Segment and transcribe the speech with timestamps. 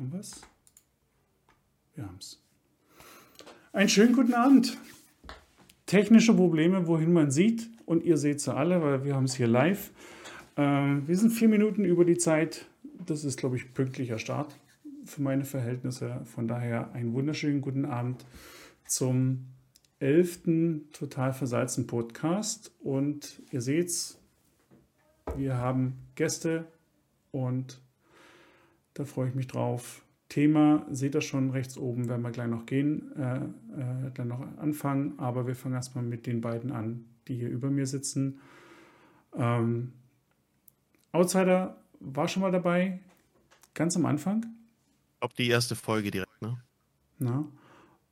[0.00, 0.40] Haben wir es?
[1.94, 2.42] Wir haben es.
[3.74, 4.78] Einen schönen guten Abend.
[5.84, 7.68] Technische Probleme, wohin man sieht.
[7.84, 9.90] Und ihr seht sie alle, weil wir haben es hier live.
[10.56, 12.64] Ähm, wir sind vier Minuten über die Zeit.
[13.04, 14.58] Das ist, glaube ich, pünktlicher Start
[15.04, 16.22] für meine Verhältnisse.
[16.24, 18.24] Von daher einen wunderschönen guten Abend
[18.86, 19.48] zum
[19.98, 22.72] elften Total Versalzen Podcast.
[22.78, 24.18] Und ihr seht's,
[25.36, 26.68] wir haben Gäste
[27.32, 27.82] und
[28.94, 30.02] da freue ich mich drauf.
[30.28, 34.40] Thema seht ihr schon rechts oben, werden wir gleich noch gehen, äh, äh, dann noch
[34.58, 38.40] anfangen, aber wir fangen erstmal mit den beiden an, die hier über mir sitzen.
[39.34, 39.92] Ähm,
[41.12, 43.00] Outsider war schon mal dabei,
[43.74, 44.46] ganz am Anfang.
[45.18, 46.58] Glaube, die erste Folge direkt, ne?
[47.18, 47.44] Na,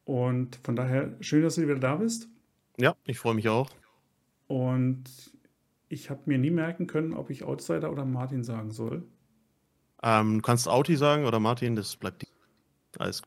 [0.05, 2.29] und von daher schön, dass du wieder da bist.
[2.79, 3.71] Ja, ich freue mich auch.
[4.47, 5.05] Und
[5.89, 9.05] ich habe mir nie merken können, ob ich Outsider oder Martin sagen soll.
[10.03, 12.29] Ähm, du kannst Auti sagen oder Martin, das bleibt die.
[12.99, 13.23] Alles.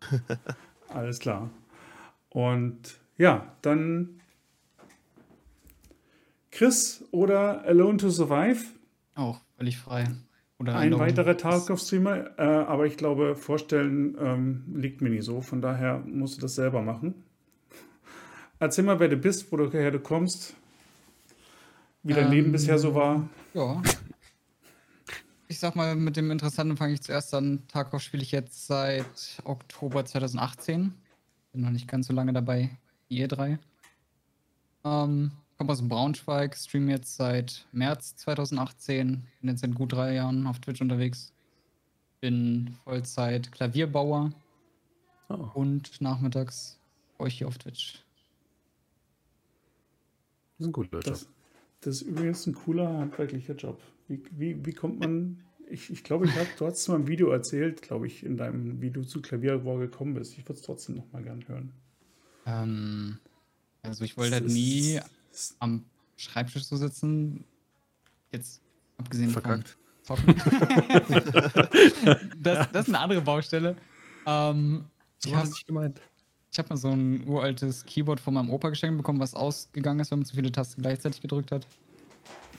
[0.88, 1.50] Alles klar.
[2.30, 4.20] Und ja, dann
[6.50, 8.64] Chris oder Alone to Survive.
[9.14, 10.04] Auch völlig frei.
[10.58, 11.04] Oder Ein Alone.
[11.04, 15.40] weiterer Tarkov-Streamer, äh, aber ich glaube, vorstellen ähm, liegt mir nicht so.
[15.40, 17.14] Von daher musst du das selber machen.
[18.58, 20.56] Erzähl mal, wer du bist, woher du kommst,
[22.02, 23.28] wie dein ähm, Leben bisher so war.
[23.54, 23.80] Ja,
[25.48, 27.66] ich sag mal, mit dem Interessanten fange ich zuerst an.
[27.68, 30.92] Tarkov spiele ich jetzt seit Oktober 2018.
[31.52, 32.70] Bin noch nicht ganz so lange dabei
[33.08, 33.58] wie ihr drei.
[34.84, 39.26] Ähm, komme aus Braunschweig, streame jetzt seit März 2018.
[39.40, 41.32] Bin jetzt seit gut drei Jahren auf Twitch unterwegs.
[42.20, 44.32] Bin Vollzeit Klavierbauer.
[45.30, 45.48] Oh.
[45.54, 46.78] Und nachmittags
[47.18, 48.04] euch hier auf Twitch.
[50.58, 51.04] Das ist ein guter Job.
[51.04, 51.28] Das
[51.86, 53.80] ist übrigens ein cooler handwerklicher Job.
[54.08, 55.42] Wie, wie, wie kommt man.
[55.70, 58.80] Ich, ich glaube, ich hab, du hast mal ein Video erzählt, glaube ich, in deinem,
[58.80, 60.32] wie du zu Klavierbau gekommen bist.
[60.32, 61.72] Ich würde es trotzdem noch mal gern hören.
[62.46, 63.18] Ähm,
[63.82, 64.98] also ich wollte halt nie
[65.58, 65.84] am
[66.16, 67.44] Schreibtisch so sitzen.
[68.32, 68.62] Jetzt
[68.96, 69.76] abgesehen Verkackt.
[70.02, 70.34] von Zocken.
[72.42, 73.76] das, das ist eine andere Baustelle.
[74.26, 74.86] Ähm,
[75.18, 76.00] so ich habe nicht gemeint.
[76.50, 80.10] Ich habe mal so ein uraltes Keyboard von meinem Opa geschenkt bekommen, was ausgegangen ist,
[80.10, 81.66] wenn man zu viele Tasten gleichzeitig gedrückt hat.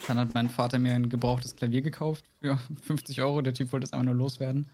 [0.08, 3.42] Dann hat mein Vater mir ein gebrauchtes Klavier gekauft für 50 Euro.
[3.42, 4.70] Der Typ wollte es einfach nur loswerden.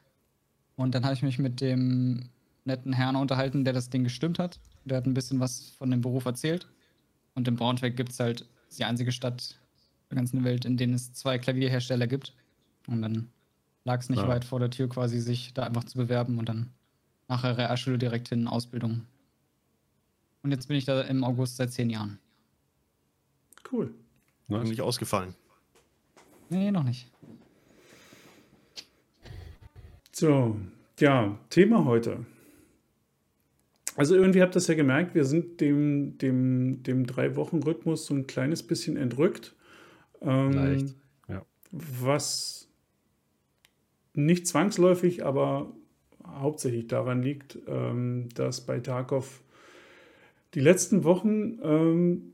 [0.76, 2.30] Und dann habe ich mich mit dem
[2.66, 4.60] netten Herrn unterhalten, der das Ding gestimmt hat.
[4.84, 6.68] Der hat ein bisschen was von dem Beruf erzählt.
[7.34, 9.60] Und in Braunschweig gibt es halt die einzige Stadt
[10.10, 12.34] der ganzen Welt, in denen es zwei Klavierhersteller gibt.
[12.88, 13.30] Und dann
[13.84, 14.28] lag es nicht ja.
[14.28, 16.72] weit vor der Tür, quasi sich da einfach zu bewerben und dann
[17.28, 19.06] nach der Realschule direkt in Ausbildung.
[20.44, 22.20] Und jetzt bin ich da im August seit zehn Jahren.
[23.72, 23.94] Cool.
[24.48, 24.62] Nice.
[24.62, 25.34] Eigentlich ausgefallen.
[26.50, 27.12] Nee, noch nicht.
[30.12, 30.60] So,
[31.00, 32.26] ja, Thema heute.
[33.98, 38.28] Also irgendwie habt ihr das ja gemerkt, wir sind dem, dem, dem Drei-Wochen-Rhythmus so ein
[38.28, 39.56] kleines bisschen entrückt.
[40.22, 40.96] Ähm, Leicht,
[41.28, 41.46] ja.
[41.72, 42.70] Was
[44.14, 45.74] nicht zwangsläufig, aber
[46.40, 49.42] hauptsächlich daran liegt, ähm, dass bei Tarkov
[50.54, 52.34] die letzten Wochen ähm,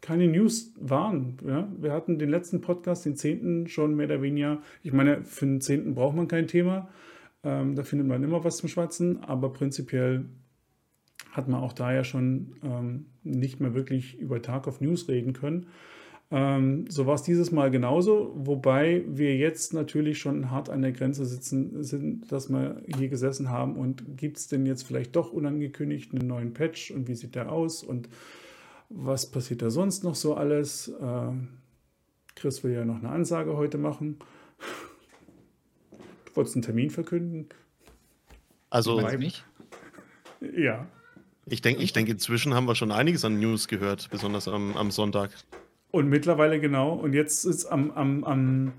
[0.00, 1.38] keine News waren.
[1.46, 1.68] Ja?
[1.80, 3.68] Wir hatten den letzten Podcast, den 10.
[3.68, 4.60] schon mehr oder weniger.
[4.82, 5.94] Ich meine, für den 10.
[5.94, 6.88] braucht man kein Thema.
[7.42, 10.26] Ähm, da findet man immer was zum Schwatzen, aber prinzipiell
[11.32, 15.32] hat man auch da ja schon ähm, nicht mehr wirklich über Tag of News reden
[15.32, 15.66] können.
[16.36, 20.90] Ähm, so war es dieses Mal genauso, wobei wir jetzt natürlich schon hart an der
[20.90, 25.32] Grenze sitzen, sind, dass wir hier gesessen haben und gibt es denn jetzt vielleicht doch
[25.32, 28.08] unangekündigt einen neuen Patch und wie sieht der aus und
[28.88, 30.88] was passiert da sonst noch so alles?
[30.88, 31.32] Äh,
[32.34, 34.18] Chris will ja noch eine Ansage heute machen.
[36.24, 37.48] Du wolltest einen Termin verkünden?
[38.70, 39.44] Also, mich?
[40.40, 40.88] Ja.
[41.46, 44.90] Ich denke, ich denk, inzwischen haben wir schon einiges an News gehört, besonders am, am
[44.90, 45.30] Sonntag.
[45.94, 46.92] Und mittlerweile genau.
[46.92, 48.72] Und jetzt ist am, am, am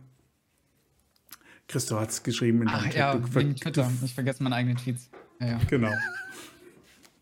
[1.66, 3.90] Christo hat es geschrieben in Ach, ja, du, wegen Twitter.
[4.04, 5.10] Ich vergesse meine eigenen Tweets.
[5.40, 5.58] Ja, ja.
[5.70, 5.94] Genau.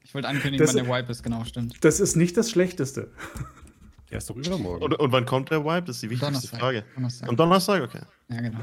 [0.02, 1.76] Ich wollte ankündigen, das, wann der Wipe ist, genau, stimmt.
[1.82, 3.12] Das ist nicht das Schlechteste.
[4.10, 4.84] Der ist doch übermorgen.
[4.84, 5.86] Und, und wann kommt der Wipe?
[5.86, 6.60] Das ist die wichtigste Donnerstag.
[6.60, 6.86] Frage.
[6.96, 7.30] Donnerstag.
[7.30, 8.02] Am Donnerstag, okay.
[8.30, 8.62] Ja, genau.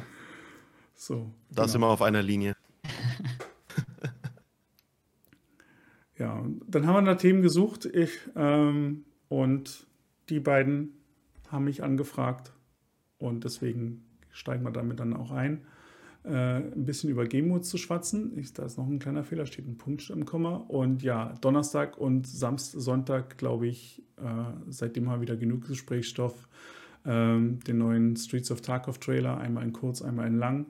[0.97, 1.33] So.
[1.51, 1.67] Da genau.
[1.69, 2.57] sind wir auf einer Linie.
[6.19, 7.85] ja, dann haben wir nach Themen gesucht.
[7.85, 9.87] Ich ähm, und
[10.29, 10.97] die beiden
[11.51, 12.53] haben mich angefragt.
[13.19, 15.63] Und deswegen steigen wir damit dann auch ein
[16.25, 18.37] äh, ein bisschen über Game zu schwatzen.
[18.39, 20.57] Ich, da ist noch ein kleiner Fehler, steht ein Punkt im Komma.
[20.57, 24.23] Und ja, Donnerstag und Samstag, Sonntag, glaube ich, äh,
[24.69, 26.49] seitdem wir wieder genug Gesprächsstoff.
[27.07, 30.67] Ähm, den neuen Streets of Tarkov Trailer, einmal in kurz, einmal in lang.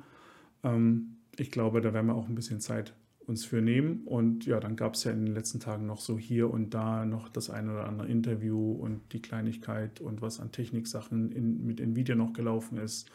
[0.63, 2.95] Ähm, ich glaube, da werden wir auch ein bisschen Zeit
[3.31, 4.03] uns für nehmen.
[4.05, 7.07] Und ja, dann gab es ja in den letzten Tagen noch so hier und da
[7.07, 11.81] noch das eine oder andere Interview und die Kleinigkeit und was an Techniksachen in, mit
[11.81, 13.09] Nvidia noch gelaufen ist.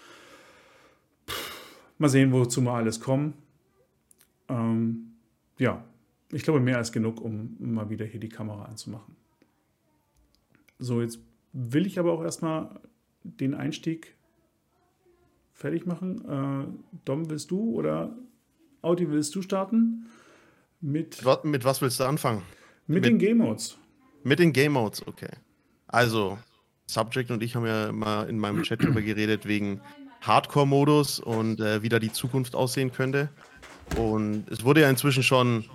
[1.97, 3.33] Mal sehen, wozu wir alles kommen.
[4.47, 5.11] Ähm,
[5.59, 5.83] ja,
[6.31, 9.15] ich glaube, mehr als genug, um mal wieder hier die Kamera anzumachen.
[10.79, 11.19] So, jetzt
[11.53, 12.79] will ich aber auch erstmal
[13.23, 14.15] den Einstieg
[15.53, 16.23] fertig machen.
[16.25, 18.15] Äh, Dom, willst du oder
[18.85, 20.05] Audi, willst du starten?
[20.79, 22.43] Mit, mit was willst du anfangen?
[22.85, 23.79] Mit, mit den Game Modes.
[24.23, 25.31] Mit den Game Modes, okay.
[25.87, 26.37] Also,
[26.85, 29.81] Subject und ich haben ja mal in meinem Chat darüber geredet, wegen
[30.21, 33.29] Hardcore-Modus und äh, wie da die Zukunft aussehen könnte.
[33.97, 35.65] Und es wurde ja inzwischen schon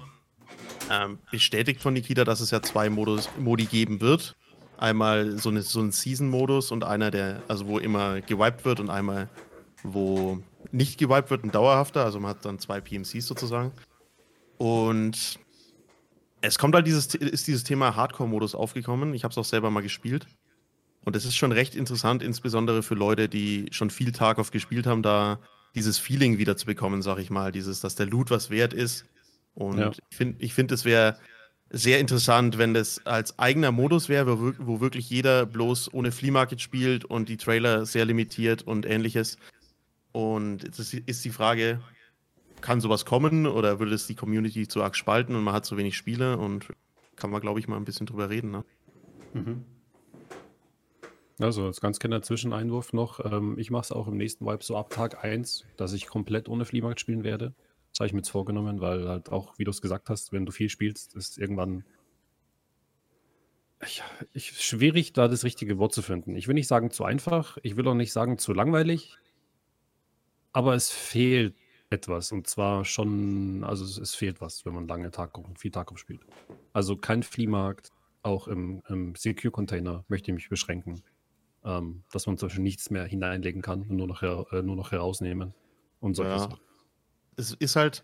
[0.89, 4.37] ähm, bestätigt von Nikita, dass es ja zwei Modus, Modi geben wird.
[4.79, 8.89] Einmal so, eine, so ein Season-Modus und einer, der, also wo immer gewiped wird und
[8.89, 9.29] einmal,
[9.83, 10.41] wo
[10.73, 12.05] nicht gewiped wird, ein dauerhafter.
[12.05, 13.73] Also man hat dann zwei PMCs sozusagen.
[14.59, 15.39] Und
[16.43, 19.15] es kommt halt dieses, ist dieses Thema Hardcore-Modus aufgekommen.
[19.15, 20.27] Ich habe es auch selber mal gespielt.
[21.05, 25.03] Und es ist schon recht interessant, insbesondere für Leute, die schon viel Tarkov gespielt haben,
[25.03, 25.39] da
[25.75, 27.53] dieses Feeling wieder zu bekommen, sag ich mal.
[27.53, 29.07] Dieses, dass der Loot was wert ist.
[29.55, 29.91] Und ja.
[30.11, 31.17] ich finde, ich find, es wäre
[31.71, 36.33] sehr interessant, wenn das als eigener Modus wäre, wo, wo, wirklich jeder bloß ohne Flea
[36.33, 39.39] Market spielt und die Trailer sehr limitiert und ähnliches.
[40.13, 41.81] Und jetzt ist die Frage,
[42.61, 45.77] kann sowas kommen oder würde es die Community zu arg spalten und man hat zu
[45.77, 46.69] wenig Spiele und
[47.17, 48.51] kann man, glaube ich, mal ein bisschen drüber reden.
[48.51, 48.65] Ne?
[49.35, 49.65] Mhm.
[51.39, 53.25] Also, als ganz kleiner Zwischeneinwurf noch.
[53.25, 56.49] Ähm, ich mache es auch im nächsten Vibe so ab Tag 1, dass ich komplett
[56.49, 57.55] ohne Fliehmarkt spielen werde.
[57.93, 60.45] Das habe ich mir jetzt vorgenommen, weil halt auch, wie du es gesagt hast, wenn
[60.45, 61.85] du viel spielst, ist irgendwann
[63.87, 64.03] ich,
[64.35, 66.37] ich, schwierig, da das richtige Wort zu finden.
[66.37, 69.17] Ich will nicht sagen zu einfach, ich will auch nicht sagen zu langweilig,
[70.53, 71.57] aber es fehlt
[71.91, 75.91] etwas und zwar schon, also es, es fehlt was, wenn man lange Tag, viel Tag
[75.99, 76.21] spielt.
[76.73, 77.91] Also kein Fliehmarkt,
[78.23, 81.03] auch im, im Secure-Container möchte ich mich beschränken
[81.65, 84.93] ähm, dass man zum Beispiel nichts mehr hineinlegen kann und nur noch, äh, nur noch
[84.93, 85.55] herausnehmen
[86.01, 86.39] und solche ja.
[86.39, 86.59] Sachen.
[87.37, 88.03] Es ist halt,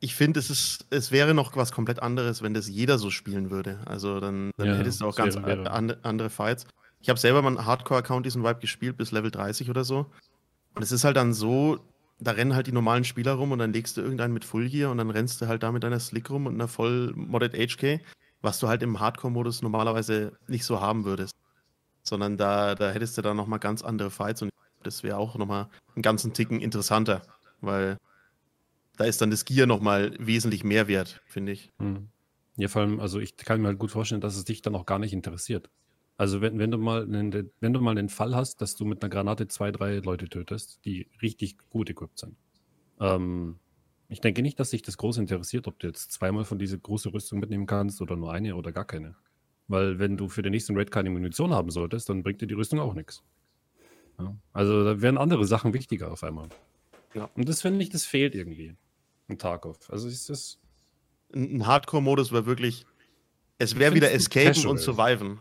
[0.00, 3.80] ich finde, es es wäre noch was komplett anderes, wenn das jeder so spielen würde.
[3.86, 6.02] Also dann, dann ja, hättest du auch ganz wäre, wäre.
[6.04, 6.66] andere Fights.
[7.00, 10.06] Ich habe selber mal einen Hardcore-Account diesen Vibe gespielt bis Level 30 oder so.
[10.78, 11.78] Und es ist halt dann so,
[12.18, 14.90] da rennen halt die normalen Spieler rum und dann legst du irgendeinen mit Full Gear
[14.90, 18.00] und dann rennst du halt da mit deiner Slick rum und einer voll modded HK,
[18.40, 21.34] was du halt im Hardcore-Modus normalerweise nicht so haben würdest
[22.08, 24.50] sondern da, da hättest du dann nochmal ganz andere Fights und
[24.82, 27.22] das wäre auch nochmal einen ganzen Ticken interessanter,
[27.60, 27.98] weil
[28.96, 31.70] da ist dann das Gear nochmal wesentlich mehr wert, finde ich.
[31.78, 32.08] Hm.
[32.56, 34.86] Ja, vor allem, also ich kann mir halt gut vorstellen, dass es dich dann auch
[34.86, 35.70] gar nicht interessiert.
[36.18, 39.02] Also wenn, wenn du mal einen, wenn du mal den Fall hast, dass du mit
[39.02, 42.36] einer Granate zwei, drei Leute tötest, die richtig gut equipped sind.
[43.00, 43.60] Ähm,
[44.08, 47.12] ich denke nicht, dass sich das groß interessiert, ob du jetzt zweimal von dieser großen
[47.12, 49.14] Rüstung mitnehmen kannst oder nur eine oder gar keine.
[49.68, 52.54] Weil wenn du für den nächsten Raid keine Munition haben solltest, dann bringt dir die
[52.54, 53.22] Rüstung auch nichts.
[54.18, 54.34] Ja?
[54.52, 56.48] Also da werden andere Sachen wichtiger auf einmal.
[57.14, 57.30] Ja.
[57.36, 58.74] Und das finde ich, das fehlt irgendwie
[59.28, 59.78] im Tarkov.
[59.88, 60.58] Also ist das.
[61.32, 62.86] Ein Hardcore-Modus wäre wirklich.
[63.58, 65.40] Es wäre wieder Escapen und Surviven.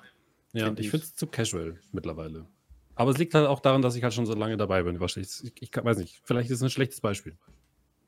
[0.58, 2.46] Ja, find ich finde es zu casual mittlerweile.
[2.96, 5.00] Aber es liegt halt auch daran, dass ich halt schon so lange dabei bin.
[5.02, 7.38] Ich, ich, ich weiß nicht, vielleicht ist es ein schlechtes Beispiel.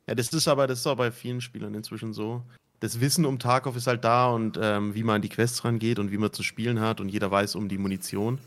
[0.08, 2.44] Ja, das ist aber, das ist auch bei vielen Spielern inzwischen so
[2.80, 6.00] das Wissen um Tarkov ist halt da und ähm, wie man an die Quests rangeht
[6.00, 8.40] und wie man zu spielen hat und jeder weiß um die Munition.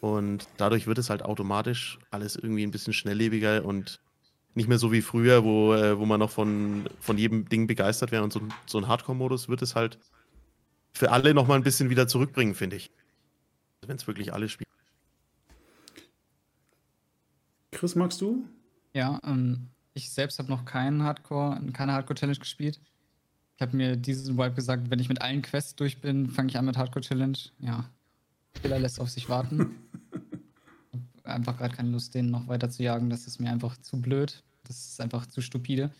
[0.00, 4.00] Und dadurch wird es halt automatisch alles irgendwie ein bisschen schnelllebiger und
[4.54, 8.10] nicht mehr so wie früher, wo, äh, wo man noch von, von jedem Ding begeistert
[8.10, 8.24] wäre.
[8.24, 9.98] Und so, so ein Hardcore-Modus wird es halt
[10.92, 12.90] für alle nochmal ein bisschen wieder zurückbringen, finde ich.
[13.86, 14.68] Wenn es wirklich alle spielen.
[17.72, 18.46] Chris, magst du?
[18.92, 22.80] Ja, ähm, ich selbst habe noch keinen Hardcore, keine Hardcore-Challenge gespielt.
[23.56, 26.58] Ich habe mir diesen Vibe gesagt, wenn ich mit allen Quests durch bin, fange ich
[26.58, 27.38] an mit Hardcore Challenge.
[27.58, 27.88] Ja.
[28.54, 29.76] Killer lässt auf sich warten.
[31.24, 33.10] einfach gerade keine Lust, den noch weiter zu jagen.
[33.10, 34.42] Das ist mir einfach zu blöd.
[34.64, 35.90] Das ist einfach zu stupide.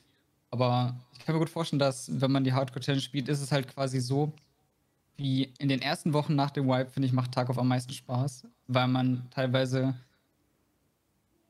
[0.51, 3.53] Aber ich kann mir gut vorstellen, dass, wenn man die Hardcore Challenge spielt, ist es
[3.53, 4.33] halt quasi so,
[5.21, 8.47] wie in den ersten Wochen nach dem Wipe, finde ich, macht Tarkov am meisten Spaß,
[8.69, 9.95] weil man teilweise,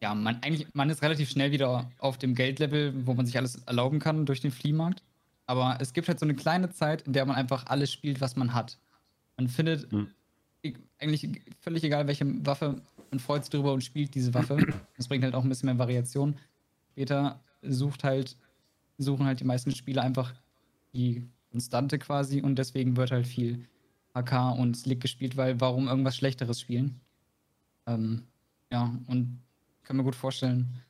[0.00, 3.62] ja, man eigentlich, man ist relativ schnell wieder auf dem Geldlevel, wo man sich alles
[3.66, 5.04] erlauben kann durch den Fliehmarkt.
[5.46, 8.34] Aber es gibt halt so eine kleine Zeit, in der man einfach alles spielt, was
[8.34, 8.78] man hat.
[9.36, 10.08] Man findet hm.
[10.98, 11.28] eigentlich
[11.60, 14.58] völlig egal, welche Waffe, man freut sich drüber und spielt diese Waffe.
[14.96, 16.36] Das bringt halt auch ein bisschen mehr Variation.
[16.92, 18.36] Später sucht halt,
[18.98, 20.34] suchen halt die meisten Spieler einfach
[20.92, 23.68] die Konstante quasi und deswegen wird halt viel
[24.14, 27.00] AK und Slick gespielt, weil warum irgendwas Schlechteres spielen?
[27.86, 28.26] Ähm,
[28.72, 29.40] ja, und
[29.82, 30.82] kann mir gut vorstellen,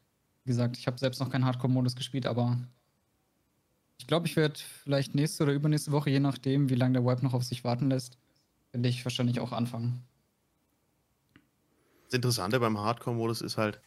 [0.44, 2.58] Wie gesagt, ich habe selbst noch keinen Hardcore-Modus gespielt, aber
[3.98, 7.22] ich glaube, ich werde vielleicht nächste oder übernächste Woche, je nachdem, wie lange der Wipe
[7.24, 8.18] noch auf sich warten lässt,
[8.72, 10.02] werde ich wahrscheinlich auch anfangen.
[12.04, 13.80] Das Interessante beim Hardcore-Modus ist halt,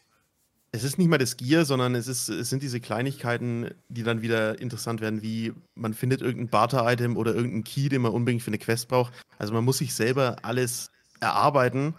[0.74, 4.22] es ist nicht mal das Gear, sondern es, ist, es sind diese Kleinigkeiten, die dann
[4.22, 8.48] wieder interessant werden, wie man findet irgendein Barter-Item oder irgendein Key, den man unbedingt für
[8.48, 9.12] eine Quest braucht.
[9.38, 10.90] Also man muss sich selber alles
[11.20, 11.94] erarbeiten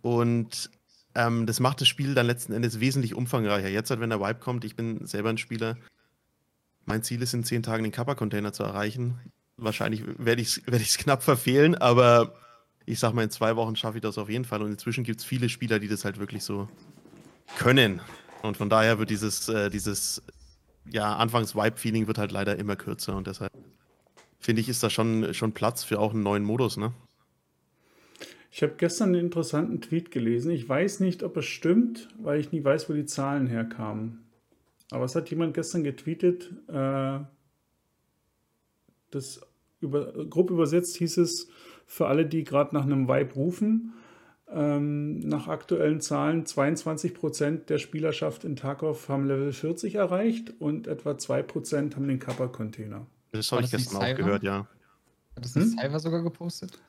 [0.00, 0.70] und
[1.14, 3.68] ähm, das macht das Spiel dann letzten Endes wesentlich umfangreicher.
[3.68, 5.76] Jetzt halt, wenn der Vibe kommt, ich bin selber ein Spieler,
[6.86, 9.20] mein Ziel ist in zehn Tagen den Kappa-Container zu erreichen.
[9.58, 12.32] Wahrscheinlich werde ich es werd knapp verfehlen, aber
[12.86, 14.62] ich sag mal, in zwei Wochen schaffe ich das auf jeden Fall.
[14.62, 16.66] Und inzwischen gibt es viele Spieler, die das halt wirklich so
[17.58, 18.00] können.
[18.42, 20.22] Und von daher wird dieses, äh, dieses
[20.90, 23.52] ja, Anfangs-Vibe-Feeling wird halt leider immer kürzer und deshalb
[24.38, 26.92] finde ich, ist da schon, schon Platz für auch einen neuen Modus, ne?
[28.52, 30.50] Ich habe gestern einen interessanten Tweet gelesen.
[30.50, 34.24] Ich weiß nicht, ob es stimmt, weil ich nie weiß, wo die Zahlen herkamen.
[34.90, 37.18] Aber es hat jemand gestern getweetet, äh,
[39.10, 39.40] das
[39.80, 41.48] über, grob übersetzt hieß es,
[41.86, 43.92] für alle, die gerade nach einem Vibe rufen,
[44.52, 50.86] ähm, nach aktuellen Zahlen 22 Prozent der Spielerschaft in Tarkov haben Level 40 erreicht und
[50.86, 53.06] etwa 2 Prozent haben den Kappa-Container.
[53.32, 54.66] Das habe ich gestern auch gehört, ja.
[55.34, 55.78] Hat das nicht hm?
[55.78, 56.80] Cyber sogar gepostet?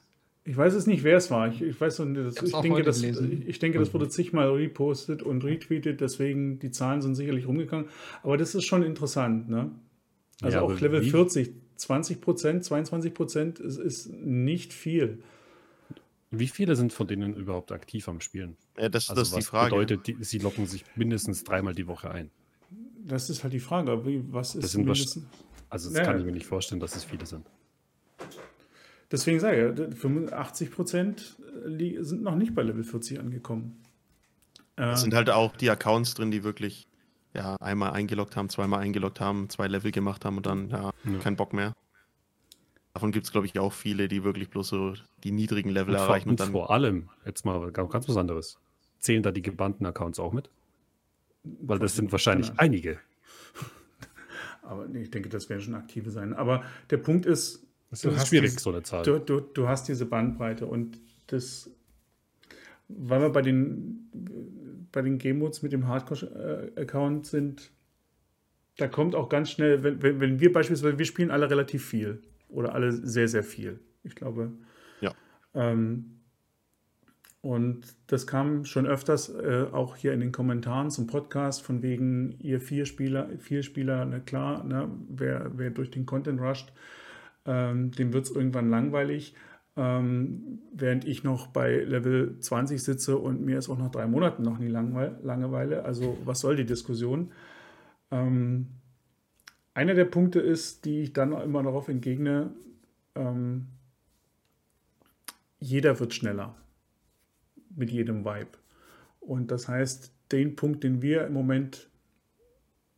[0.46, 1.50] Ich weiß es nicht, wer es war.
[1.50, 6.00] Ich, ich weiß das, ich, denke, das, ich denke, das wurde zigmal repostet und retweetet,
[6.00, 7.88] deswegen die Zahlen sind sicherlich rumgegangen.
[8.24, 9.72] Aber das ist schon interessant, ne?
[10.42, 11.10] Also ja, auch Level wie?
[11.10, 15.22] 40, 20 Prozent, 22 Prozent ist, ist nicht viel.
[16.30, 18.58] Wie viele sind von denen überhaupt aktiv am Spielen?
[18.78, 19.72] Ja, das, also das ist die Frage.
[19.72, 22.32] bedeutet, die, sie locken sich mindestens dreimal die Woche ein.
[23.06, 24.06] Das ist halt die Frage.
[24.06, 25.26] Wie, was ist das sind mindestens?
[25.70, 26.04] Also das ja.
[26.04, 27.46] kann ich mir nicht vorstellen, dass es viele sind.
[29.12, 33.78] Deswegen sage ich, 85 Prozent sind noch nicht bei Level 40 angekommen.
[34.76, 36.88] Es sind halt auch die Accounts drin, die wirklich
[37.34, 41.20] ja, einmal eingeloggt haben, zweimal eingeloggt haben, zwei Level gemacht haben und dann ja, ja.
[41.20, 41.74] keinen Bock mehr.
[42.98, 46.00] Davon gibt es, glaube ich, auch viele, die wirklich bloß so die niedrigen Level und
[46.02, 46.24] erreichen.
[46.24, 48.60] Vor, und, dann vor allem, jetzt mal ganz was anderes,
[48.98, 50.50] zählen da die gebannten Accounts auch mit?
[51.44, 52.60] Weil das sind wahrscheinlich genau.
[52.60, 52.98] einige.
[54.64, 56.34] Aber nee, ich denke, das werden schon aktive sein.
[56.34, 59.04] Aber der Punkt ist, das ist schwierig, diese, so eine Zahl.
[59.04, 61.70] Du, du, du hast diese Bandbreite und das,
[62.88, 64.10] weil wir bei den,
[64.92, 67.70] bei den Game-Modes mit dem Hardcore-Account sind,
[68.78, 72.24] da kommt auch ganz schnell, wenn, wenn, wenn wir beispielsweise, wir spielen alle relativ viel
[72.50, 73.80] oder alle sehr, sehr viel.
[74.04, 74.52] Ich glaube.
[75.02, 75.14] Ja.
[75.54, 76.18] Ähm,
[77.42, 82.36] und das kam schon öfters äh, auch hier in den Kommentaren zum Podcast, von wegen
[82.40, 86.74] ihr vier Spieler, vier Spieler, na klar, ne, wer, wer durch den Content rusht,
[87.46, 89.36] ähm, dem wird es irgendwann langweilig.
[89.78, 94.42] Ähm, während ich noch bei Level 20 sitze und mir ist auch nach drei Monaten
[94.42, 95.86] noch nie Langeweile.
[95.86, 97.32] Also was soll die Diskussion?
[98.10, 98.68] Ähm,
[99.78, 102.50] einer der Punkte ist, die ich dann immer darauf entgegne,
[103.14, 103.68] ähm,
[105.60, 106.56] jeder wird schneller
[107.76, 108.58] mit jedem Vibe.
[109.20, 111.92] Und das heißt, den Punkt, den wir im Moment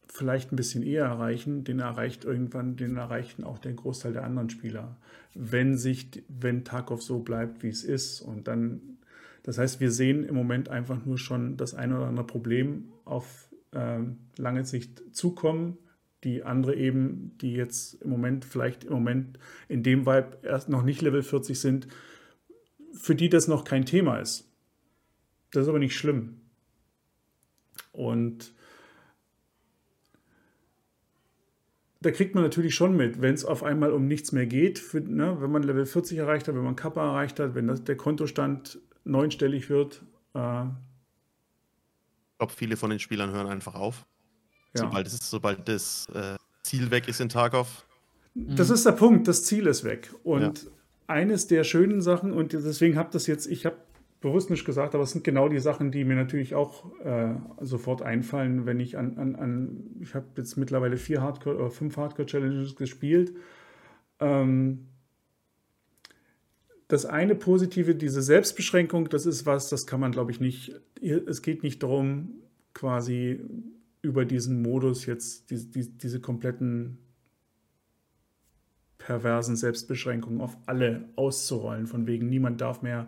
[0.08, 4.50] vielleicht ein bisschen eher erreichen, den erreicht irgendwann, den erreichen auch den Großteil der anderen
[4.50, 4.96] Spieler,
[5.36, 8.22] wenn sich, wenn Tarkov so bleibt, wie es ist.
[8.22, 9.00] Und dann,
[9.44, 13.50] das heißt, wir sehen im Moment einfach nur schon das eine oder andere Problem auf
[13.72, 14.00] äh,
[14.38, 15.78] lange Sicht zukommen,
[16.24, 20.84] die andere eben, die jetzt im Moment vielleicht im Moment in dem Vibe erst noch
[20.84, 21.88] nicht Level 40 sind,
[22.94, 24.50] für die das noch kein Thema ist.
[25.52, 26.42] Das ist aber nicht schlimm.
[27.92, 28.54] Und
[32.02, 35.02] da kriegt man natürlich schon mit, wenn es auf einmal um nichts mehr geht, für,
[35.02, 37.98] ne, wenn man Level 40 erreicht hat, wenn man Kappa erreicht hat, wenn das, der
[37.98, 40.04] Kontostand neunstellig wird.
[40.34, 44.06] Äh, ich glaube, viele von den Spielern hören einfach auf.
[44.76, 44.84] Ja.
[44.84, 47.86] Sobald, es, sobald das äh, Ziel weg ist in Tarkov.
[48.36, 50.14] Das ist der Punkt, das Ziel ist weg.
[50.24, 50.72] Und ja.
[51.08, 53.78] eines der schönen Sachen, und deswegen habe das jetzt, ich habe
[54.22, 58.02] bewusst nicht gesagt, aber es sind genau die Sachen, die mir natürlich auch äh, sofort
[58.02, 62.76] einfallen, wenn ich an, an, an ich habe jetzt mittlerweile vier Hardcore oder fünf Hardcore-Challenges
[62.76, 63.34] gespielt.
[64.20, 64.88] Ähm,
[66.90, 70.74] das eine Positive, diese Selbstbeschränkung, das ist was, das kann man, glaube ich, nicht.
[71.02, 72.42] Es geht nicht darum,
[72.74, 73.40] quasi
[74.02, 77.00] über diesen Modus jetzt die, die, diese kompletten
[78.98, 83.08] perversen Selbstbeschränkungen auf alle auszurollen, von wegen niemand darf mehr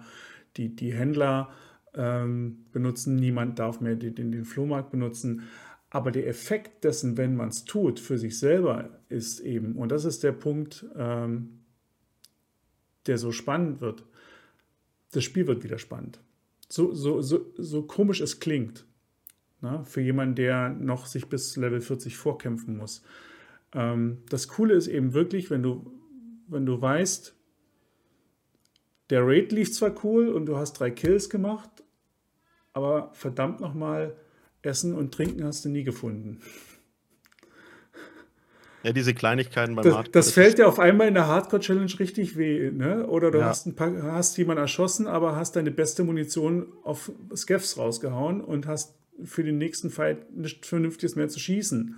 [0.58, 1.52] die, die Händler
[1.94, 5.44] ähm, benutzen, niemand darf mehr den, den, Flohmarkt benutzen.
[5.90, 10.06] Aber der Effekt dessen, wenn man es tut, für sich selber ist eben, und das
[10.06, 11.60] ist der Punkt, ähm,
[13.08, 14.06] der so spannend wird,
[15.12, 16.22] das Spiel wird wieder spannend.
[16.70, 18.86] So, so, so, so komisch es klingt.
[19.62, 19.84] Ne?
[19.86, 23.04] Für jemanden, der noch sich bis Level 40 vorkämpfen muss.
[23.74, 25.92] Ähm, das Coole ist eben wirklich, wenn du,
[26.48, 27.36] wenn du weißt,
[29.10, 31.70] der Raid lief zwar cool und du hast drei Kills gemacht,
[32.74, 34.16] aber verdammt nochmal,
[34.64, 36.40] Essen und Trinken hast du nie gefunden.
[38.84, 40.12] Ja, diese Kleinigkeiten beim Das, Hardcore.
[40.12, 43.06] das fällt dir auf einmal in der Hardcore-Challenge richtig weh, ne?
[43.08, 43.48] Oder du Ja.
[43.50, 48.66] hast, ein paar, hast jemanden erschossen, aber hast deine beste Munition auf Skeffs rausgehauen und
[48.66, 51.96] hast für den nächsten Fight nichts Vernünftiges mehr zu schießen.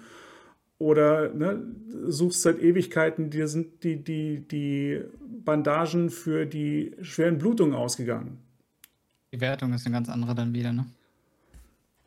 [0.79, 1.63] Oder ne,
[2.07, 5.01] suchst seit Ewigkeiten, dir sind die, die, die
[5.45, 8.39] Bandagen für die schweren Blutungen ausgegangen.
[9.31, 10.85] Die Wertung ist eine ganz andere dann wieder, ne?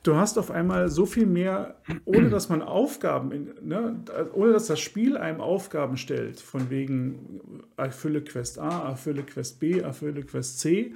[0.02, 4.04] Du hast auf einmal so viel mehr, ohne dass man Aufgaben, in, ne,
[4.34, 9.80] ohne dass das Spiel einem Aufgaben stellt, von wegen erfülle Quest A, erfülle Quest B,
[9.80, 10.94] erfülle Quest C,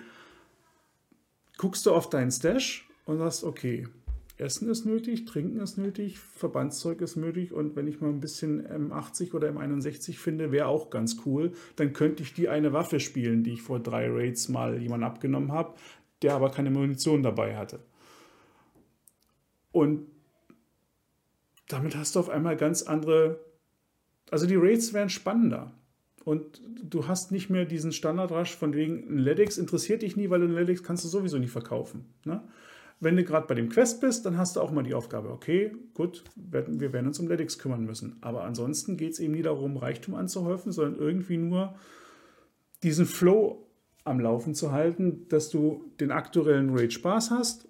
[1.58, 3.88] guckst du auf deinen Stash und sagst, okay,
[4.40, 8.66] Essen ist nötig, Trinken ist nötig, Verbandszeug ist nötig und wenn ich mal ein bisschen
[8.66, 13.44] M80 oder M61 finde, wäre auch ganz cool, dann könnte ich die eine Waffe spielen,
[13.44, 15.74] die ich vor drei Raids mal jemand abgenommen habe,
[16.22, 17.80] der aber keine Munition dabei hatte.
[19.72, 20.06] Und
[21.68, 23.38] damit hast du auf einmal ganz andere.
[24.30, 25.72] Also die Raids werden spannender.
[26.24, 30.42] Und du hast nicht mehr diesen Standardrush von wegen, ein LEDX interessiert dich nie, weil
[30.42, 32.04] ein LEDX kannst du sowieso nicht verkaufen.
[32.24, 32.42] Ne?
[33.02, 35.72] Wenn du gerade bei dem Quest bist, dann hast du auch mal die Aufgabe, okay,
[35.94, 38.18] gut, wir werden uns um LEDX kümmern müssen.
[38.20, 41.74] Aber ansonsten geht es eben nie darum, Reichtum anzuhäufen, sondern irgendwie nur
[42.82, 43.66] diesen Flow
[44.04, 47.68] am Laufen zu halten, dass du den aktuellen Raid Spaß hast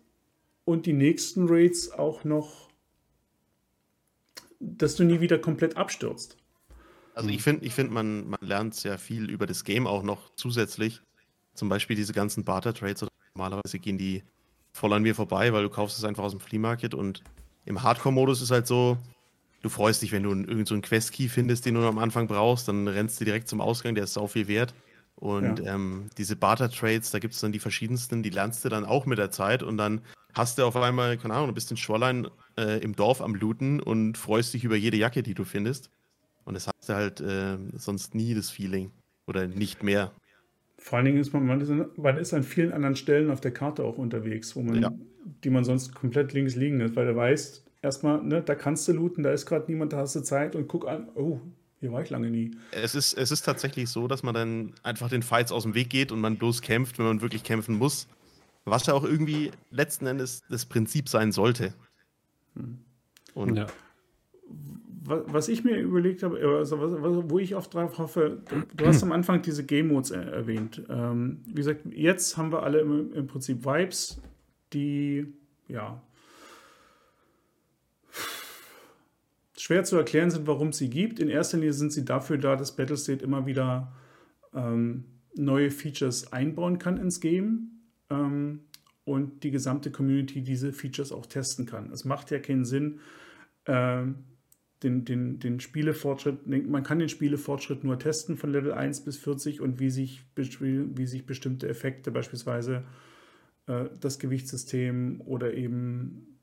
[0.64, 2.68] und die nächsten Raids auch noch,
[4.58, 6.36] dass du nie wieder komplett abstürzt.
[7.14, 10.34] Also ich finde, ich find, man, man lernt sehr viel über das Game auch noch
[10.34, 11.02] zusätzlich.
[11.54, 13.06] Zum Beispiel diese ganzen Barter-Trades.
[13.34, 14.22] Normalerweise gehen die
[14.72, 17.22] voll an mir vorbei, weil du kaufst es einfach aus dem Flea Market und
[17.64, 18.96] im Hardcore-Modus ist halt so,
[19.62, 22.88] du freust dich, wenn du irgendeinen so Quest-Key findest, den du am Anfang brauchst, dann
[22.88, 24.74] rennst du direkt zum Ausgang, der ist sau viel wert.
[25.16, 25.74] Und Ja.
[25.74, 29.18] ähm, diese Barter-Trades, da gibt es dann die verschiedensten, die lernst du dann auch mit
[29.18, 30.00] der Zeit und dann
[30.32, 33.80] hast du auf einmal, keine Ahnung, du bist in Shoreline äh, im Dorf am Looten
[33.80, 35.90] und freust dich über jede Jacke, die du findest.
[36.44, 38.92] Und das hast du halt äh, sonst nie das Feeling.
[39.26, 40.10] Oder nicht mehr.
[40.82, 43.40] Vor allen Dingen ist man, man, ist, an- man ist an vielen anderen Stellen auf
[43.40, 44.92] der Karte auch unterwegs, wo man, Ja.
[45.44, 48.92] die man sonst komplett links liegen lässt, weil du weißt, erstmal, ne, da kannst du
[48.92, 51.38] looten, da ist gerade niemand, da hast du Zeit und guck an, oh,
[51.80, 52.50] hier war ich lange nie.
[52.72, 55.90] Es ist, es ist tatsächlich so, dass man dann einfach den Fights aus dem Weg
[55.90, 58.08] geht und man bloß kämpft, wenn man wirklich kämpfen muss.
[58.64, 61.72] Was ja auch irgendwie letzten Endes das Prinzip sein sollte.
[63.34, 63.66] Und Ja.
[65.10, 68.42] Wa- Was ich mir überlegt habe, also was, was, wo ich oft drauf hoffe,
[68.76, 70.82] du, hast am Anfang diese Game Modes er, erwähnt.
[70.88, 74.20] Ähm, wie gesagt, jetzt haben wir alle im, im Prinzip Vibes,
[74.72, 75.26] die
[75.68, 76.00] ja
[79.56, 81.18] schwer zu erklären sind, warum es sie gibt.
[81.20, 83.92] In erster Linie sind sie dafür da, dass Battlestate immer wieder
[84.54, 88.60] ähm, neue Features einbauen kann ins Game ähm,
[89.04, 91.92] und die gesamte Community diese Features auch testen kann.
[91.92, 93.00] Es macht ja keinen Sinn,
[93.66, 94.24] ähm,
[94.82, 99.60] den, den, den Spielefortschritt, man kann den Spielefortschritt nur testen von Level 1 bis 40
[99.60, 102.84] und wie sich, wie sich bestimmte Effekte, beispielsweise
[103.66, 106.38] äh, das Gewichtssystem oder eben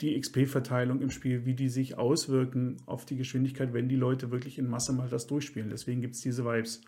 [0.00, 4.58] die XP-Verteilung im Spiel, wie die sich auswirken auf die Geschwindigkeit, wenn die Leute wirklich
[4.58, 5.70] in Masse mal das durchspielen.
[5.70, 6.82] Deswegen gibt es diese Vibes.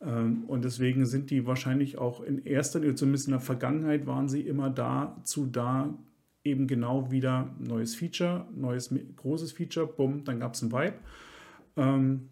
[0.00, 4.40] Ähm, Und deswegen sind die wahrscheinlich auch in erster zumindest in der Vergangenheit, waren sie
[4.42, 5.96] immer dazu da,
[6.44, 10.94] eben genau wieder neues Feature, neues großes Feature, bumm, dann gab es ein Vibe.
[11.76, 12.28] Ähm,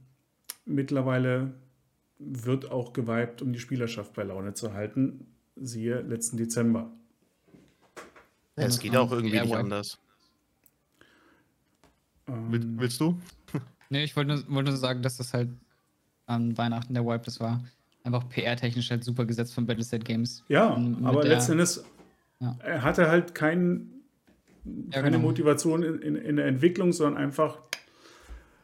[0.65, 1.55] mittlerweile
[2.19, 5.27] wird auch geweibt, um die Spielerschaft bei Laune zu halten.
[5.57, 6.91] Siehe letzten Dezember.
[8.57, 9.99] Ja, es geht auch irgendwie nicht anders.
[12.27, 13.19] Ähm, Will, willst du?
[13.93, 15.49] Nee, ich wollte nur, wollte nur sagen, dass das halt
[16.27, 17.61] an Weihnachten der Wipe, das war
[18.05, 20.45] einfach PR-technisch halt super gesetzt von Battlestate Games.
[20.47, 21.85] Ja, aber letzten Endes
[22.39, 22.57] Ja.
[22.61, 23.91] er hatte halt kein,
[24.65, 25.29] Ja, keine genau.
[25.29, 27.59] Motivation in, in, in der Entwicklung, sondern einfach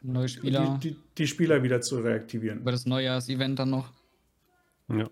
[0.01, 2.59] Neue Spieler, die, die, die Spieler wieder zu reaktivieren.
[2.59, 3.91] über das Neujahrs-Event dann noch.
[4.89, 5.09] Ja.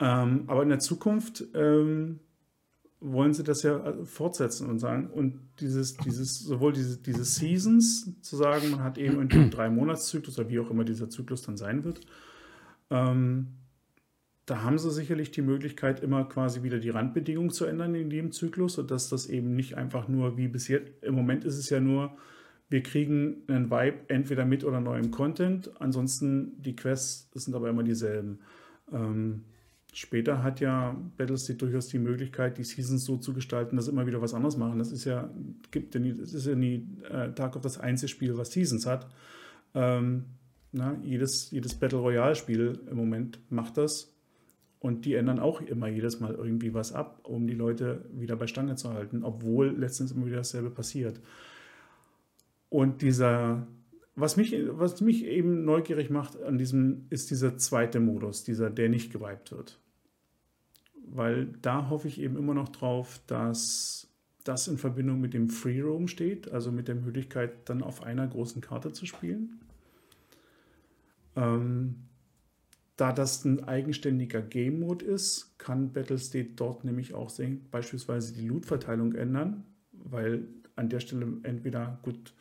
[0.00, 2.20] Ähm, aber in der Zukunft ähm,
[3.00, 8.20] wollen sie das ja äh, fortsetzen und sagen, und dieses, dieses, sowohl diese, diese Seasons
[8.20, 11.56] zu sagen, man hat eben einen drei Monatszyklus oder wie auch immer dieser Zyklus dann
[11.56, 12.00] sein wird,
[12.90, 13.48] ähm,
[14.46, 18.32] da haben sie sicherlich die Möglichkeit, immer quasi wieder die Randbedingungen zu ändern in dem
[18.32, 21.80] Zyklus, sodass das eben nicht einfach nur wie bis jetzt, im Moment ist es ja
[21.80, 22.16] nur,
[22.68, 27.82] wir kriegen einen Vibe entweder mit oder neuem Content, ansonsten die Quests sind aber immer
[27.82, 28.40] dieselben.
[28.92, 29.44] Ähm,
[29.94, 34.20] Später hat ja Battlestate durchaus die Möglichkeit, die Seasons so zu gestalten, dass immer wieder
[34.20, 34.80] was anderes machen.
[34.80, 35.30] Das ist ja,
[35.70, 38.86] gibt ja nie, das ist ja nie äh, Tag auf das einzige Spiel, was Seasons
[38.86, 39.06] hat.
[39.72, 40.24] Ähm,
[40.72, 44.13] na, jedes, jedes Battle Royale-Spiel im Moment macht das.
[44.84, 48.46] Und die ändern auch immer jedes Mal irgendwie was ab, um die Leute wieder bei
[48.46, 51.20] Stange zu halten, obwohl letztens immer wieder dasselbe passiert.
[52.68, 53.66] Und dieser,
[54.14, 58.90] was mich, was mich eben neugierig macht an diesem, ist dieser zweite Modus, dieser, der
[58.90, 59.80] nicht geweibt wird
[61.06, 64.08] weil da hoffe ich eben immer noch drauf, dass
[64.44, 68.26] das in Verbindung mit dem Free Roam steht, also mit der Möglichkeit, dann auf einer
[68.26, 69.60] großen Karte zu spielen.
[71.36, 71.96] Ähm,
[72.96, 78.46] da das ein eigenständiger Game Mode ist, kann Battlestate dort nämlich auch sehen, beispielsweise die
[78.46, 82.34] Loot-Verteilung ändern, weil an der Stelle entweder gut,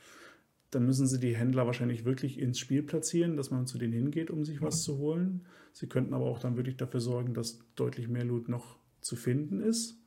[0.70, 4.32] dann müssen sie die Händler wahrscheinlich wirklich ins Spiel platzieren, dass man zu denen hingeht,
[4.32, 5.46] um sich was zu holen.
[5.72, 9.60] Sie könnten aber auch dann wirklich dafür sorgen, dass deutlich mehr Loot noch zu finden
[9.60, 10.00] ist.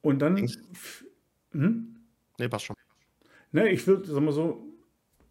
[0.00, 0.48] Und dann.
[1.52, 1.96] Hm?
[2.38, 2.76] Nee, passt schon.
[3.52, 4.62] Ne, ich würde, sag mal so,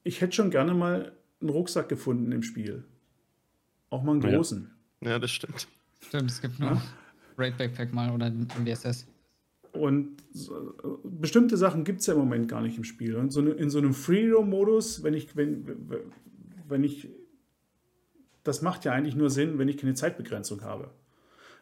[0.03, 2.83] ich hätte schon gerne mal einen Rucksack gefunden im Spiel.
[3.89, 4.71] Auch mal einen großen.
[5.01, 5.67] Ja, ja das stimmt.
[6.01, 6.81] Stimmt, es gibt nur ja?
[7.37, 9.07] Raid Backpack mal oder ein WSS.
[9.71, 13.15] Und so, bestimmte Sachen gibt es ja im Moment gar nicht im Spiel.
[13.15, 15.65] Und so in so einem Free-Roam-Modus, wenn ich, wenn,
[16.67, 17.09] wenn ich,
[18.43, 20.91] das macht ja eigentlich nur Sinn, wenn ich keine Zeitbegrenzung habe.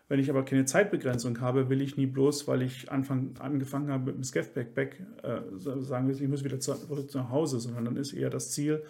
[0.10, 4.06] Wenn ich aber keine Zeitbegrenzung habe, will ich nie bloß, weil ich Anfang, angefangen habe
[4.08, 6.76] mit dem Scav Backpack, äh, sagen, ich muss wieder zu,
[7.14, 8.84] nach Hause, sondern dann ist eher das Ziel,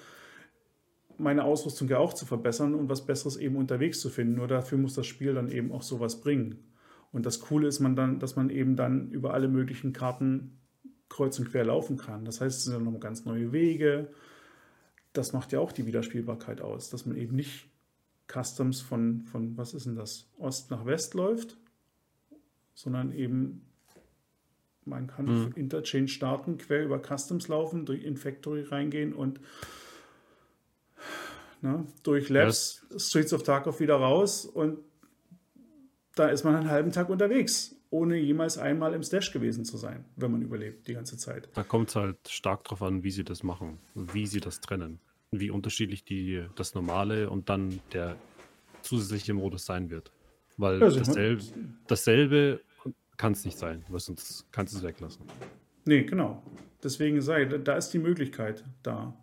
[1.17, 4.36] meine Ausrüstung ja auch zu verbessern und was Besseres eben unterwegs zu finden.
[4.36, 6.63] Nur dafür muss das Spiel dann eben auch sowas bringen.
[7.12, 10.58] Und das Coole ist man dann, dass man eben dann über alle möglichen Karten
[11.10, 12.26] kreuz und quer laufen kann.
[12.26, 14.10] Das heißt, es sind dann noch ganz neue Wege,
[15.13, 17.67] das macht ja auch die Wiederspielbarkeit aus, dass man eben nicht
[18.28, 21.56] Customs von, von was ist denn das, Ost nach West läuft,
[22.73, 23.62] sondern eben
[24.86, 25.52] man kann mhm.
[25.56, 29.39] Interchange starten, quer über Customs laufen, durch Infactory reingehen und
[31.63, 33.10] ne, durch Labs yes.
[33.10, 34.78] Streets of Tarkov wieder raus und
[36.15, 40.04] da ist man einen halben Tag unterwegs ohne jemals einmal im Stash gewesen zu sein,
[40.15, 41.47] wenn man überlebt die ganze Zeit.
[41.54, 44.99] Da kommt es halt stark drauf an, wie sie das machen, wie sie das trennen,
[45.30, 48.15] wie unterschiedlich die, das normale und dann der
[48.82, 50.12] zusätzliche Modus sein wird.
[50.58, 51.43] Weil ja, dasselbe,
[51.86, 52.62] dasselbe
[53.17, 55.26] kann es nicht sein, weil sonst kannst du es weglassen.
[55.86, 56.41] Nee, genau.
[56.84, 59.15] Deswegen sei, da ist die Möglichkeit da,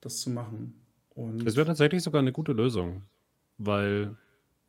[0.00, 0.72] das zu machen.
[1.16, 3.02] Und es wäre tatsächlich sogar eine gute Lösung,
[3.56, 4.14] weil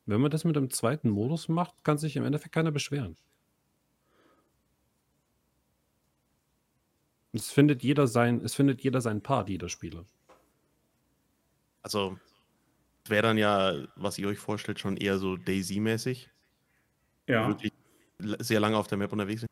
[0.05, 3.17] wenn man das mit einem zweiten Modus macht, kann sich im Endeffekt keiner beschweren.
[7.33, 10.05] Es findet jeder sein, es findet jeder sein Part, jeder Spieler.
[11.81, 12.17] Also
[13.05, 16.29] wäre dann ja, was ihr euch vorstellt, schon eher so Daisy-mäßig.
[17.27, 17.45] Ja.
[17.49, 17.73] Wirklich
[18.39, 19.51] sehr lange auf der Map unterwegs sind.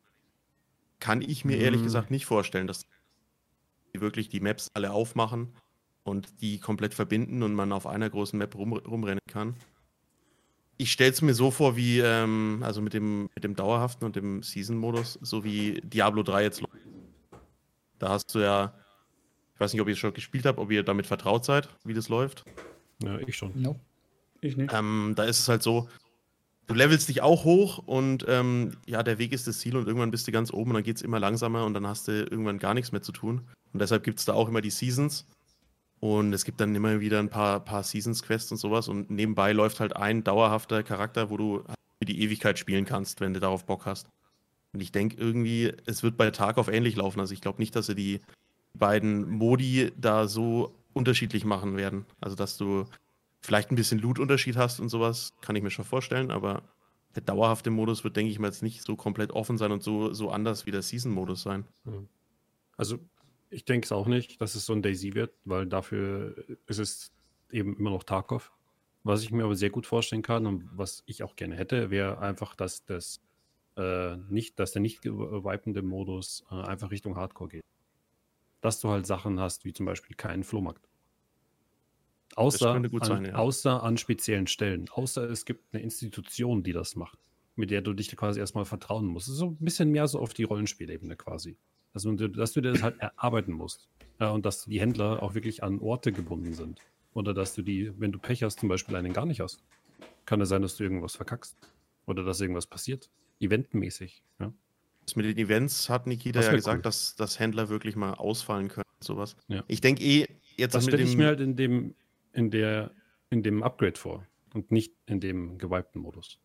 [0.98, 1.84] Kann ich mir ehrlich mhm.
[1.84, 2.86] gesagt nicht vorstellen, dass
[3.92, 5.54] die wirklich die Maps alle aufmachen
[6.06, 9.56] und die komplett verbinden und man auf einer großen Map rum, rumrennen kann.
[10.78, 14.14] Ich stelle es mir so vor, wie, ähm, also mit dem, mit dem dauerhaften und
[14.14, 16.76] dem Season-Modus, so wie Diablo 3 jetzt läuft.
[17.98, 18.74] Da hast du ja,
[19.54, 21.94] ich weiß nicht, ob ihr es schon gespielt habt, ob ihr damit vertraut seid, wie
[21.94, 22.44] das läuft.
[23.02, 23.52] Ja, ich schon.
[23.54, 23.80] No.
[24.42, 24.72] Ich nicht.
[24.72, 25.88] Ähm, da ist es halt so,
[26.66, 30.10] du levelst dich auch hoch und ähm, ja, der Weg ist das Ziel und irgendwann
[30.10, 32.58] bist du ganz oben und dann geht es immer langsamer und dann hast du irgendwann
[32.58, 33.48] gar nichts mehr zu tun.
[33.72, 35.26] Und deshalb gibt es da auch immer die Seasons.
[36.00, 38.88] Und es gibt dann immer wieder ein paar, paar Seasons-Quests und sowas.
[38.88, 41.64] Und nebenbei läuft halt ein dauerhafter Charakter, wo du
[41.98, 44.08] für die Ewigkeit spielen kannst, wenn du darauf Bock hast.
[44.72, 47.20] Und ich denke irgendwie, es wird bei Tarkov ähnlich laufen.
[47.20, 48.20] Also ich glaube nicht, dass sie die
[48.74, 52.04] beiden Modi da so unterschiedlich machen werden.
[52.20, 52.84] Also dass du
[53.40, 56.62] vielleicht ein bisschen Loot-Unterschied hast und sowas, kann ich mir schon vorstellen, aber
[57.14, 60.12] der dauerhafte Modus wird, denke ich mal, jetzt nicht so komplett offen sein und so,
[60.12, 61.64] so anders wie der Season-Modus sein.
[61.84, 62.08] Hm.
[62.76, 62.98] Also
[63.50, 66.34] ich denke es auch nicht, dass es so ein Daisy wird, weil dafür
[66.66, 67.12] ist es
[67.50, 68.52] eben immer noch Tarkov.
[69.04, 72.18] Was ich mir aber sehr gut vorstellen kann und was ich auch gerne hätte, wäre
[72.18, 73.20] einfach, dass das
[73.76, 77.64] äh, nicht, dass der nicht wipende Modus äh, einfach Richtung Hardcore geht.
[78.60, 80.88] Dass du halt Sachen hast, wie zum Beispiel keinen Flohmarkt.
[82.34, 83.34] Außer, an, sein, ja.
[83.34, 84.88] außer an speziellen Stellen.
[84.90, 87.18] Außer es gibt eine Institution, die das macht,
[87.54, 89.26] mit der du dich quasi erstmal vertrauen musst.
[89.26, 91.56] So ein bisschen mehr so auf die Rollenspielebene quasi.
[91.96, 93.88] Also, dass du dir das halt erarbeiten musst.
[94.20, 96.82] Ja, und dass die Händler auch wirklich an Orte gebunden sind.
[97.14, 99.64] Oder dass du die, wenn du Pech hast, zum Beispiel einen gar nicht hast.
[100.26, 101.56] Kann es sein, dass du irgendwas verkackst.
[102.04, 103.08] Oder dass irgendwas passiert
[103.40, 104.22] eventmäßig.
[104.38, 104.52] Ja.
[105.06, 106.82] Das mit den Events hat Nikita ja gesagt, cool.
[106.82, 108.84] dass, dass Händler wirklich mal ausfallen können.
[109.00, 109.34] Sowas.
[109.48, 109.64] Ja.
[109.66, 110.26] Ich denke eh,
[110.58, 111.94] jetzt das stelle ich mir halt in dem,
[112.34, 112.90] in der
[113.30, 116.40] in dem Upgrade vor und nicht in dem gewipten Modus.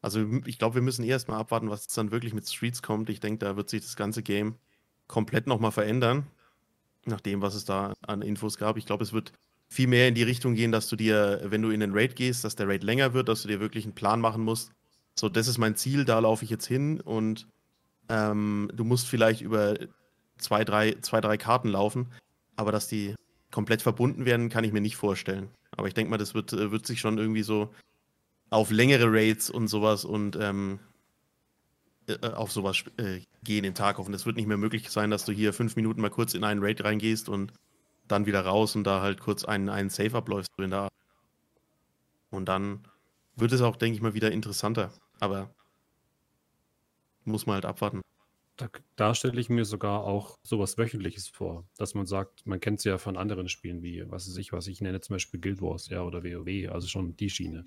[0.00, 3.10] Also ich glaube, wir müssen erstmal abwarten, was dann wirklich mit Streets kommt.
[3.10, 4.54] Ich denke, da wird sich das ganze Game
[5.06, 6.26] komplett nochmal verändern,
[7.04, 8.76] nach dem, was es da an Infos gab.
[8.76, 9.32] Ich glaube, es wird
[9.68, 12.44] viel mehr in die Richtung gehen, dass du dir, wenn du in den Raid gehst,
[12.44, 14.72] dass der Raid länger wird, dass du dir wirklich einen Plan machen musst.
[15.18, 17.48] So, das ist mein Ziel, da laufe ich jetzt hin und
[18.08, 19.74] ähm, du musst vielleicht über
[20.38, 22.06] zwei drei, zwei, drei Karten laufen,
[22.56, 23.14] aber dass die
[23.50, 25.48] komplett verbunden werden, kann ich mir nicht vorstellen.
[25.72, 27.70] Aber ich denke mal, das wird, äh, wird sich schon irgendwie so
[28.50, 30.80] auf längere Raids und sowas und ähm,
[32.08, 33.98] äh, äh, auf sowas äh, gehen den Tag.
[33.98, 36.44] Und es wird nicht mehr möglich sein, dass du hier fünf Minuten mal kurz in
[36.44, 37.52] einen Raid reingehst und
[38.08, 40.50] dann wieder raus und da halt kurz einen, einen Save abläufst.
[40.58, 40.88] In der
[42.30, 42.84] Und dann
[43.36, 44.92] wird es auch, denke ich mal, wieder interessanter.
[45.20, 45.54] Aber
[47.24, 48.00] muss man halt abwarten.
[48.56, 52.78] Da, da stelle ich mir sogar auch sowas Wöchentliches vor, dass man sagt, man kennt
[52.78, 55.60] es ja von anderen Spielen wie, was weiß ich, was ich nenne zum Beispiel Guild
[55.60, 57.64] Wars, ja, oder WoW, also schon die Schiene.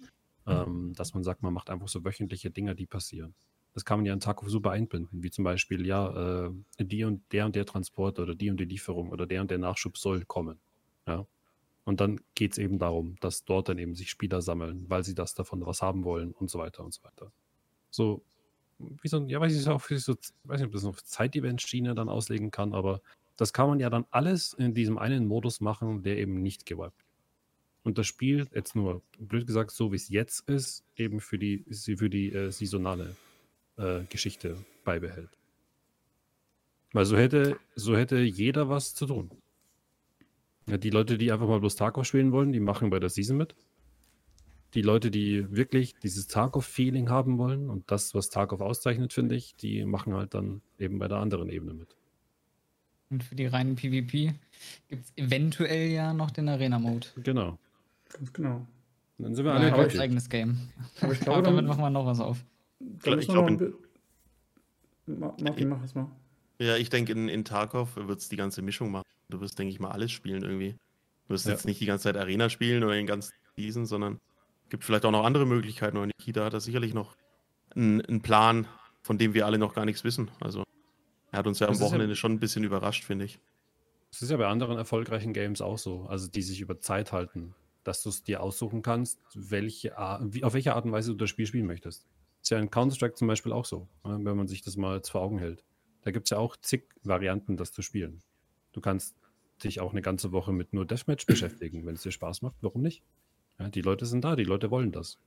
[0.52, 3.34] Ähm, dass man sagt, man macht einfach so wöchentliche Dinge, die passieren.
[3.74, 7.24] Das kann man ja in Tarkov super einbinden, wie zum Beispiel, ja, äh, die und
[7.32, 10.26] der und der Transport oder die und die Lieferung oder der und der Nachschub soll
[10.26, 10.60] kommen.
[11.08, 11.26] Ja.
[11.84, 15.16] Und dann geht es eben darum, dass dort dann eben sich Spieler sammeln, weil sie
[15.16, 17.32] das davon was haben wollen und so weiter und so weiter.
[17.90, 18.24] So,
[18.78, 22.10] wie so ein, ja, weiß ich auch, so, weiß nicht, ob das auf Zeitevent-Schiene dann
[22.10, 23.02] auslegen kann, aber
[23.38, 27.04] das kann man ja dann alles in diesem einen Modus machen, der eben nicht gewiped
[27.84, 31.66] und das Spiel, jetzt nur blöd gesagt, so wie es jetzt ist, eben für die,
[31.70, 33.16] für die äh, saisonale
[33.78, 35.30] äh, Geschichte beibehält.
[36.94, 39.32] Weil so hätte, so hätte jeder was zu tun.
[40.68, 43.38] Ja, die Leute, die einfach mal bloß Tarkov spielen wollen, die machen bei der Season
[43.38, 43.56] mit.
[44.74, 49.56] Die Leute, die wirklich dieses Tarkov-Feeling haben wollen und das, was Tarkov auszeichnet, finde ich,
[49.56, 51.98] die machen halt dann eben bei der anderen Ebene mit.
[53.10, 54.34] Und für die reinen PvP
[54.88, 57.08] gibt es eventuell ja noch den Arena-Mode.
[57.18, 57.60] Genau.
[58.14, 58.68] Ganz genau.
[59.18, 60.02] Dann sind wir Ja, alle glücklich.
[60.02, 60.58] eigenes Game.
[61.02, 62.44] Aber ich Aber glaube, damit dann, machen wir noch was auf.
[62.80, 63.74] ich wir glaub, noch ein bi-
[65.08, 66.08] Ma- Martin, mach es mal.
[66.60, 69.04] Ja, ich denke, in, in Tarkov wird es die ganze Mischung machen.
[69.30, 70.76] Du wirst, denke ich mal, alles spielen irgendwie.
[71.28, 71.52] Du wirst Ja.
[71.54, 74.20] jetzt nicht die ganze Zeit Arena spielen oder den ganzen Season, sondern
[74.70, 75.98] gibt vielleicht auch noch andere Möglichkeiten.
[75.98, 77.16] Und Nikita hat da sicherlich noch
[77.76, 78.68] einen, einen Plan,
[79.02, 80.30] von dem wir alle noch gar nichts wissen.
[80.40, 80.64] Also
[81.32, 83.40] er hat uns ja am Das ja- Wochenende schon ein bisschen überrascht, finde ich.
[84.12, 87.56] Das ist ja bei anderen erfolgreichen Games auch so, also die sich über Zeit halten,
[87.84, 91.18] dass du es dir aussuchen kannst, welche Ar- wie, auf welche Art und Weise du
[91.18, 92.06] das Spiel spielen möchtest.
[92.42, 95.10] Ist ja in Counter-Strike zum Beispiel auch so, ne, wenn man sich das mal jetzt
[95.10, 95.64] vor Augen hält.
[96.02, 98.22] Da gibt es ja auch zig Varianten, das zu spielen.
[98.72, 99.16] Du kannst
[99.64, 102.82] dich auch eine ganze Woche mit nur Deathmatch beschäftigen, wenn es dir Spaß macht, warum
[102.82, 103.04] nicht?
[103.60, 105.20] Ja, die Leute sind da, die Leute wollen das.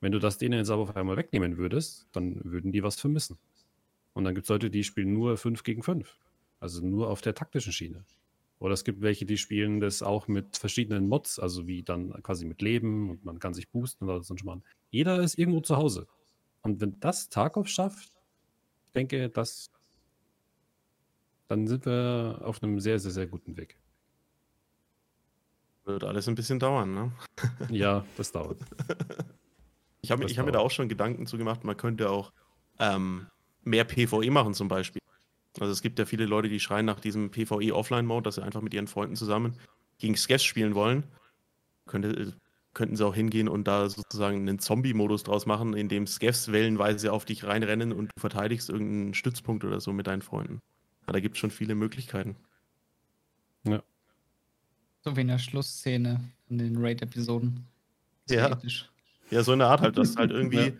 [0.00, 3.38] Wenn du das denen jetzt aber auf einmal wegnehmen würdest, dann würden die was vermissen.
[4.12, 6.18] Und dann gibt es Leute, die spielen nur 5 gegen 5.
[6.60, 8.04] Also nur auf der taktischen Schiene.
[8.60, 12.44] Oder es gibt welche, die spielen das auch mit verschiedenen Mods, also wie dann quasi
[12.44, 14.64] mit Leben und man kann sich boosten oder so ein Schmarrn.
[14.90, 16.08] Jeder ist irgendwo zu Hause.
[16.62, 18.12] Und wenn das Tarkov schafft,
[18.86, 19.70] ich denke, das,
[21.46, 23.78] dann sind wir auf einem sehr, sehr, sehr guten Weg.
[25.84, 27.12] Wird alles ein bisschen dauern, ne?
[27.70, 28.58] Ja, das dauert.
[30.00, 32.32] Ich habe ich hab mir da auch schon Gedanken zu gemacht, man könnte auch
[32.78, 33.26] ähm,
[33.62, 35.02] mehr PvE machen zum Beispiel.
[35.60, 38.60] Also es gibt ja viele Leute, die schreien nach diesem PvE Offline-Mode, dass sie einfach
[38.60, 39.54] mit ihren Freunden zusammen
[39.98, 41.04] gegen Skeffs spielen wollen.
[41.86, 42.34] Könnte,
[42.74, 47.12] könnten sie auch hingehen und da sozusagen einen Zombie-Modus draus machen, in dem Skeffs wellenweise
[47.12, 50.60] auf dich reinrennen und du verteidigst irgendeinen Stützpunkt oder so mit deinen Freunden.
[51.06, 52.36] Ja, da gibt es schon viele Möglichkeiten.
[55.08, 57.64] So wie in der Schlussszene in den Raid-Episoden.
[58.28, 58.60] Ja.
[59.30, 60.72] Ja, so eine Art halt, dass halt irgendwie Ja.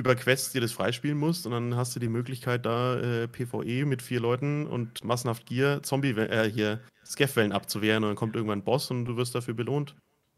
[0.00, 3.84] Über Quests dir das freispielen musst und dann hast du die Möglichkeit, da äh, PvE
[3.84, 8.60] mit vier Leuten und massenhaft Gear Zombie, äh, hier Scaff-Wellen abzuwehren und dann kommt irgendwann
[8.60, 9.94] ein Boss und du wirst dafür belohnt.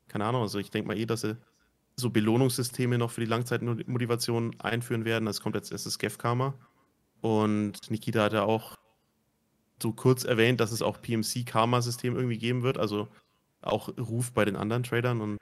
[0.09, 1.37] Keine Ahnung, also ich denke mal eh, dass sie
[1.95, 5.27] so Belohnungssysteme noch für die Langzeitmotivation einführen werden.
[5.27, 6.55] Das kommt jetzt erst das Scaff-Karma.
[7.21, 8.77] Und Nikita hat ja auch
[9.81, 13.07] so kurz erwähnt, dass es auch PMC-Karma-System irgendwie geben wird, also
[13.61, 15.39] auch Ruf bei den anderen Tradern und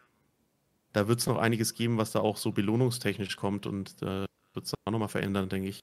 [0.92, 4.66] da wird es noch einiges geben, was da auch so belohnungstechnisch kommt und äh, wird
[4.66, 5.80] es auch nochmal verändern, denke ich.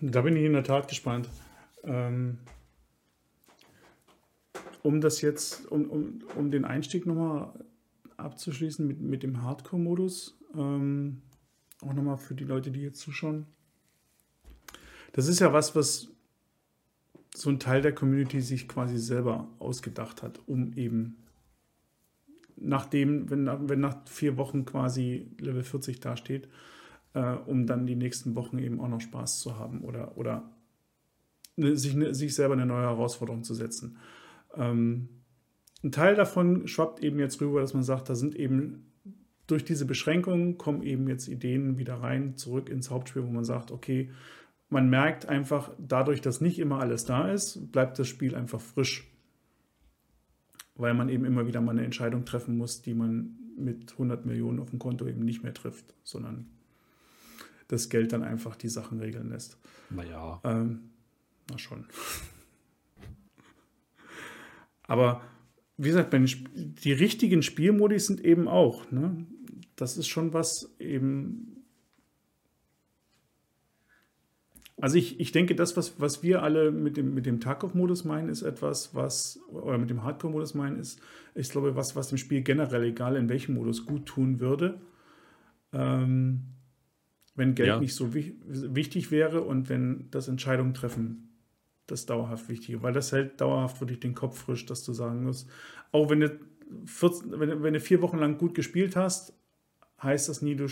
[0.00, 1.28] Da bin ich in der Tat gespannt.
[1.84, 2.38] Ähm,
[4.82, 7.52] um das jetzt, um, um, um den Einstieg nochmal
[8.16, 11.22] abzuschließen mit, mit dem Hardcore-Modus, ähm,
[11.82, 13.46] auch nochmal für die Leute, die jetzt zuschauen.
[15.12, 16.08] Das ist ja was, was
[17.36, 21.16] so ein Teil der Community sich quasi selber ausgedacht hat, um eben
[22.56, 26.48] nachdem, wenn, wenn nach vier Wochen quasi Level 40 dasteht,
[27.12, 30.50] äh, um dann die nächsten Wochen eben auch noch Spaß zu haben oder, oder
[31.56, 33.98] ne, sich, ne, sich selber eine neue Herausforderung zu setzen.
[34.54, 35.08] Ähm,
[35.84, 38.92] ein Teil davon schwappt eben jetzt rüber, dass man sagt, da sind eben
[39.46, 43.70] durch diese Beschränkungen kommen eben jetzt Ideen wieder rein, zurück ins Hauptspiel, wo man sagt,
[43.70, 44.10] okay,
[44.68, 49.10] man merkt einfach, dadurch, dass nicht immer alles da ist, bleibt das Spiel einfach frisch.
[50.74, 54.60] Weil man eben immer wieder mal eine Entscheidung treffen muss, die man mit 100 Millionen
[54.60, 56.50] auf dem Konto eben nicht mehr trifft, sondern
[57.68, 59.58] das Geld dann einfach die Sachen regeln lässt.
[59.90, 60.40] Naja.
[60.44, 60.90] Ähm,
[61.50, 61.86] na schon.
[64.82, 65.22] Aber
[65.76, 68.90] wie gesagt, die richtigen Spielmodi sind eben auch.
[68.90, 69.26] Ne?
[69.74, 71.55] Das ist schon was eben.
[74.78, 78.28] Also ich, ich denke, das, was, was wir alle mit dem, mit dem Tarkov-Modus meinen,
[78.28, 81.00] ist etwas, was, oder mit dem Hardcore-Modus meinen, ist,
[81.34, 84.80] ich glaube, was, was dem Spiel generell, egal in welchem Modus, gut tun würde.
[85.72, 86.42] Ähm,
[87.34, 87.80] wenn Geld ja.
[87.80, 91.26] nicht so wichtig wäre und wenn das Entscheidungen treffen
[91.86, 95.48] das dauerhaft Wichtige, weil das hält dauerhaft wirklich den Kopf frisch, dass du sagen musst,
[95.92, 96.40] auch wenn du,
[96.84, 99.32] 14, wenn, wenn du vier Wochen lang gut gespielt hast,
[100.02, 100.66] heißt das nie, du,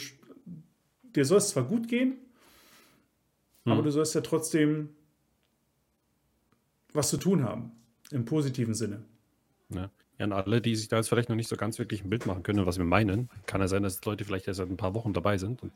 [1.15, 2.17] dir soll es zwar gut gehen,
[3.65, 3.73] hm.
[3.73, 4.91] aber du sollst ja trotzdem
[6.93, 7.73] was zu tun haben,
[8.11, 9.05] im positiven Sinne.
[9.71, 9.91] Ja.
[10.19, 12.25] Ja, an alle, die sich da jetzt vielleicht noch nicht so ganz wirklich ein Bild
[12.27, 14.95] machen können, was wir meinen, kann ja sein, dass Leute vielleicht erst seit ein paar
[14.95, 15.73] Wochen dabei sind und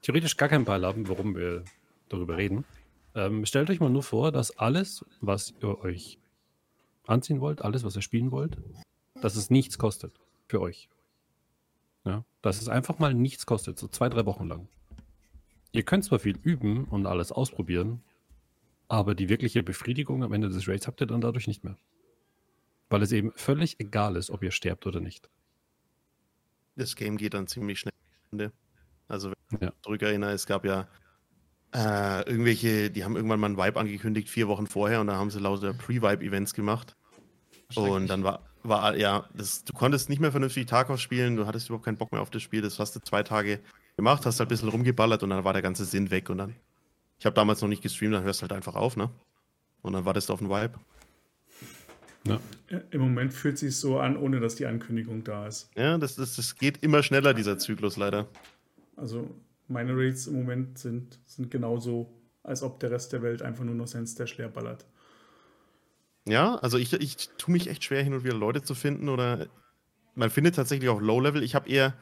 [0.00, 1.64] theoretisch gar keinen Peil haben, warum wir
[2.08, 2.64] darüber reden.
[3.14, 6.18] Ähm, stellt euch mal nur vor, dass alles, was ihr euch
[7.06, 8.56] anziehen wollt, alles, was ihr spielen wollt,
[9.20, 10.12] dass es nichts kostet
[10.46, 10.88] für euch.
[12.04, 14.68] Ja, dass es einfach mal nichts kostet, so zwei, drei Wochen lang.
[15.72, 18.02] Ihr könnt zwar viel üben und alles ausprobieren,
[18.88, 21.76] aber die wirkliche Befriedigung am Ende des Raids habt ihr dann dadurch nicht mehr.
[22.88, 25.28] Weil es eben völlig egal ist, ob ihr sterbt oder nicht.
[26.76, 28.52] Das Game geht dann ziemlich schnell.
[29.08, 29.72] Also, wenn ich ja.
[29.82, 30.88] zurückerinnere, es gab ja
[31.74, 35.30] äh, irgendwelche, die haben irgendwann mal ein Vibe angekündigt, vier Wochen vorher, und da haben
[35.30, 36.96] sie lauter Pre-Vibe-Events gemacht.
[37.74, 41.68] Und dann war, war ja, das, du konntest nicht mehr vernünftig Tarkov spielen, du hattest
[41.68, 43.60] überhaupt keinen Bock mehr auf das Spiel, das hast du zwei Tage
[43.98, 46.54] gemacht, hast halt ein bisschen rumgeballert und dann war der ganze Sinn weg und dann.
[47.18, 49.10] Ich habe damals noch nicht gestreamt, dann hörst du halt einfach auf, ne?
[49.82, 50.78] Und dann wartest du auf den Vibe.
[52.24, 52.40] Ja.
[52.90, 55.70] Im Moment fühlt es sich so an, ohne dass die Ankündigung da ist.
[55.76, 58.28] Ja, das, das, das geht immer schneller, dieser Zyklus leider.
[58.96, 59.34] Also
[59.66, 62.08] meine Rates im Moment sind, sind genauso,
[62.44, 64.86] als ob der Rest der Welt einfach nur noch sein Stash leer ballert.
[66.24, 69.48] Ja, also ich, ich tue mich echt schwer, hin und wieder Leute zu finden oder
[70.14, 71.42] man findet tatsächlich auch Low-Level.
[71.42, 71.94] Ich habe eher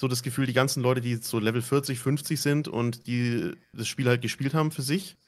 [0.00, 3.86] so das Gefühl, die ganzen Leute, die so Level 40, 50 sind und die das
[3.86, 5.18] Spiel halt gespielt haben für sich,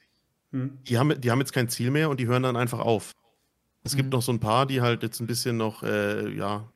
[0.51, 0.79] hm.
[0.87, 3.11] die, haben, die haben jetzt kein Ziel mehr und die hören dann einfach auf.
[3.83, 3.97] Es hm.
[3.97, 6.67] gibt noch so ein paar, die halt jetzt ein bisschen noch, äh, ja,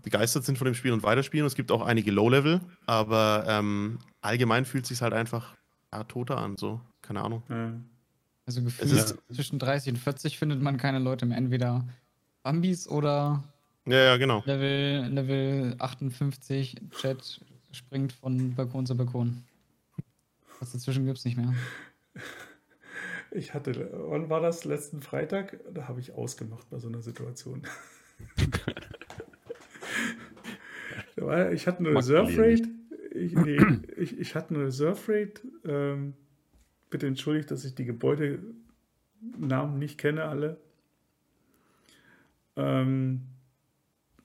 [0.00, 1.44] begeistert sind von dem Spiel und weiterspielen.
[1.44, 5.56] Es gibt auch einige Low-Level, aber ähm, allgemein fühlt es sich halt einfach
[5.92, 6.80] ja, toter an, so.
[7.02, 7.42] Keine Ahnung.
[8.46, 11.36] Also gefühlt zwischen 30 und 40 findet man keine Leute mehr.
[11.36, 11.84] Entweder
[12.44, 13.42] Bambis oder
[13.86, 14.42] ja, ja, genau.
[14.46, 17.40] Level, Level 58 Chat
[17.72, 19.42] springt von Balkon zu Balkon.
[20.60, 21.52] Was dazwischen gibt es nicht mehr.
[23.32, 24.64] Ich hatte, wann war das?
[24.64, 25.58] Letzten Freitag?
[25.72, 27.62] Da habe ich ausgemacht bei so einer Situation.
[31.52, 32.68] ich hatte eine Reserve Rate.
[33.14, 33.58] Ich, nee,
[33.96, 35.40] ich, ich, hatte eine Reserve Rate.
[35.64, 36.12] Ähm,
[36.90, 40.58] bitte entschuldigt, dass ich die Gebäudenamen nicht kenne, alle.
[42.56, 43.22] Ähm,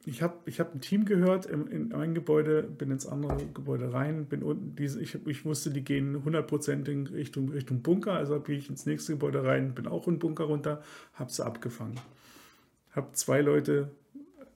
[0.08, 3.92] ich habe ich hab ein Team gehört in, in ein Gebäude, bin ins andere Gebäude
[3.92, 8.40] rein, bin unten, diese, ich, ich wusste, die gehen 100% in Richtung, Richtung Bunker, also
[8.40, 10.82] gehe ich ins nächste Gebäude rein, bin auch in den Bunker runter,
[11.14, 12.00] habe sie abgefangen.
[12.92, 13.92] Habe zwei Leute,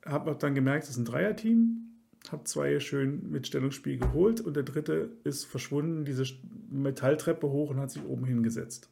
[0.06, 1.98] habe dann gemerkt, es ist ein Dreierteam,
[2.32, 6.24] habe zwei schön mit Stellungsspiel geholt und der dritte ist verschwunden, diese
[6.70, 8.90] Metalltreppe hoch und hat sich oben hingesetzt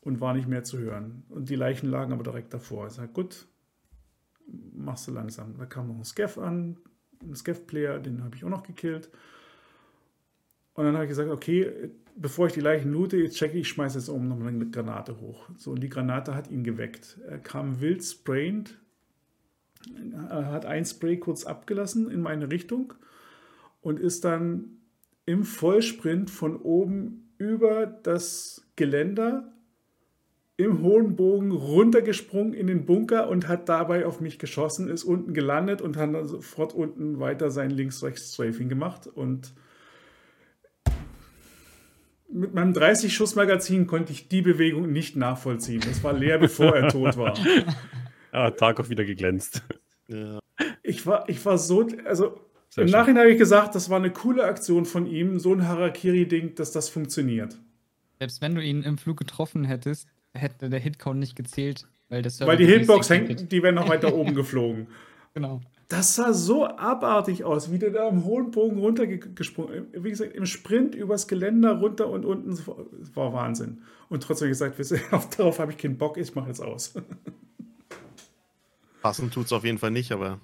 [0.00, 1.24] und war nicht mehr zu hören.
[1.28, 2.86] Und die Leichen lagen aber direkt davor.
[2.86, 3.46] Ich sage, gut,
[4.46, 5.56] machst du langsam.
[5.58, 6.76] Da kam noch ein Scaff an,
[7.22, 9.10] ein Scaff-Player, den habe ich auch noch gekillt.
[10.74, 13.98] Und dann habe ich gesagt, okay, bevor ich die Leichen loote, jetzt checke ich, schmeiße
[13.98, 15.48] jetzt oben noch mal eine Granate hoch.
[15.56, 17.18] So, und die Granate hat ihn geweckt.
[17.26, 18.78] Er kam wild sprayend,
[20.28, 22.94] hat ein Spray kurz abgelassen in meine Richtung
[23.82, 24.78] und ist dann
[25.26, 29.52] im Vollsprint von oben über das Geländer
[30.56, 35.34] im hohen Bogen runtergesprungen in den Bunker und hat dabei auf mich geschossen, ist unten
[35.34, 39.08] gelandet und hat dann sofort unten weiter sein Links-Rechts-Strafing gemacht.
[39.08, 39.52] Und
[42.30, 45.80] mit meinem 30-Schuss-Magazin konnte ich die Bewegung nicht nachvollziehen.
[45.80, 47.34] Das war leer, bevor er tot war.
[48.32, 49.62] Ja, Tag auch wieder geglänzt.
[50.08, 50.38] Ja.
[50.82, 52.98] Ich, war, ich war so, also Sehr im schön.
[52.98, 56.70] Nachhinein habe ich gesagt, das war eine coole Aktion von ihm, so ein Harakiri-Ding, dass
[56.70, 57.56] das funktioniert.
[58.18, 62.40] Selbst wenn du ihn im Flug getroffen hättest, hätte der Hitcount nicht gezählt, weil das
[62.40, 64.88] Weil die Hitbox hängt, die wäre noch weiter oben geflogen.
[65.32, 65.60] Genau.
[65.88, 70.46] Das sah so abartig aus, wie der da am hohen Bogen runtergesprungen Wie gesagt, im
[70.46, 72.50] Sprint übers Geländer runter und unten.
[72.50, 72.66] Das
[73.14, 73.82] war Wahnsinn.
[74.08, 74.78] Und trotzdem gesagt,
[75.38, 76.94] darauf habe ich keinen Bock, ich mache jetzt aus.
[79.02, 80.40] Passen tut es auf jeden Fall nicht, aber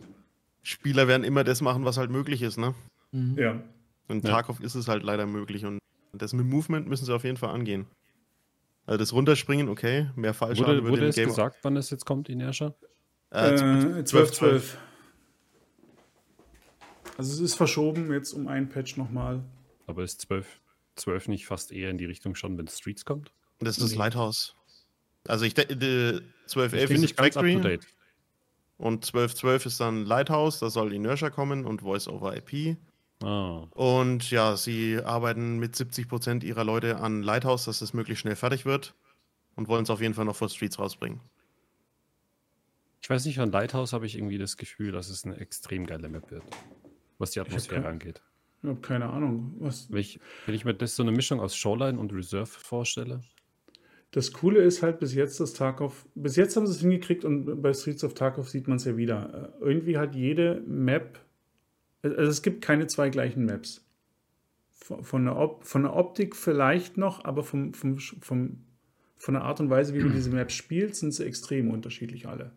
[0.62, 2.74] Spieler werden immer das machen, was halt möglich ist, ne?
[3.12, 3.36] Mhm.
[3.38, 3.62] Ja.
[4.08, 4.30] Und Ja.
[4.30, 5.78] Tarkov ist es halt leider möglich und
[6.12, 7.86] das mit Movement müssen sie auf jeden Fall angehen.
[8.90, 12.04] Also das Runterspringen, okay, mehr Fallschaden Wurde, würde wurde es Game gesagt, wann es jetzt
[12.04, 12.74] kommt, Inertia?
[13.30, 14.78] Äh, Äh, 12, 12.
[17.16, 19.44] Also es ist verschoben jetzt um einen Patch nochmal.
[19.86, 20.60] Aber ist 12,
[20.96, 23.32] 12 nicht fast eher in die Richtung schon, wenn Streets kommt?
[23.60, 23.98] Das ist Nee.
[23.98, 24.56] Lighthouse.
[25.28, 27.86] Also ich denke, die 12, Ich 11 bin ist nicht ganz up to Factory date.
[28.78, 32.76] und 12, 12 ist dann Lighthouse, da soll Inertia kommen und Voice over IP.
[33.22, 38.36] Ah, Und ja, sie arbeiten mit 70% ihrer Leute an Lighthouse, dass es möglichst schnell
[38.36, 38.94] fertig wird
[39.56, 41.20] und wollen es auf jeden Fall noch vor Streets rausbringen.
[43.02, 46.08] ich weiß nicht, an Lighthouse habe ich irgendwie das Gefühl, dass es eine extrem geile
[46.08, 46.44] Map wird.
[47.18, 48.22] Was die Atmosphäre keine- angeht.
[48.62, 49.54] Ich habe keine Ahnung.
[49.58, 53.20] Was, Wenn ich, wenn ich mir das so eine Mischung aus Shoreline und Reserve vorstelle,
[54.12, 57.62] das Coole ist halt bis jetzt, dass Tarkov, bis jetzt haben sie es hingekriegt und
[57.62, 59.52] bei Streets of Tarkov sieht man es ja wieder.
[59.60, 61.18] Äh, Irgendwie hat jede Map,
[62.02, 63.84] also es gibt keine zwei gleichen Maps.
[64.72, 68.64] Von, von, der, Op, von der Optik vielleicht noch, aber vom, vom, vom,
[69.16, 72.52] von der Art und Weise, wie man diese Maps spielt, sind sie extrem unterschiedlich alle.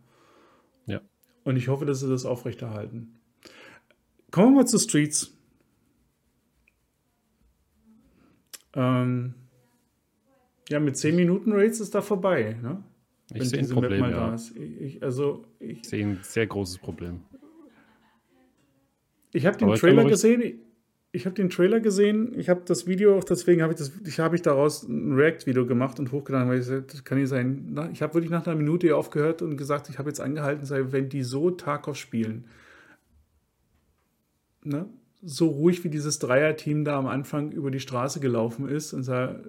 [0.86, 1.02] Ja.
[1.44, 3.20] Und ich hoffe, dass sie das aufrechterhalten.
[4.32, 5.38] Kommen wir mal zu Streets.
[8.76, 9.36] Ähm,
[10.70, 12.84] ja, mit 10 Minuten Rates ist da vorbei, ne?
[13.34, 14.36] ich sehe ein Problem, ja.
[14.36, 17.22] Ich, ich, also, ich, Ich sehe ein sehr großes Problem.
[19.34, 20.42] Ich habe den Aber ich Trailer ruhig- gesehen.
[20.42, 20.56] Ich,
[21.16, 22.34] ich habe den Trailer gesehen.
[22.40, 25.66] Ich habe das Video auch, deswegen habe ich das, ich habe ich daraus ein React-Video
[25.66, 27.78] gemacht und hochgeladen, weil ich gesagt, das kann nicht sein.
[27.94, 31.10] Ich habe wirklich nach einer Minute aufgehört und gesagt, ich habe jetzt angehalten, sei, wenn
[31.10, 32.46] die so Tarkov spielen,
[34.64, 34.88] ne,
[35.22, 39.40] so ruhig wie dieses Dreierteam da am Anfang über die Straße gelaufen ist und sah,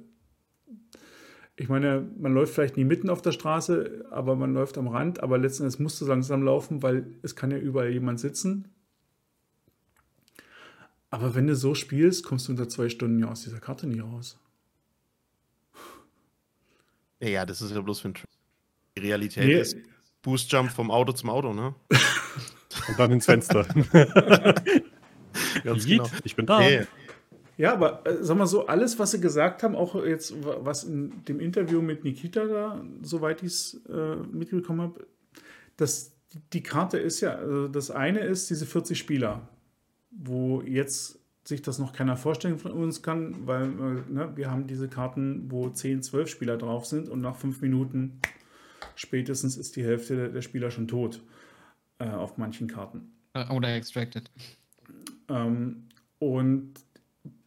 [1.57, 5.23] ich meine, man läuft vielleicht nie mitten auf der Straße, aber man läuft am Rand,
[5.23, 8.69] aber letzten Endes musst du langsam laufen, weil es kann ja überall jemand sitzen.
[11.15, 14.01] Aber wenn du so spielst, kommst du unter zwei Stunden ja aus dieser Karte nie
[14.01, 14.39] raus.
[17.21, 18.25] Ja, ja, das ist ja bloß für ein Tra
[18.97, 19.61] Die Realität Nee.
[19.61, 19.77] ist
[20.23, 21.75] Boost Jump vom Auto zum Auto, ne?
[22.89, 23.65] Und dann ins Fenster.
[25.65, 26.11] Ganz genau.
[26.25, 26.59] Ich bin da.
[26.59, 26.87] Nee,
[27.57, 30.85] Ja, aber äh, sag mal so, alles, was sie gesagt haben, auch jetzt, wa- was
[30.85, 35.07] in dem Interview mit Nikita da, soweit ich es äh, mitbekommen habe,
[35.77, 36.13] das,
[36.53, 39.49] die Karte ist ja, also das eine ist diese 40 Spieler,
[40.17, 44.67] wo jetzt sich das noch keiner vorstellen von uns kann, weil äh, ne, wir haben
[44.67, 48.21] diese Karten, wo 10, 12 Spieler drauf sind und nach fünf Minuten
[48.95, 51.21] spätestens ist die Hälfte der, der Spieler schon tot
[51.99, 53.13] äh, auf manchen Karten.
[53.51, 54.31] Oder extracted.
[55.29, 55.89] Ähm,
[56.19, 56.75] und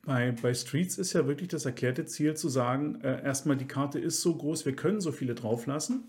[0.04, 4.00] bei, bei Streets ist ja wirklich das erklärte Ziel zu sagen, äh, erstmal die Karte
[4.00, 6.06] ist so groß, wir können so viele drauflassen.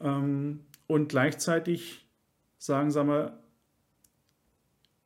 [0.00, 2.06] Ähm, und gleichzeitig
[2.58, 3.38] sagen, sagen wir,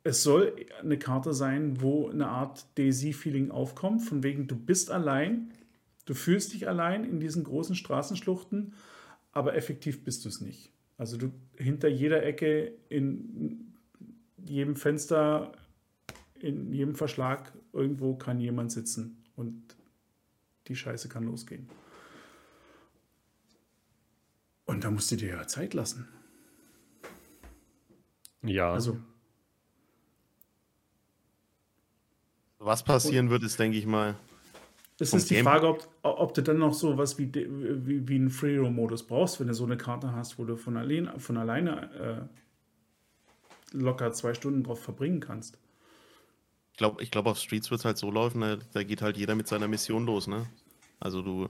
[0.03, 5.53] es soll eine Karte sein, wo eine Art Daisy-Feeling aufkommt, von wegen, du bist allein,
[6.07, 8.73] du fühlst dich allein in diesen großen Straßenschluchten,
[9.33, 10.73] aber effektiv bist du es nicht.
[10.97, 13.75] Also du hinter jeder Ecke, in
[14.37, 15.53] jedem Fenster,
[16.39, 19.77] in jedem Verschlag, irgendwo kann jemand sitzen und
[20.67, 21.69] die Scheiße kann losgehen.
[24.65, 26.09] Und da musst du dir ja Zeit lassen.
[28.43, 28.99] Ja, Also,
[32.61, 34.17] was passieren wird, ist, denke ich mal,
[35.01, 38.15] es ist die Game- Frage, ob, ob du dann noch so was wie, wie, wie
[38.15, 42.29] einen Free-Roam-Modus brauchst, wenn du so eine Karte hast, wo du von, allein, von alleine
[43.73, 45.59] äh, locker zwei Stunden drauf verbringen kannst.
[46.73, 49.17] ich glaube, ich glaub, auf Streets wird es halt so laufen, da, da geht halt
[49.17, 50.47] jeder mit seiner Mission los, ne?
[50.99, 51.49] Also du.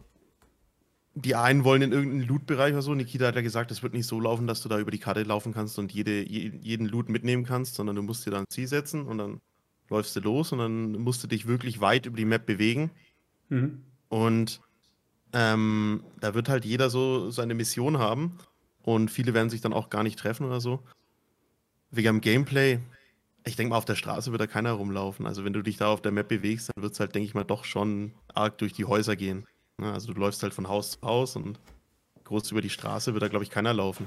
[1.16, 2.94] Die einen wollen in irgendeinen Loot-Bereich oder so.
[2.94, 5.24] Nikita hat ja gesagt, es wird nicht so laufen, dass du da über die Karte
[5.24, 8.48] laufen kannst und jede, je, jeden Loot mitnehmen kannst, sondern du musst dir dann ein
[8.48, 9.40] Ziel setzen und dann
[9.90, 12.90] läufst du los und dann musst du dich wirklich weit über die Map bewegen.
[13.48, 13.82] Mhm.
[14.08, 14.60] Und
[15.32, 18.38] ähm, da wird halt jeder so seine Mission haben.
[18.82, 20.80] Und viele werden sich dann auch gar nicht treffen oder so.
[21.90, 22.78] Wegen am Gameplay,
[23.44, 25.26] ich denke mal, auf der Straße wird da keiner rumlaufen.
[25.26, 27.34] Also wenn du dich da auf der Map bewegst, dann wird es halt, denke ich
[27.34, 29.46] mal, doch schon arg durch die Häuser gehen.
[29.76, 29.92] Ne?
[29.92, 31.60] Also du läufst halt von Haus zu Haus und
[32.24, 34.06] groß über die Straße wird da, glaube ich, keiner laufen.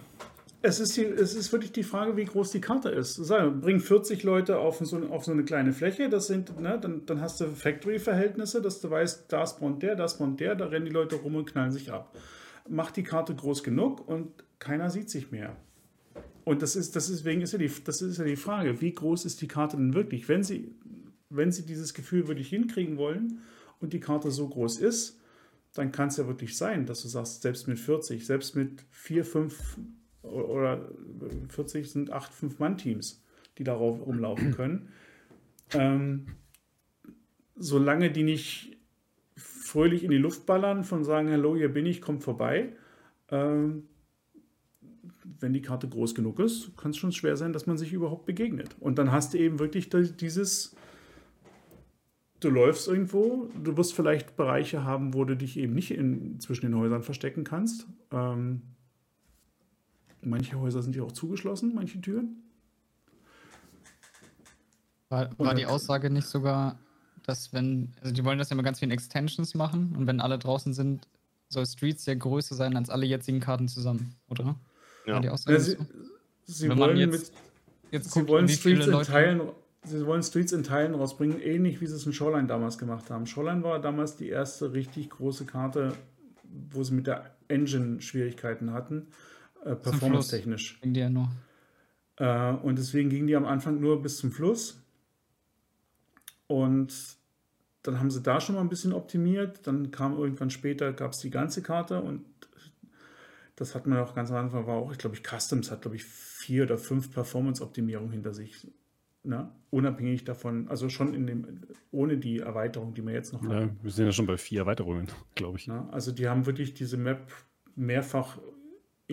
[0.65, 3.21] Es ist, die, es ist wirklich die Frage, wie groß die Karte ist.
[3.59, 7.19] Bring 40 Leute auf so, auf so eine kleine Fläche, das sind, ne, dann, dann
[7.19, 10.91] hast du Factory-Verhältnisse, dass du weißt, da spawnt der, da spawnt der, da rennen die
[10.91, 12.15] Leute rum und knallen sich ab.
[12.69, 15.57] Mach die Karte groß genug und keiner sieht sich mehr.
[16.45, 18.93] Und das ist, das ist, deswegen ist ja die, das ist ja die Frage, wie
[18.93, 20.29] groß ist die Karte denn wirklich?
[20.29, 20.73] Wenn sie,
[21.29, 23.41] wenn sie dieses Gefühl wirklich hinkriegen wollen
[23.81, 25.19] und die Karte so groß ist,
[25.73, 29.25] dann kann es ja wirklich sein, dass du sagst, selbst mit 40, selbst mit 4,
[29.25, 29.77] 5
[30.23, 30.89] oder
[31.49, 33.23] 40 sind 8, 5-Mann-Teams,
[33.57, 34.89] die darauf rumlaufen können.
[35.73, 36.25] Ähm,
[37.55, 38.77] solange die nicht
[39.35, 42.73] fröhlich in die Luft ballern, von sagen, hallo, hier bin ich, kommt vorbei.
[43.29, 43.83] Ähm,
[45.39, 48.25] wenn die Karte groß genug ist, kann es schon schwer sein, dass man sich überhaupt
[48.25, 48.75] begegnet.
[48.79, 50.75] Und dann hast du eben wirklich dieses,
[52.39, 56.65] du läufst irgendwo, du wirst vielleicht Bereiche haben, wo du dich eben nicht in, zwischen
[56.65, 57.87] den Häusern verstecken kannst.
[58.11, 58.61] Ähm,
[60.25, 62.37] manche Häuser sind ja auch zugeschlossen, manche Türen.
[65.09, 66.79] War, war die Aussage nicht sogar,
[67.25, 70.19] dass wenn, also die wollen das ja immer ganz viel in Extensions machen und wenn
[70.19, 71.07] alle draußen sind,
[71.49, 74.55] soll Streets ja größer sein als alle jetzigen Karten zusammen, oder?
[75.05, 75.19] Ja.
[75.19, 75.85] Die Aussage Ja, sie, so?
[76.45, 77.31] sie wollen, jetzt- mit,
[77.91, 78.93] Jetzt sie guckt, wollen Streets in.
[79.03, 79.41] Teilen,
[79.83, 83.27] sie wollen Streets in Teilen rausbringen, ähnlich wie sie es in Shoreline damals gemacht haben.
[83.27, 85.93] Shoreline war damals die erste richtig große Karte,
[86.71, 89.07] wo sie mit der Engine Schwierigkeiten hatten,
[89.65, 90.79] äh, performance-technisch.
[90.83, 91.31] Nur.
[92.17, 94.81] Äh, und deswegen gingen die am Anfang nur bis zum Fluss.
[96.47, 96.93] Und
[97.83, 99.65] dann haben sie da schon mal ein bisschen optimiert.
[99.67, 102.25] Dann kam irgendwann später, gab es die ganze Karte und
[103.55, 105.95] das hat man auch ganz am Anfang, war auch, ich glaube, ich Customs hat, glaube
[105.95, 108.67] ich, vier oder fünf Performance-Optimierungen hinter sich.
[109.23, 109.49] Ne?
[109.69, 111.61] Unabhängig davon, also schon in dem,
[111.91, 113.51] ohne die Erweiterung, die wir jetzt noch haben.
[113.51, 115.67] Ja, wir sind ja schon bei vier Erweiterungen, glaube ich.
[115.67, 115.87] Ne?
[115.91, 117.31] Also die haben wirklich diese Map
[117.75, 118.37] mehrfach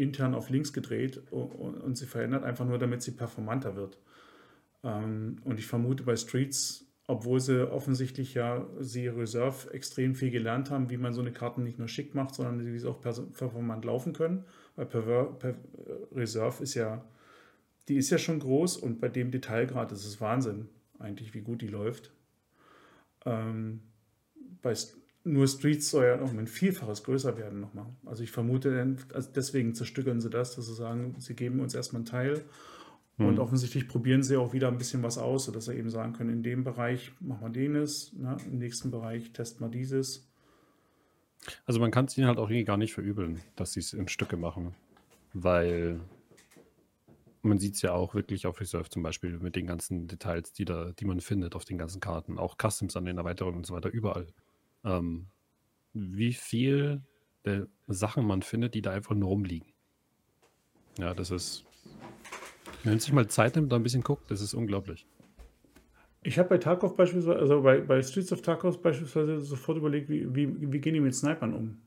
[0.00, 3.98] intern auf links gedreht und, sie verändert einfach nur, damit sie performanter wird.
[4.82, 10.70] Ähm, und ich vermute bei Streets, obwohl sie offensichtlich ja sie Reserve extrem viel gelernt
[10.70, 13.84] haben, wie man so eine Karte nicht nur schick macht, sondern wie sie auch performant
[13.84, 14.44] laufen können.
[14.76, 14.86] Weil
[16.12, 17.04] Reserve ist ja,
[17.88, 21.62] die ist ja schon groß und bei dem Detailgrad ist es Wahnsinn, eigentlich, wie gut
[21.62, 22.12] die läuft.
[23.26, 23.80] Ähm,
[24.62, 24.74] bei
[25.24, 27.86] nur Streets soll ja noch ein Vielfaches größer werden nochmal.
[28.06, 32.00] Also ich vermute, also deswegen zerstückeln sie das, dass sie sagen, sie geben uns erstmal
[32.00, 32.44] einen Teil.
[33.20, 36.30] Und offensichtlich probieren sie auch wieder ein bisschen was aus, sodass sie eben sagen können,
[36.30, 38.38] in dem Bereich machen wir denes, ne?
[38.46, 40.26] im nächsten Bereich testen wir dieses.
[41.66, 44.08] Also man kann es ihnen halt auch irgendwie gar nicht verübeln, dass sie es in
[44.08, 44.74] Stücke machen.
[45.34, 46.00] Weil
[47.42, 50.64] man sieht es ja auch wirklich auf Reserve zum Beispiel mit den ganzen Details, die
[50.64, 53.74] da, die man findet auf den ganzen Karten, auch Customs an den Erweiterungen und so
[53.74, 54.26] weiter, überall.
[54.84, 55.26] Ähm,
[55.92, 57.02] wie viel
[57.44, 59.72] der Sachen man findet, die da einfach nur rumliegen.
[60.98, 61.64] Ja, das ist.
[62.82, 65.06] Wenn man sich mal Zeit nimmt, da ein bisschen guckt, das ist unglaublich.
[66.22, 70.34] Ich habe bei Tarkov beispielsweise, also bei, bei Streets of Tarkov beispielsweise sofort überlegt, wie,
[70.34, 71.80] wie, wie gehen die mit Snipern um?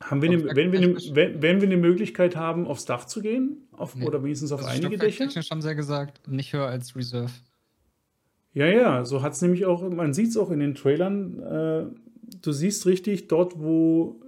[0.00, 3.20] Haben wir eine, wenn, wir eine, wenn, wenn wir eine Möglichkeit haben, aufs Dach zu
[3.20, 4.06] gehen, auf, Nee.
[4.06, 5.26] oder wenigstens auf Also einige Dächer?
[5.26, 7.32] Haben sie ja gesagt, nicht höher als Reserve.
[8.52, 11.86] Ja, ja, so hat es nämlich auch, man sieht es auch in den Trailern, äh,
[12.42, 14.20] du siehst richtig dort, wo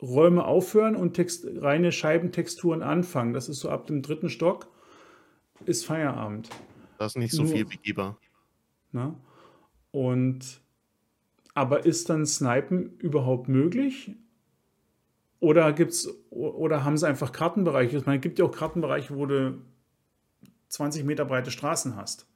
[0.00, 3.32] Räume aufhören und Text, reine Scheibentexturen anfangen.
[3.34, 4.68] Das ist so ab dem dritten Stock,
[5.66, 6.48] ist Feierabend.
[6.98, 8.18] Da ist nicht so Nur- viel begehbar.
[8.92, 9.14] Ne?
[9.90, 10.60] Und
[11.54, 14.14] aber ist dann Snipen überhaupt möglich?
[15.40, 17.96] Oder gibt's oder haben sie einfach Kartenbereiche?
[17.96, 19.60] Ich meine, es gibt ja auch Kartenbereiche, wo du
[20.68, 22.28] 20 Meter breite Straßen hast.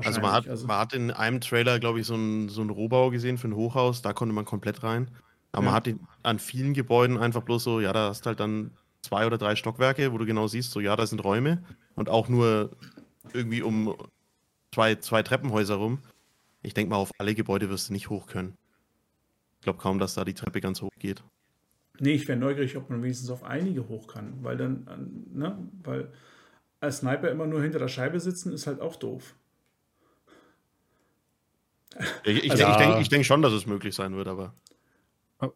[0.00, 0.66] Also man hat, Wahrscheinlich.
[0.66, 3.54] man hat in einem Trailer, glaube ich, so einen so einen Rohbau gesehen für ein
[3.56, 5.10] Hochhaus, da konnte man komplett rein.
[5.52, 5.76] Aber man Ja.
[5.76, 8.72] hat in, an vielen Gebäuden einfach bloß so, ja, da hast halt dann
[9.02, 11.62] zwei oder drei Stockwerke, wo du genau siehst, so ja, da sind Räume
[11.94, 12.70] und auch nur
[13.32, 13.94] irgendwie um
[14.72, 15.98] zwei, zwei Treppenhäuser rum.
[16.62, 18.56] Ich denke mal, auf alle Gebäude wirst du nicht hoch können.
[19.60, 21.22] Ich glaube kaum, dass da die Treppe ganz hoch geht.
[22.00, 25.58] Nee, ich wäre neugierig, ob man wenigstens auf einige hoch kann, weil dann, äh, ne,
[25.84, 26.12] weil
[26.80, 29.34] als Sniper immer nur hinter der Scheibe sitzen, ist halt auch doof.
[32.24, 34.54] Ich, ich, Also- ich denke denk schon, dass es möglich sein wird, aber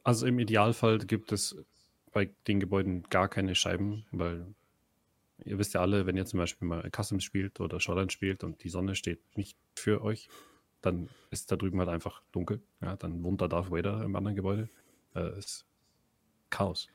[0.02, 1.56] Also im Idealfall gibt es
[2.12, 4.46] bei den Gebäuden gar keine Scheiben, weil
[5.44, 8.64] ihr wisst ja alle, wenn ihr zum Beispiel mal Customs spielt oder Shoreline spielt und
[8.64, 10.28] die Sonne steht nicht für euch,
[10.82, 12.62] dann ist da drüben halt einfach dunkel.
[12.80, 14.68] Ja, dann wohnt da Darth Vader im anderen Gebäude.
[15.14, 15.66] Äh, ist
[16.50, 16.88] Chaos.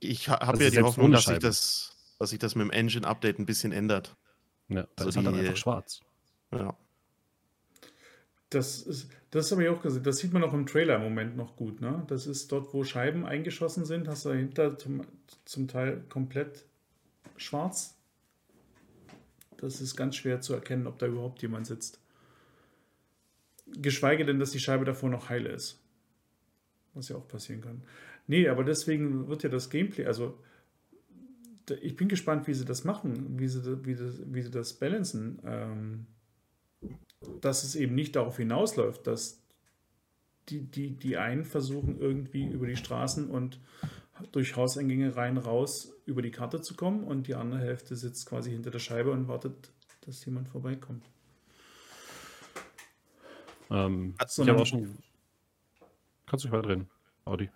[0.00, 2.70] ich ha- habe Also ja die Hoffnung, dass sich, das, dass sich das mit dem
[2.70, 4.16] Engine-Update ein bisschen ändert.
[4.68, 6.00] Ja, da Also ist halt dann einfach schwarz.
[6.52, 6.76] Ja.
[8.50, 10.02] Das ist, das habe ich auch gesehen.
[10.02, 11.80] Das sieht man auch im Trailer im Moment noch gut.
[11.80, 12.02] Ne?
[12.08, 15.02] Das ist dort, wo Scheiben eingeschossen sind, hast du dahinter zum,
[15.44, 16.64] zum Teil komplett
[17.36, 17.96] schwarz.
[19.56, 22.00] Das ist ganz schwer zu erkennen, ob da überhaupt jemand sitzt.
[23.66, 25.78] Geschweige denn, dass die Scheibe davor noch heil ist.
[26.94, 27.82] Was ja auch passieren kann.
[28.26, 30.38] Nee, aber deswegen wird ja das Gameplay, also
[31.82, 35.38] ich bin gespannt, wie sie das machen, wie sie, wie das, wie sie das balancen.
[35.44, 36.06] Ähm,
[37.40, 39.40] dass es eben nicht darauf hinausläuft, dass
[40.48, 43.60] die, die, die einen versuchen irgendwie über die Straßen und
[44.32, 48.50] durch Hauseingänge rein raus über die Karte zu kommen und die andere Hälfte sitzt quasi
[48.50, 49.70] hinter der Scheibe und wartet,
[50.02, 51.04] dass jemand vorbeikommt.
[53.70, 54.98] Ähm, ich habe auch schon.
[56.26, 56.88] Kannst du dich weiterreden,
[57.24, 57.50] Audi?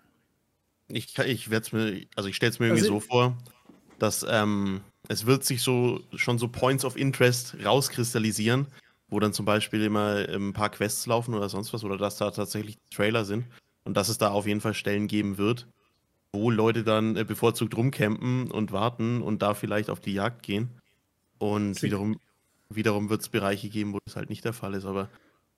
[0.87, 3.37] Ich, ich werde es mir, also ich stelle es mir irgendwie also, so vor,
[3.99, 8.67] dass ähm, es wird sich so schon so Points of Interest rauskristallisieren,
[9.07, 12.31] wo dann zum Beispiel immer ein paar Quests laufen oder sonst was, oder dass da
[12.31, 13.45] tatsächlich Trailer sind
[13.83, 15.67] und dass es da auf jeden Fall Stellen geben wird,
[16.33, 20.69] wo Leute dann äh, bevorzugt rumcampen und warten und da vielleicht auf die Jagd gehen.
[21.37, 22.19] Und wiederum,
[22.69, 24.85] wiederum wird es Bereiche geben, wo das halt nicht der Fall ist.
[24.85, 25.09] Aber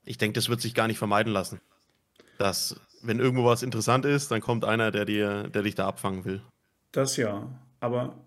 [0.03, 1.59] ich denke, das wird sich gar nicht vermeiden lassen.
[2.37, 6.25] Dass, wenn irgendwo was interessant ist, dann kommt einer, der dir, der dich da abfangen
[6.25, 6.41] will.
[6.91, 7.49] Das ja.
[7.79, 8.17] Aber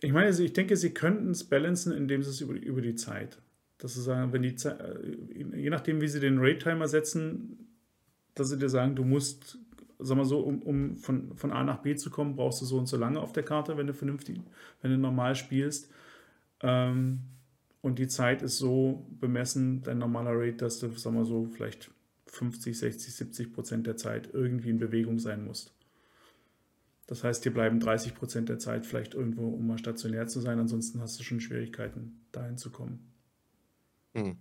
[0.00, 3.38] ich meine, ich denke, sie könnten es balancen, indem sie es über, über die Zeit.
[3.78, 7.68] Dass sie sagen, wenn die äh, je nachdem, wie sie den Rate-Timer setzen,
[8.34, 9.58] dass sie dir sagen, du musst,
[9.98, 12.78] sag mal so, um, um von, von A nach B zu kommen, brauchst du so
[12.78, 14.40] und so lange auf der Karte, wenn du vernünftig,
[14.82, 15.90] wenn du normal spielst.
[16.60, 17.20] Ähm,
[17.80, 21.90] und die Zeit ist so bemessen, dein normaler Rate, dass du, sag mal so, vielleicht
[22.26, 25.72] 50, 60, 70 Prozent der Zeit irgendwie in Bewegung sein musst.
[27.06, 30.58] Das heißt, dir bleiben 30 Prozent der Zeit vielleicht irgendwo, um mal stationär zu sein.
[30.58, 33.17] Ansonsten hast du schon Schwierigkeiten, dahin zu kommen.
[34.14, 34.38] Mhm.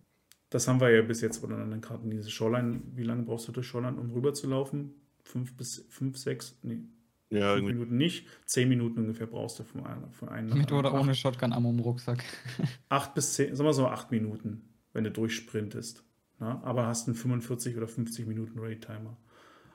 [0.49, 2.09] Das haben wir ja bis jetzt bei den anderen Karten.
[2.09, 4.93] Diese Shoreline, wie lange brauchst du durch Shoreline, um rüber zu laufen?
[5.24, 6.84] Fünf bis fünf, sechs, nee.
[7.30, 8.28] Ja, fünf Minuten nicht.
[8.45, 12.24] Zehn Minuten ungefähr brauchst du von einem, von einem Mit oder ohne Shotgun-Ammo im Rucksack.
[12.89, 14.61] acht bis zehn, sagen wir so acht Minuten,
[14.93, 16.03] wenn du durchsprintest.
[16.39, 16.61] Na?
[16.63, 19.18] Aber hast einen 45 oder 50 Minuten Raid-Timer.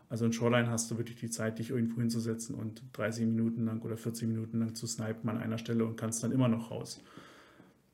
[0.09, 3.82] Also in Shoreline hast du wirklich die Zeit, dich irgendwo hinzusetzen und 30 Minuten lang
[3.82, 7.03] oder 40 Minuten lang zu snipen an einer Stelle und kannst dann immer noch raus.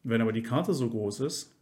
[0.02, 1.54] Wenn aber die Karte so groß ist,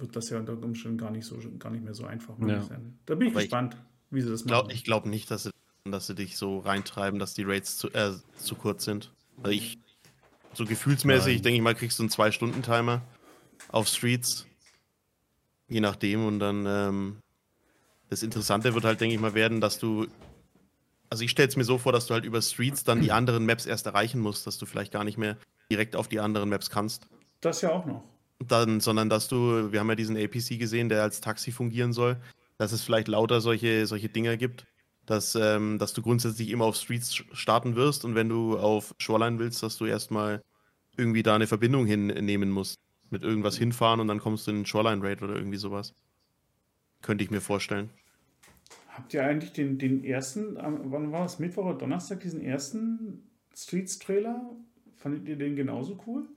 [0.00, 2.60] wird das ja unter Umständen gar nicht, so, gar nicht mehr so einfach ja.
[2.62, 2.98] sein.
[3.06, 4.74] Da bin ich Aber gespannt, ich, wie sie das glaub, machen.
[4.74, 5.50] Ich glaube nicht, dass sie,
[5.84, 9.12] dass sie dich so reintreiben, dass die Rates zu, äh, zu kurz sind.
[9.38, 9.78] Also ich,
[10.54, 13.02] so gefühlsmäßig, denke ich mal, kriegst du einen Zwei-Stunden-Timer
[13.68, 14.46] auf Streets.
[15.68, 16.26] Je nachdem.
[16.26, 17.16] Und dann ähm,
[18.08, 20.06] das Interessante wird halt, denke ich mal, werden, dass du.
[21.08, 23.46] Also ich stelle es mir so vor, dass du halt über Streets dann die anderen
[23.46, 25.36] Maps erst erreichen musst, dass du vielleicht gar nicht mehr
[25.70, 27.08] direkt auf die anderen Maps kannst.
[27.40, 28.04] Das ja auch noch
[28.46, 32.16] dann, sondern dass du, wir haben ja diesen APC gesehen, der als Taxi fungieren soll,
[32.58, 34.66] dass es vielleicht lauter solche, solche Dinger gibt,
[35.06, 39.38] dass, ähm, dass du grundsätzlich immer auf Streets starten wirst und wenn du auf Shoreline
[39.38, 40.42] willst, dass du erstmal
[40.96, 42.76] irgendwie da eine Verbindung hinnehmen musst.
[43.12, 45.94] Mit irgendwas hinfahren und dann kommst du in den Shoreline Raid oder irgendwie sowas.
[47.02, 47.90] Könnte ich mir vorstellen.
[48.88, 54.54] Habt ihr eigentlich den, den ersten, wann war es, Mittwoch oder Donnerstag, diesen ersten Streets-Trailer?
[54.96, 56.28] Fandet ihr den genauso cool?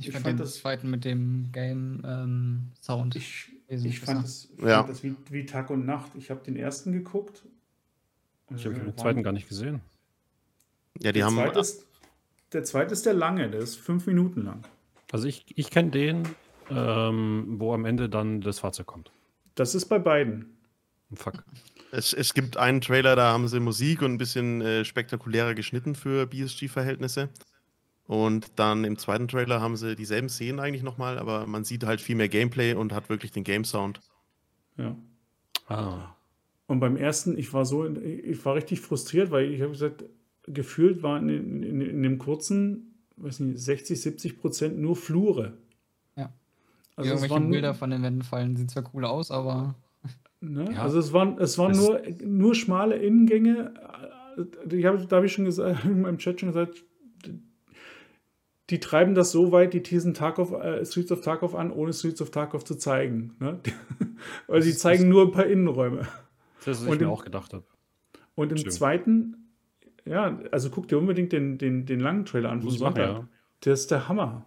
[0.00, 3.16] Ich, ich fand, fand den das, zweiten mit dem Game-Sound.
[3.16, 4.78] Ähm, ich, ich fand das, ja.
[4.78, 6.12] fand das wie, wie, Tag und Nacht.
[6.16, 7.42] Ich habe den ersten geguckt.
[8.56, 9.82] Ich habe den zweiten gar nicht gesehen.
[10.98, 11.36] Ja, die der haben.
[11.36, 11.86] Zweite ist,
[12.52, 14.62] der zweite ist der lange, der ist fünf Minuten lang.
[15.12, 16.22] Also ich, ich kenne den,
[16.70, 19.12] ähm, wo am Ende dann das Fahrzeug kommt.
[19.54, 20.56] Das ist bei beiden.
[21.12, 21.44] Fuck.
[21.92, 25.94] Es, es gibt einen Trailer, da haben sie Musik und ein bisschen äh, spektakulärer geschnitten
[25.94, 27.28] für BSG-Verhältnisse.
[28.10, 32.00] Und dann im zweiten Trailer haben sie dieselben Szenen eigentlich nochmal, aber man sieht halt
[32.00, 34.00] viel mehr Gameplay und hat wirklich den Game-Sound.
[34.76, 34.96] Ja.
[35.68, 36.16] Ah.
[36.66, 40.06] Und beim ersten, ich war so, ich war richtig frustriert, weil ich habe gesagt,
[40.42, 45.52] gefühlt waren in, in, in, dem kurzen, weiß nicht, 60, 70 Prozent nur Flure.
[46.16, 46.32] Ja.
[46.96, 49.76] Also Irgendwelche nur, Bilder von den Wänden fallen, sieht zwar cool aus, aber.
[50.40, 50.72] Ne?
[50.72, 50.82] Ja.
[50.82, 53.74] Also es waren, es waren nur, nur schmale Innengänge.
[54.68, 56.82] Ich hab, da habe ich schon gesagt, in meinem Chat schon gesagt,
[58.70, 62.22] die treiben das so weit, die teasen Tarkov, äh, Streets of Tarkov an, ohne Streets
[62.22, 63.34] of Tarkov zu zeigen.
[63.40, 63.60] Ne?
[64.46, 66.06] Weil sie zeigen nur ein paar Innenräume.
[66.64, 67.64] Das, was ich mir auch gedacht habe.
[68.34, 68.74] Und im Stimmt.
[68.74, 69.36] zweiten,
[70.04, 73.08] ja, also guck dir unbedingt den, den, den langen Trailer an von Sonntag.
[73.08, 73.28] Ja.
[73.64, 74.44] Der ist der Hammer.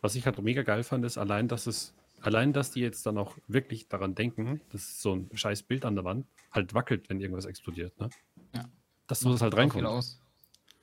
[0.00, 3.18] Was ich halt mega geil fand, ist allein, dass es, allein, dass die jetzt dann
[3.18, 7.20] auch wirklich daran denken, dass so ein scheiß Bild an der Wand halt wackelt, wenn
[7.20, 7.98] irgendwas explodiert.
[8.00, 8.08] Ne?
[8.54, 8.64] Ja.
[9.06, 9.84] Dass du das halt reinkommt.
[9.84, 10.20] Aus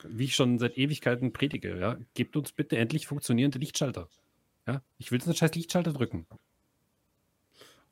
[0.06, 4.08] wie ich schon seit Ewigkeiten predige, ja, gebt uns bitte endlich funktionierende Lichtschalter.
[4.66, 6.26] Ja, ich will einen scheiß Lichtschalter drücken.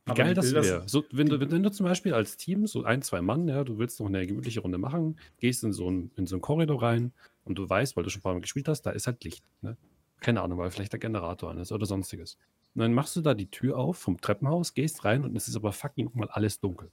[0.07, 0.89] Wie geil das wäre.
[0.89, 3.79] So, wenn, du, wenn du zum Beispiel als Team, so ein, zwei Mann, ja, du
[3.79, 7.13] willst noch eine gemütliche Runde machen, gehst in so einen, in so einen Korridor rein
[7.45, 9.43] und du weißt, weil du schon ein paar Mal gespielt hast, da ist halt Licht.
[9.63, 9.77] Ne?
[10.21, 12.39] Keine Ahnung, weil vielleicht der Generator an ist oder sonstiges.
[12.75, 15.57] Und dann machst du da die Tür auf vom Treppenhaus, gehst rein und es ist
[15.57, 16.91] aber fucking mal alles dunkel.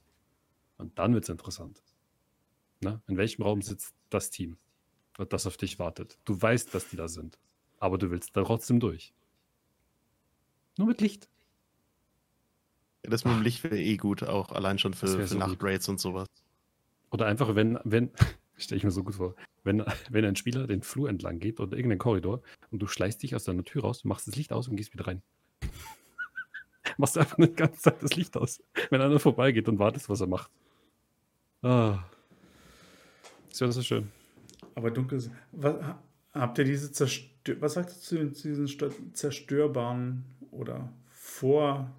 [0.78, 1.82] Und dann wird es interessant.
[2.80, 3.00] Ne?
[3.06, 4.56] In welchem Raum sitzt das Team,
[5.18, 6.18] das auf dich wartet?
[6.24, 7.38] Du weißt, dass die da sind,
[7.78, 9.12] aber du willst da trotzdem durch.
[10.76, 11.28] Nur mit Licht.
[13.04, 15.38] Ja, das mit dem Licht wäre eh gut, auch allein schon für, für so.
[15.38, 16.28] Nachtraids und sowas.
[17.10, 18.10] Oder einfach, wenn, wenn,
[18.56, 21.76] stelle ich mir so gut vor, wenn, wenn ein Spieler den Flur entlang geht oder
[21.76, 24.76] irgendeinen Korridor und du schleißt dich aus deiner Tür raus, machst das Licht aus und
[24.76, 25.22] gehst wieder rein.
[26.98, 30.26] machst einfach eine ganze Zeit das Licht aus, wenn einer vorbeigeht und wartest, was er
[30.26, 30.50] macht.
[31.62, 32.04] Ah.
[33.50, 34.10] Das wäre so schön.
[34.74, 35.30] Aber dunkel ist.
[35.52, 36.02] Was, ha-
[36.32, 38.66] habt ihr diese Zerstör Was sagt ihr zu, diesen
[39.12, 41.90] zerstörbaren oder vor,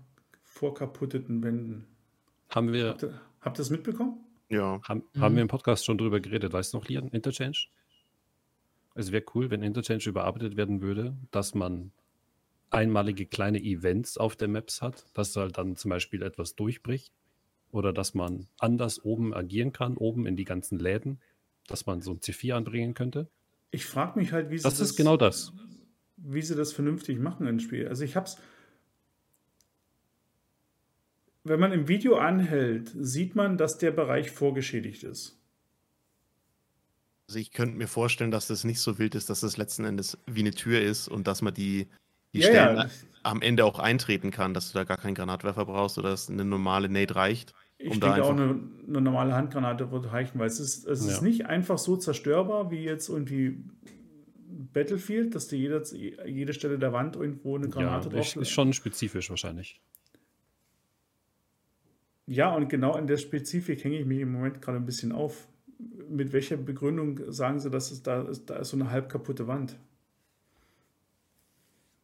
[0.44, 1.86] vorkaputteten Wänden?
[2.50, 4.18] Haben wir, Habt ihr, habt ihr das mitbekommen?
[4.50, 5.22] Ja, haben, Mhm.
[5.22, 7.58] haben wir im Podcast schon drüber geredet, weißt du noch, Lian, Interchange?
[8.94, 11.92] Es wäre cool, wenn Interchange überarbeitet werden würde, dass man
[12.70, 17.14] einmalige kleine Events auf der Maps hat, dass halt dann zum Beispiel etwas durchbricht
[17.72, 21.20] oder dass man anders oben agieren kann, oben in die ganzen Läden,
[21.68, 23.30] dass man so ein C4 anbringen könnte.
[23.72, 25.54] Ich frage mich halt, wie sie Das ist genau das.
[26.18, 27.88] wie sie das vernünftig machen im Spiel.
[27.88, 28.38] Also ich hab's.
[31.46, 35.40] Wenn man im Video anhält, sieht man, dass der Bereich vorgeschädigt ist.
[37.28, 40.18] also ich könnte mir vorstellen, dass das nicht so wild ist, dass das letzten Endes
[40.28, 41.88] wie eine Tür ist und dass man die,
[42.34, 42.90] die Ja, Stellen ja.
[43.24, 46.46] am Ende auch eintreten kann, dass du da gar keinen Granatwerfer brauchst oder dass eine
[46.46, 47.54] normale Nade reicht.
[47.78, 51.18] Ich Um denke auch eine, eine normale Handgranate wird reichen, weil es ist, es ist
[51.18, 51.24] Ja.
[51.28, 53.64] nicht einfach so zerstörbar wie jetzt irgendwie
[54.74, 55.84] Battlefield, dass du jede,
[56.26, 59.82] jede Stelle der Wand irgendwo eine Ja, Granate ist, drauf ist schon spezifisch wahrscheinlich.
[62.28, 65.48] Ja, und genau an der Spezifik hänge ich mich im Moment gerade ein bisschen auf.
[66.10, 69.48] Mit welcher Begründung sagen sie, dass es da ist, da ist so eine halb kaputte
[69.48, 69.78] Wand?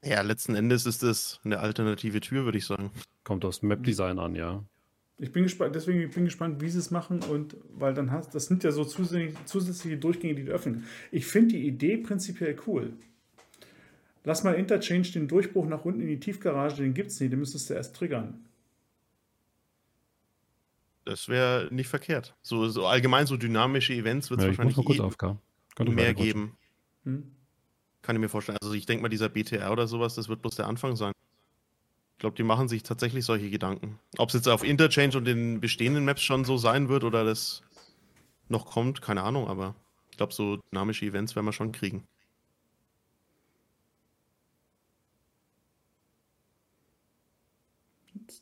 [0.04, 2.92] Ja, letzten Endes ist das eine alternative Tür, würde ich sagen.
[3.24, 4.64] Kommt aufs Map-Design an, ja.
[5.22, 8.34] Ich bin gespannt, deswegen ich bin gespannt, wie sie es machen und weil dann hast,
[8.34, 10.88] das sind ja so zusätzliche, zusätzliche Durchgänge, die du öffnen.
[11.12, 12.94] Ich finde die Idee prinzipiell cool.
[14.24, 17.70] Lass mal Interchange den Durchbruch nach unten in die Tiefgarage, den gibt's nicht, den müsstest
[17.70, 18.46] du erst triggern.
[21.06, 22.36] Das wäre nicht verkehrt.
[22.42, 25.02] So, so allgemein so dynamische Events wird es ja ich muss wahrscheinlich mal kurz eh
[25.02, 25.40] aufgehen.
[25.76, 26.58] Könnte mehr geben.
[27.04, 27.32] Hm?
[28.02, 28.58] Kann ich mir vorstellen.
[28.60, 31.14] Also ich denke mal, dieser BTR oder sowas, das wird bloß der Anfang sein.
[32.22, 33.98] Ich glaube, die machen sich tatsächlich solche Gedanken.
[34.20, 37.64] Ob es jetzt auf Interchange und den bestehenden Maps schon so sein wird oder das
[38.48, 39.74] noch kommt, keine Ahnung, aber
[40.12, 42.04] ich glaube, so dynamische Events werden wir schon kriegen.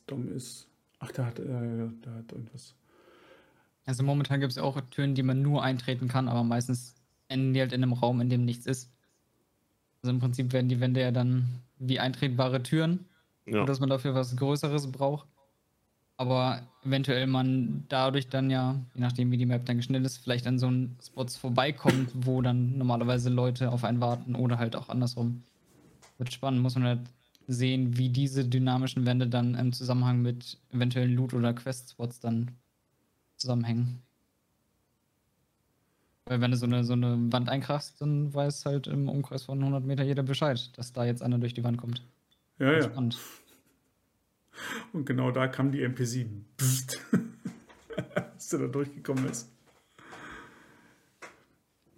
[0.06, 0.68] Dumm ist.
[0.98, 2.74] Ach, da hat, äh, da hat irgendwas.
[3.86, 6.96] Also momentan gibt es auch Türen, die man nur eintreten kann, aber meistens
[7.28, 8.90] enden die halt in einem Raum, in dem nichts ist.
[10.02, 13.06] Also im Prinzip werden die Wände ja dann wie eintretbare Türen,
[13.46, 13.64] Ja.
[13.64, 15.26] dass man dafür was Größeres braucht.
[16.16, 20.46] Aber eventuell man dadurch dann ja, je nachdem wie die Map dann geschnitten ist, vielleicht
[20.46, 24.90] an so einen Spots vorbeikommt, wo dann normalerweise Leute auf einen warten oder halt auch
[24.90, 25.42] andersrum.
[26.18, 27.00] Wird spannend, muss man halt
[27.46, 32.50] sehen, wie diese dynamischen Wände dann im Zusammenhang mit eventuellen Loot- oder Quest-Spots dann
[33.36, 34.02] zusammenhängen.
[36.26, 39.58] Weil wenn du so eine, so eine Wand einkrachst, dann weiß halt im Umkreis von
[39.58, 42.02] 100 Meter jeder Bescheid, dass da jetzt einer durch die Wand kommt.
[42.60, 42.82] Ja, ja.
[42.82, 43.18] Spannend.
[44.92, 46.42] Und genau da kam die MP7.
[46.56, 47.00] Psst.
[48.14, 49.50] Als der da durchgekommen ist.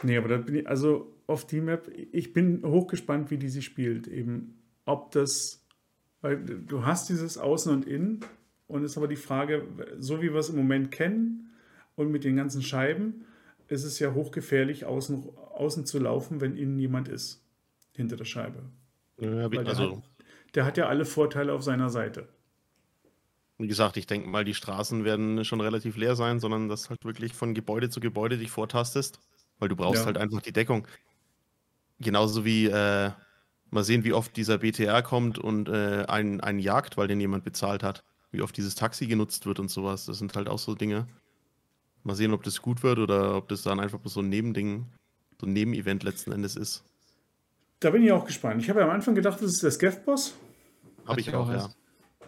[0.03, 3.63] Nee, aber da bin ich, also auf die Map, ich bin hochgespannt, wie die sie
[3.63, 4.09] spielt.
[4.09, 5.65] Eben, ob das,
[6.21, 8.21] weil du hast dieses Außen und Innen
[8.67, 9.67] und ist aber die Frage,
[9.99, 11.51] so wie wir es im Moment kennen
[11.95, 13.25] und mit den ganzen Scheiben,
[13.69, 17.45] ist es ja hochgefährlich, außen, außen zu laufen, wenn innen jemand ist.
[17.93, 18.63] Hinter der Scheibe.
[19.21, 20.03] Ja, also,
[20.55, 22.29] der hat ja alle Vorteile auf seiner Seite.
[23.59, 27.05] wie gesagt, ich denke mal, die Straßen werden schon relativ leer sein, sondern dass halt
[27.05, 29.21] wirklich von Gebäude zu Gebäude dich vortastest,
[29.59, 30.07] weil du brauchst Ja.
[30.07, 30.87] halt einfach die Deckung.
[32.01, 33.11] Genauso wie äh,
[33.71, 37.45] mal sehen, wie oft dieser BTR kommt und äh, einen, einen jagt, weil den jemand
[37.45, 38.05] bezahlt hat.
[38.33, 40.07] Wie oft dieses Taxi genutzt wird und sowas.
[40.07, 41.07] Das sind halt auch so Dinge.
[42.05, 44.87] Mal sehen, ob das gut wird oder ob das dann einfach so ein Nebending,
[45.41, 46.85] so ein Nebenevent letzten Endes ist.
[47.83, 48.63] Da bin ich auch gespannt.
[48.63, 50.35] Ich habe ja am Anfang gedacht, das ist der Skev-Boss.
[51.07, 51.69] Habe ich auch, ja.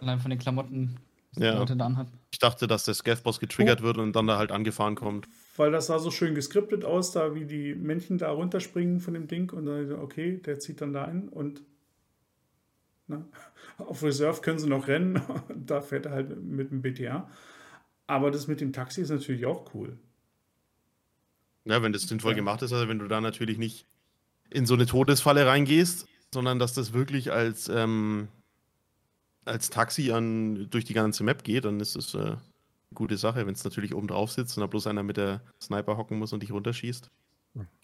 [0.01, 0.97] Allein von den Klamotten,
[1.37, 1.53] die Ja.
[1.53, 2.09] die Leute da anhat.
[2.33, 5.29] Ich dachte, dass der Scav-Boss getriggert wird und dann da halt angefahren kommt.
[5.57, 9.29] Weil das sah so schön geskriptet aus, da wie die Männchen da runterspringen von dem
[9.29, 11.63] Ding und dann, okay, der zieht dann da ein und
[13.07, 13.25] Ne?
[13.79, 15.21] Auf Reserve können sie noch rennen,
[15.55, 17.29] da fährt er halt mit dem BTA.
[18.07, 19.99] Aber das mit dem Taxi ist natürlich auch cool.
[21.65, 22.37] Ja, wenn das sinnvoll ja.
[22.37, 23.87] gemacht ist, also wenn du da natürlich nicht
[24.51, 28.29] in so eine Todesfalle reingehst, sondern dass das wirklich als, ähm,
[29.45, 32.41] als Taxi an, durch die ganze Map geht, dann ist das äh, eine
[32.95, 33.47] gute Sache.
[33.47, 36.33] Wenn es natürlich oben drauf sitzt und da bloß einer mit der Sniper hocken muss
[36.33, 37.11] und dich runterschießt.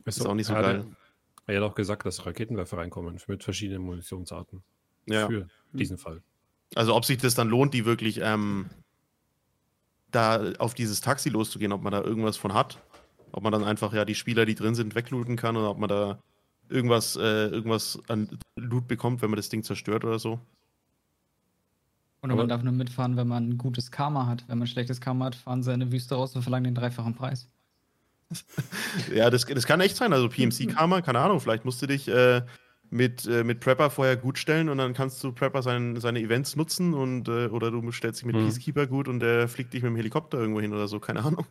[0.05, 0.85] Ist, ist auch nicht so geil.
[1.47, 4.63] Er hat auch gesagt, dass Raketenwerfer reinkommen mit verschiedenen Munitionsarten.
[5.07, 5.27] Ja.
[5.27, 6.23] Für diesen Fall.
[6.75, 8.71] Also ob sich das dann lohnt, die wirklich ähm,
[10.11, 12.79] da auf dieses Taxi loszugehen, ob man da irgendwas von hat.
[13.33, 15.89] Ob man dann einfach ja die Spieler, die drin sind, weglooten kann oder ob man
[15.89, 16.23] da
[16.71, 20.41] irgendwas, äh, irgendwas an Loot bekommt, wenn man das Ding zerstört oder so.
[22.23, 24.45] Oder man darf nur mitfahren, wenn man ein gutes Karma hat.
[24.47, 27.14] Wenn man schlechtes Karma hat, fahren sie in eine Wüste raus und verlangen den dreifachen
[27.14, 27.49] Preis.
[29.14, 30.12] ja, das, das kann echt sein.
[30.12, 32.43] Also PMC-Karma, keine Ahnung, vielleicht musst du dich äh,
[32.91, 36.57] mit, äh, mit Prepper vorher gut stellen und dann kannst du Prepper sein, seine Events
[36.57, 38.45] nutzen und äh, oder du stellst dich mit mhm.
[38.45, 41.47] Peacekeeper gut und der fliegt dich mit dem Helikopter irgendwo hin oder so, keine Ahnung.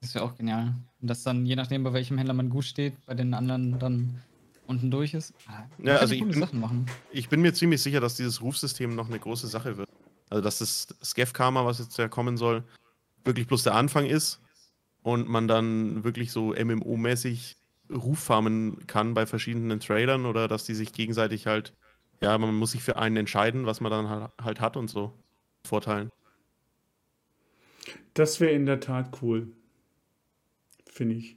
[0.00, 0.74] Das wäre auch genial.
[1.00, 4.20] Und das dann, je nachdem, bei welchem Händler man gut steht, bei den anderen dann
[4.72, 5.34] unten durch ist.
[5.46, 9.18] Ah, ja, also ich bin, ich bin, mir ziemlich sicher, dass dieses Rufsystem noch eine
[9.18, 9.88] große Sache wird.
[10.30, 12.64] Also dass das Skev-Karma, was jetzt ja kommen soll,
[13.24, 14.40] wirklich bloß der Anfang ist
[15.02, 17.56] und man dann wirklich so MMO-mäßig
[17.90, 21.74] Ruf farmen kann bei verschiedenen Tradern oder dass die sich gegenseitig halt,
[22.22, 25.12] ja, man muss sich für einen entscheiden, was man dann halt hat und so
[25.64, 26.10] Vorteilen.
[28.14, 29.52] Das wäre in der Tat cool.
[30.86, 31.36] Finde ich.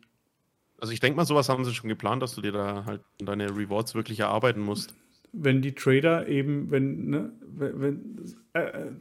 [0.80, 3.55] Also ich denke mal, sowas haben sie schon geplant, dass du dir da halt deine
[3.55, 4.93] Rewards wirklich erarbeiten musst.
[5.32, 8.91] Wenn die Trader eben, wenn, ne, wenn, wenn äh, äh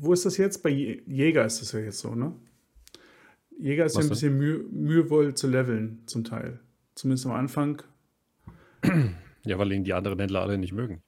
[0.00, 0.62] wo ist das jetzt?
[0.62, 2.32] Bei Jäger ist das ja jetzt so, ne?
[3.58, 6.60] Jäger ist Was ja ein bisschen müh mühevoll zu leveln, zum Teil.
[6.94, 7.82] Zumindest am Anfang.
[9.46, 11.02] Ja, weil ihn die anderen Händler alle nicht mögen.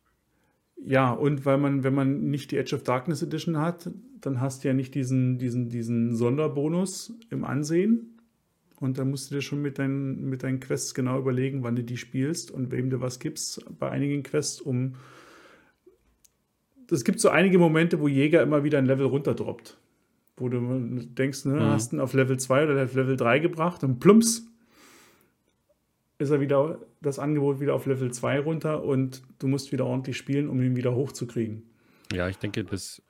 [0.76, 4.62] Ja, und weil man, wenn man nicht die Edge of Darkness Edition hat, dann hast
[4.62, 8.15] du ja nicht diesen, diesen, diesen Sonderbonus im Ansehen.
[8.78, 11.82] Und da musst du dir schon mit deinen, mit deinen Quests genau überlegen, wann du
[11.82, 14.96] die spielst und wem du was gibst bei einigen Quests, um.
[16.90, 19.76] Es gibt so einige Momente, wo Jäger immer wieder ein Level runterdroppt.
[20.36, 21.60] Wo du denkst, ne, mhm.
[21.60, 24.46] hast ihn auf Level 2 oder auf Level 3 gebracht und plumps
[26.18, 30.16] ist er wieder das Angebot wieder auf Level 2 runter und du musst wieder ordentlich
[30.16, 31.62] spielen, um ihn wieder hochzukriegen.
[32.12, 33.02] Ja, ich denke, das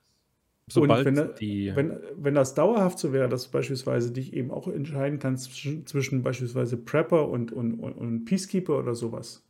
[0.69, 4.51] Sobald und wenn, die wenn, wenn das dauerhaft so wäre, dass du beispielsweise dich eben
[4.51, 9.45] auch entscheiden kannst zwischen, zwischen beispielsweise Prepper und, und, und, und, Peacekeeper oder sowas.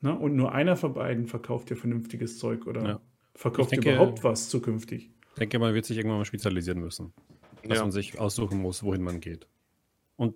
[0.00, 3.00] Na, und nur einer von beiden verkauft dir vernünftiges Zeug oder ja.
[3.34, 5.10] verkauft denke, überhaupt was zukünftig.
[5.34, 7.12] Ich denke, man wird sich irgendwann mal spezialisieren müssen.
[7.62, 7.82] Dass ja.
[7.84, 9.46] man sich aussuchen muss, wohin man geht.
[10.16, 10.34] Und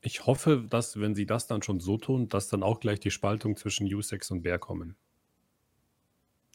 [0.00, 3.10] ich hoffe, dass, wenn sie das dann schon so tun, dass dann auch gleich die
[3.12, 4.96] Spaltung zwischen U6 und Bär kommen.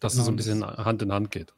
[0.02, 1.54] Dass es so ein bisschen Hand in Hand geht.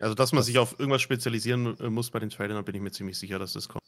[0.00, 2.80] Also, dass man sich auf irgendwas spezialisieren äh, muss bei den Tradern, da bin ich
[2.80, 3.84] mir ziemlich sicher, dass das kommt.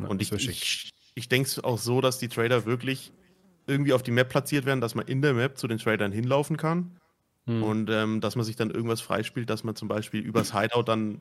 [0.00, 3.12] Ja, und ich, ich, ich denke es auch so, dass die Trader wirklich
[3.66, 6.56] irgendwie auf die Map platziert werden, dass man in der Map zu den Tradern hinlaufen
[6.56, 6.98] kann.
[7.46, 7.62] Hm.
[7.62, 11.20] Und ähm, dass man sich dann irgendwas freispielt, dass man zum Beispiel übers Hideout dann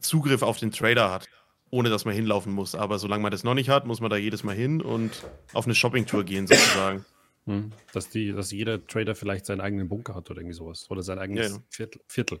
[0.00, 1.26] Zugriff auf den Trader hat,
[1.70, 2.74] ohne dass man hinlaufen muss.
[2.74, 5.24] Aber solange man das noch nicht hat, muss man da jedes Mal hin und
[5.54, 7.04] auf eine Shopping-Tour gehen, sozusagen.
[7.46, 7.72] Hm.
[7.92, 10.90] Dass, die, dass jeder Trader vielleicht seinen eigenen Bunker hat oder irgendwie sowas.
[10.90, 12.00] Oder sein eigenes ja, Viertel.
[12.06, 12.40] Viertel.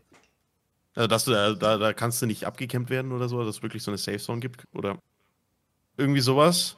[0.98, 3.62] Also, dass du da, da, da kannst du nicht abgecampt werden oder so, dass es
[3.62, 4.98] wirklich so eine Safe Zone gibt oder
[5.96, 6.76] irgendwie sowas.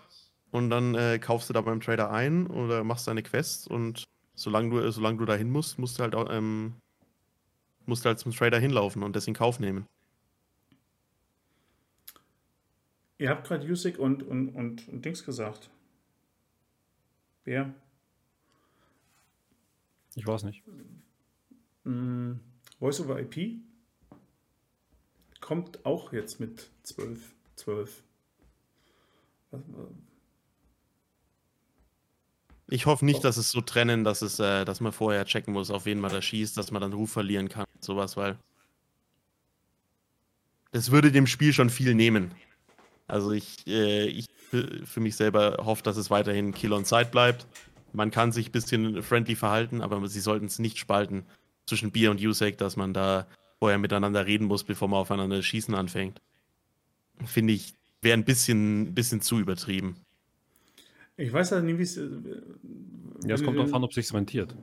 [0.50, 4.04] Und dann äh, kaufst du da beim Trader ein oder machst deine Quests und
[4.34, 6.74] solange du, solange du da hin musst, musst du halt auch, ähm,
[7.86, 9.86] musst du halt zum Trader hinlaufen und das in Kauf nehmen.
[13.16, 15.70] Ihr habt gerade Usik und, und, und, und Dings gesagt.
[17.44, 17.72] Wer?
[20.14, 20.62] Ich weiß nicht.
[21.84, 22.32] Mm,
[22.78, 23.62] Voice over IP?
[25.40, 27.20] Kommt auch jetzt mit 12.
[27.56, 28.02] 12.
[32.68, 35.70] Ich hoffe nicht, dass es so trennen, dass es, äh, dass man vorher checken muss,
[35.70, 38.38] auf wen man da schießt, dass man dann Ruf verlieren kann, sowas, weil
[40.72, 42.32] das würde dem Spiel schon viel nehmen.
[43.08, 44.28] Also ich, äh, ich
[44.84, 47.46] für mich selber hoffe, dass es weiterhin Kill on Side bleibt.
[47.92, 51.24] Man kann sich ein bisschen friendly verhalten, aber sie sollten es nicht spalten
[51.66, 53.26] zwischen Bier und Usec, dass man da
[53.60, 56.20] vorher miteinander reden muss, bevor man aufeinander schießen anfängt.
[57.24, 59.96] Finde ich, wäre ein bisschen, bisschen zu übertrieben.
[61.16, 61.96] Ich weiß halt nicht, wie es.
[61.96, 62.08] Äh,
[63.26, 64.56] ja, es kommt darauf an, ob sich rentiert.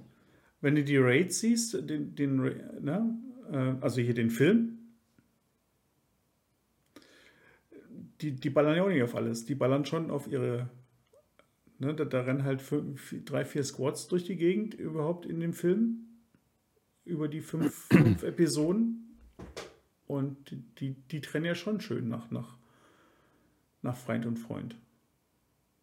[0.59, 3.15] Wenn du die Raids siehst, den, den, ne,
[3.51, 4.79] äh, also hier den Film,
[8.21, 9.45] die, die ballern ja auch nicht auf alles.
[9.45, 10.67] Die ballern schon auf ihre
[11.79, 15.53] Ne, da, da rennen halt fünf, drei, vier Squads durch die Gegend überhaupt in dem
[15.53, 16.07] Film.
[17.07, 19.17] Über die fünf, fünf Episoden.
[20.07, 20.37] Und
[20.79, 22.57] die, die, trennen ja schon schön nach, nach,
[23.81, 24.75] nach Feind und Freund.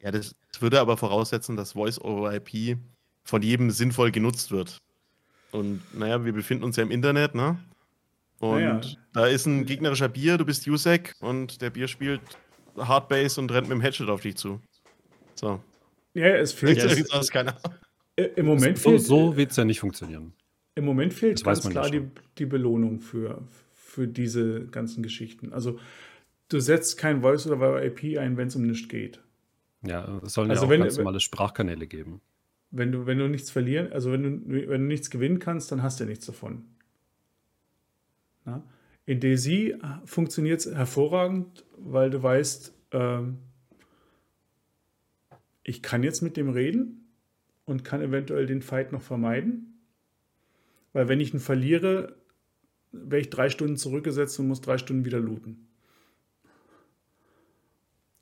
[0.01, 2.79] Ja, das, das würde aber voraussetzen, dass Voice-over-IP
[3.25, 4.79] von jedem sinnvoll genutzt wird.
[5.51, 7.59] Und naja, wir befinden uns ja im Internet, ne?
[8.41, 8.81] Und Naja.
[9.13, 12.21] da ist ein gegnerischer Bier, du bist Usek und der Bier spielt
[12.77, 14.61] Hardbase und rennt mit dem Headshot auf dich zu.
[15.35, 15.61] So.
[16.15, 17.79] Ja, es fehlt Ja, es, das ist keine Ahnung.
[18.17, 20.35] im Moment So, fehlt, so wird es ja nicht funktionieren.
[20.75, 22.03] Im Moment fehlt Das ganz klar die,
[22.39, 23.43] die Belohnung für,
[23.75, 25.53] für diese ganzen Geschichten.
[25.53, 25.79] Also
[26.49, 29.21] du setzt kein Voice over IP ein, wenn es um nichts geht.
[29.87, 32.21] Ja, es sollen Also ja auch wenn- ganz normale Sprachkanäle geben.
[32.71, 35.83] Wenn du, wenn du nichts verlieren, also wenn du, wenn du nichts gewinnen kannst, dann
[35.83, 36.65] hast du nichts davon.
[38.45, 38.65] Na?
[39.07, 39.75] In DayZ
[40.07, 43.39] funktioniert es hervorragend, weil du weißt, ähm,
[45.63, 47.07] ich kann jetzt mit dem reden
[47.65, 49.74] und kann eventuell den Fight noch vermeiden.
[50.95, 52.17] Weil wenn ich ihn verliere,
[52.93, 55.67] wäre ich drei Stunden zurückgesetzt und muss drei Stunden wieder looten.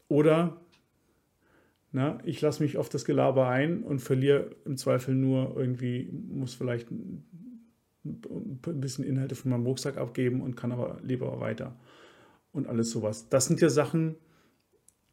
[0.09, 0.61] Oder
[1.93, 6.55] na, ich lasse mich auf das Gelaber ein und verliere im Zweifel nur irgendwie, muss
[6.55, 7.23] vielleicht ein
[8.62, 11.77] bisschen Inhalte von meinem Rucksack abgeben und kann aber lieber weiter.
[12.51, 13.29] Und alles sowas.
[13.29, 14.16] Das sind ja Sachen,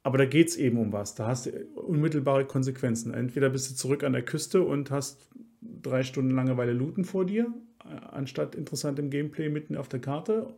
[0.04, 1.16] aber da geht es eben um was.
[1.16, 3.14] Da hast du unmittelbare Konsequenzen.
[3.14, 5.30] Entweder bist du zurück an der Küste und hast
[5.62, 7.54] drei Stunden Langeweile looten vor dir,
[7.86, 10.54] äh, anstatt interessantem Gameplay mitten auf der Karte.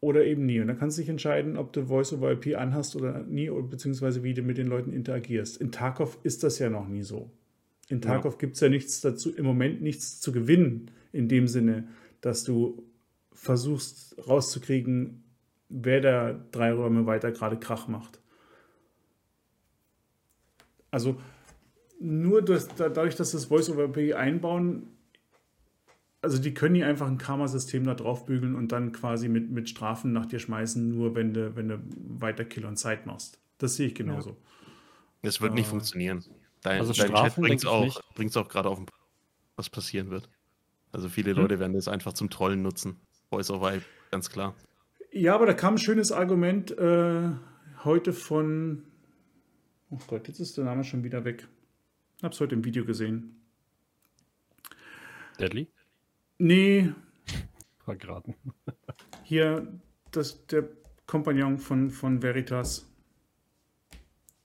[0.00, 0.60] Oder eben nie.
[0.60, 4.22] Und dann kannst du dich entscheiden, ob du Voice over IP anhast oder nie, beziehungsweise
[4.22, 5.60] wie du mit den Leuten interagierst.
[5.60, 7.32] In Tarkov ist das ja noch nie so.
[7.88, 11.88] In Tarkov gibt es ja nichts dazu, im Moment nichts zu gewinnen, in dem Sinne,
[12.20, 12.84] dass du
[13.32, 15.24] versuchst rauszukriegen,
[15.68, 18.20] wer da drei Räume weiter gerade Krach macht.
[20.90, 21.20] Also
[22.00, 24.88] nur durch, dadurch, dass das Voice-over-IP einbauen,
[26.20, 30.12] also die können die einfach ein Karma-System da draufbügeln und dann quasi mit, mit Strafen
[30.12, 31.80] nach dir schmeißen, nur wenn du, wenn du
[32.20, 33.40] weiter Kill und Zeit machst.
[33.58, 34.36] Das sehe ich genauso.
[35.22, 35.70] Das wird nicht Ah.
[35.70, 36.24] funktionieren.
[36.62, 38.00] Dein, Also dein Chat Strafen bringt es auch, nicht.
[38.14, 39.04] bringt's auch gerade auf den Punkt,
[39.56, 40.28] was passieren wird.
[40.90, 41.38] Also viele Hm?
[41.42, 42.96] Leute werden das einfach zum Trollen nutzen.
[43.30, 44.54] Voice over IP, ganz klar.
[45.12, 47.30] Ja, aber da kam ein schönes Argument äh,
[47.84, 48.82] heute von.
[49.90, 51.46] Oh Gott, jetzt ist der Name schon wieder weg.
[52.20, 53.40] Ich es heute im Video gesehen.
[55.38, 55.68] Deadly?
[56.38, 56.92] Nee,
[57.86, 58.34] War geraten.
[59.22, 60.68] hier das, der
[61.06, 62.90] Kompagnon von, von Veritas.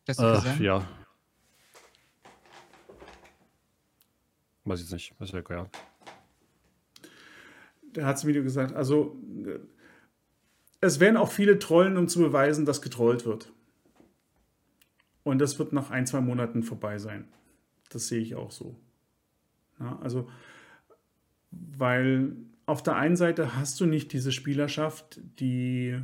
[0.05, 0.61] Äh, Sam?
[0.61, 0.88] ja.
[4.65, 5.19] Weiß ich jetzt nicht.
[5.19, 5.69] Weiß ja, ja.
[7.82, 8.74] Der hat es im Video gesagt.
[8.74, 9.57] Also, äh,
[10.80, 13.51] es werden auch viele trollen, um zu beweisen, dass getrollt wird.
[15.24, 17.28] Und das wird nach ein, zwei Monaten vorbei sein.
[17.93, 18.75] Das sehe ich auch so.
[19.79, 20.29] Ja, also,
[21.51, 22.35] weil
[22.65, 25.99] auf der einen Seite hast du nicht diese Spielerschaft, die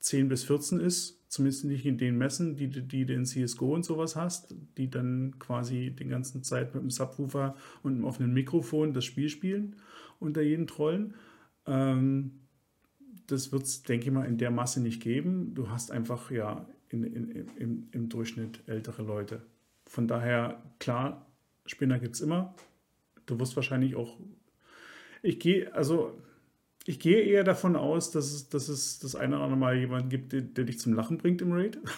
[0.00, 3.84] 10 bis 14 ist, zumindest nicht in den Messen, die, die du in CSGO und
[3.84, 8.94] sowas hast, die dann quasi die ganze Zeit mit dem Subwoofer und einem offenen Mikrofon
[8.94, 9.76] das Spiel spielen
[10.20, 11.14] unter jeden Trollen.
[11.66, 12.40] Ähm,
[13.26, 15.54] das wird es, denke ich mal, in der Masse nicht geben.
[15.54, 19.42] Du hast einfach ja in, in, im, im Durchschnitt ältere Leute.
[19.88, 21.26] Von daher, klar,
[21.64, 22.54] Spinner gibt es immer.
[23.26, 24.18] Du wirst wahrscheinlich auch.
[25.22, 26.20] Ich gehe, also
[26.84, 30.10] ich gehe eher davon aus, dass es, dass es das eine oder andere Mal jemanden
[30.10, 31.78] gibt, der, der dich zum Lachen bringt im Raid.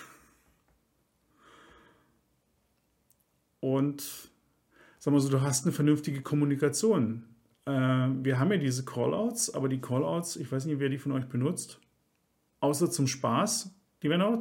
[3.61, 4.30] Und
[4.99, 7.24] sag mal so, du hast eine vernünftige Kommunikation.
[7.66, 11.12] Äh, wir haben ja diese Callouts, aber die Callouts, ich weiß nicht, wer die von
[11.12, 11.80] euch benutzt,
[12.61, 14.41] außer zum Spaß, die werden auch,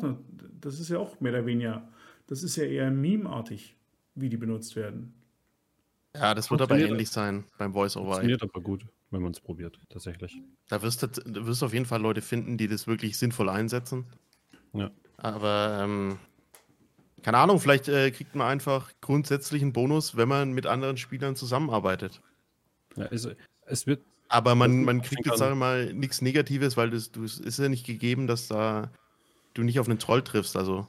[0.62, 1.90] das ist ja auch mehr oder weniger,
[2.30, 3.76] das ist ja eher meme-artig,
[4.14, 5.14] wie die benutzt werden.
[6.16, 8.14] Ja, das wird aber ähnlich sein beim Voice over IP.
[8.14, 10.40] Funktioniert aber gut, wenn man es probiert, tatsächlich.
[10.68, 13.50] Da wirst du da wirst du auf jeden Fall Leute finden, die das wirklich sinnvoll
[13.50, 14.06] einsetzen.
[14.74, 14.92] Ja.
[15.18, 16.20] Aber ähm,
[17.24, 21.36] keine Ahnung, vielleicht äh, kriegt man einfach grundsätzlich einen Bonus, wenn man mit anderen Spielern
[21.36, 22.22] zusammenarbeitet.
[22.96, 23.28] ja es,
[23.66, 24.04] es wird.
[24.28, 27.58] Aber man, man kriegt jetzt, sagen wir mal, nichts Negatives, weil das, du, es ist
[27.58, 28.92] ja nicht gegeben, dass da
[29.56, 30.56] du nicht auf einen Troll triffst.
[30.56, 30.88] Also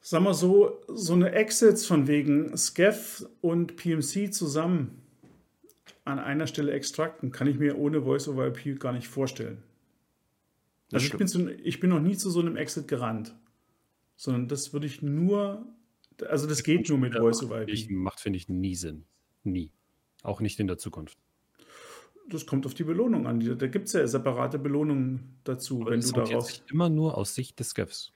[0.00, 5.02] Sag mal so, so eine Exits von wegen Scav und PMC zusammen
[6.04, 9.62] an einer Stelle extrakten, kann ich mir ohne Voice-over-IP gar nicht vorstellen.
[10.88, 13.36] Das Also ich bin, zu, ich bin noch nie zu so einem Exit gerannt,
[14.16, 15.66] sondern das würde ich nur,
[16.26, 17.90] also das geht nur mit Voice-over-IP.
[17.90, 19.04] macht, finde ich, nie Sinn.
[19.44, 19.70] Nie.
[20.22, 21.18] Auch nicht in der Zukunft.
[22.28, 23.40] Das kommt auf die Belohnung an.
[23.58, 26.46] Da gibt es ja separate Belohnungen dazu, Aber wenn das du daraus.
[26.48, 28.12] sich immer nur aus Sicht des Scavs.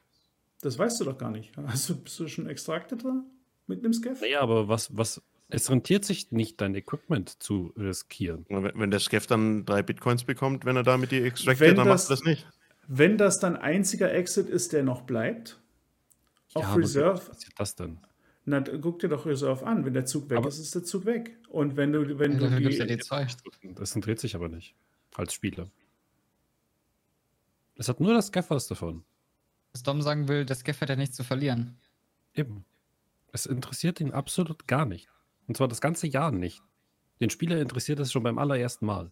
[0.64, 1.52] Das weißt du doch gar nicht.
[1.66, 3.22] Hast du, bist du schon extracted da
[3.66, 4.20] mit einem Scaff?
[4.22, 8.46] Naja, aber was, was, es rentiert sich nicht, dein Equipment zu riskieren.
[8.48, 11.76] Wenn, wenn der Skeff dann drei Bitcoins bekommt, wenn er da mit dir Wenn extracted,
[11.76, 12.46] dann das- macht er das nicht.
[12.86, 15.60] Wenn das dein einziger Exit ist, der noch bleibt,
[16.54, 17.98] auf Ja, wie Reserve, passiert das denn?
[18.46, 19.84] na, dann guck dir doch Reserve an.
[19.84, 21.36] Wenn der Zug weg Aber- ist, ist der Zug weg.
[21.50, 23.26] Und wenn du, wenn Ja, du gibt's ja die, die zwei.
[23.74, 24.74] Das rentiert sich aber nicht.
[25.14, 25.66] Als Spieler.
[27.76, 29.04] Es hat nur das Scaff was davon.
[29.74, 31.76] Was Dom sagen will, das Scaff hat ja nichts zu verlieren.
[32.32, 32.64] Eben.
[33.32, 35.08] Es interessiert ihn absolut gar nicht.
[35.48, 36.62] Und zwar das ganze Jahr nicht.
[37.20, 39.10] Den Spieler interessiert es schon beim allerersten Mal.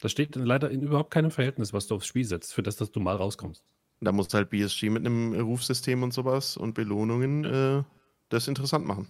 [0.00, 2.92] Das steht leider in überhaupt keinem Verhältnis, was du aufs Spiel setzt, für das, dass
[2.92, 3.64] du mal rauskommst.
[4.00, 7.82] Da muss halt BSG mit einem Rufsystem und sowas und Belohnungen äh,
[8.28, 9.08] das interessant machen.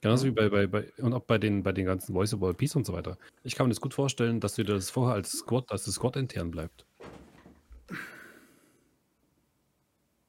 [0.00, 2.76] Genauso wie bei, bei, bei und auch bei den, bei den ganzen Voice over IPs
[2.76, 3.18] und so weiter.
[3.42, 5.94] Ich kann mir das gut vorstellen, dass du dir das vorher als Squad, dass das
[5.94, 6.86] Squad intern bleibt.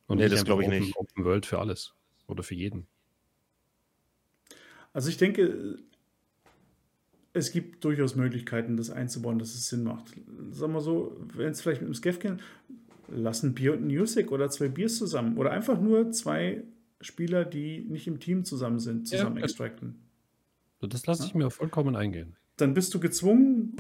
[0.08, 0.98] Und Nee, das einfach glaub ich Open, nicht.
[0.98, 1.94] Open World für alles.
[2.28, 2.88] Oder für jeden.
[4.94, 5.78] also ich denke,
[7.34, 10.14] es gibt durchaus Möglichkeiten, das einzubauen, dass es Sinn macht.
[10.52, 12.38] Sagen wir so, wenn es vielleicht mit dem Scaff geht,
[13.10, 15.38] lass ein Bier und Music oder zwei Biers zusammen.
[15.38, 16.64] Oder einfach nur zwei
[17.02, 20.00] Spieler, die nicht im Team zusammen sind, Ja, zusammen das- extracten.
[20.82, 22.36] So, Das lasse ich mir vollkommen eingehen.
[22.58, 23.76] dann bist du gezwungen,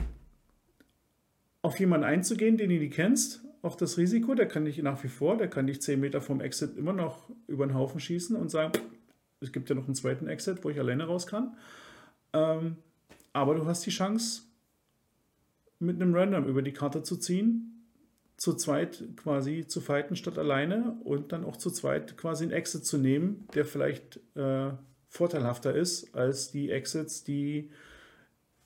[1.62, 4.36] auf jemanden einzugehen, den du nicht kennst, auf das Risiko.
[4.36, 7.30] Der kann dich nach wie vor, der kann dich 10 Meter vom Exit immer noch
[7.48, 8.74] über den Haufen schießen und sagen,
[9.42, 11.58] es gibt ja noch einen zweiten Exit, wo ich alleine raus kann.
[12.34, 12.78] Ähm,
[13.34, 14.44] aber du hast die Chance,
[15.80, 17.84] mit einem Random über die Karte zu ziehen,
[18.38, 22.86] zu zweit quasi zu fighten statt alleine und dann auch zu zweit quasi einen Exit
[22.86, 24.72] zu nehmen, der vielleicht äh,
[25.10, 27.72] vorteilhafter ist als die Exits, die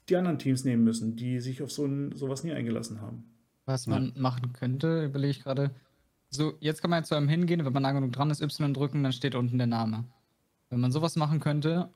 [0.07, 3.23] die anderen Teams nehmen müssen, die sich auf so ein, sowas nie eingelassen haben.
[3.69, 5.69] Was man machen könnte, überlege ich gerade.
[6.31, 8.73] So, jetzt kann man ja zu einem hingehen, wenn man nah genug dran ist, Y
[8.73, 10.05] drücken, dann steht unten der Name.
[10.71, 11.93] Wenn man sowas machen könnte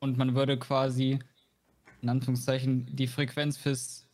[0.00, 1.20] und man würde quasi,
[2.00, 4.08] in Anführungszeichen, die Frequenz fürs,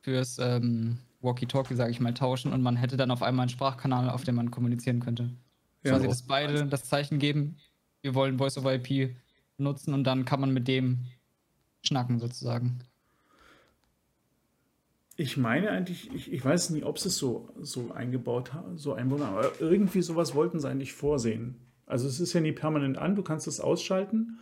[0.00, 4.08] fürs ähm, Walkie-Talkie, sage ich mal, tauschen und man hätte dann auf einmal einen Sprachkanal,
[4.08, 5.28] auf dem man kommunizieren könnte.
[5.82, 7.58] Ja, quasi, dass beide das Zeichen geben,
[8.00, 9.14] wir wollen Voice over IP
[9.58, 11.04] nutzen und dann kann man mit dem
[11.82, 12.78] schnacken sozusagen.
[15.18, 18.92] Ich meine eigentlich, ich, ich weiß nicht, ob sie es so, so eingebaut haben, so
[18.92, 21.56] einbauen, haben, aber irgendwie sowas wollten sie eigentlich vorsehen.
[21.86, 24.38] Also es ist ja nie permanent an, du kannst es ausschalten,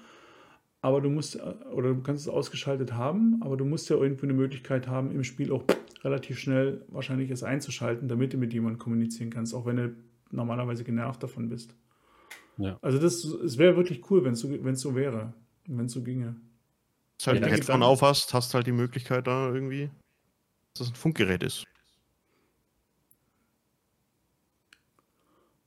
[0.81, 1.41] aber du musst, äh,
[1.73, 5.23] oder du kannst es ausgeschaltet haben, aber du musst ja irgendwie eine Möglichkeit haben, im
[5.23, 5.63] Spiel auch
[6.03, 9.95] relativ schnell wahrscheinlich es einzuschalten, damit du mit jemandem kommunizieren kannst, auch wenn du
[10.33, 11.75] normalerweise genervt davon bist.
[12.59, 12.79] Ja.
[12.83, 15.35] Also das, es wäre wirklich cool, wenn es so, wenn's so wäre,
[15.69, 16.35] wenn es so ginge.
[17.25, 19.91] Halt Ja, ein dann- Headphone aufhast, hast halt die Möglichkeit da irgendwie,
[20.75, 21.65] das ein Funkgerät ist.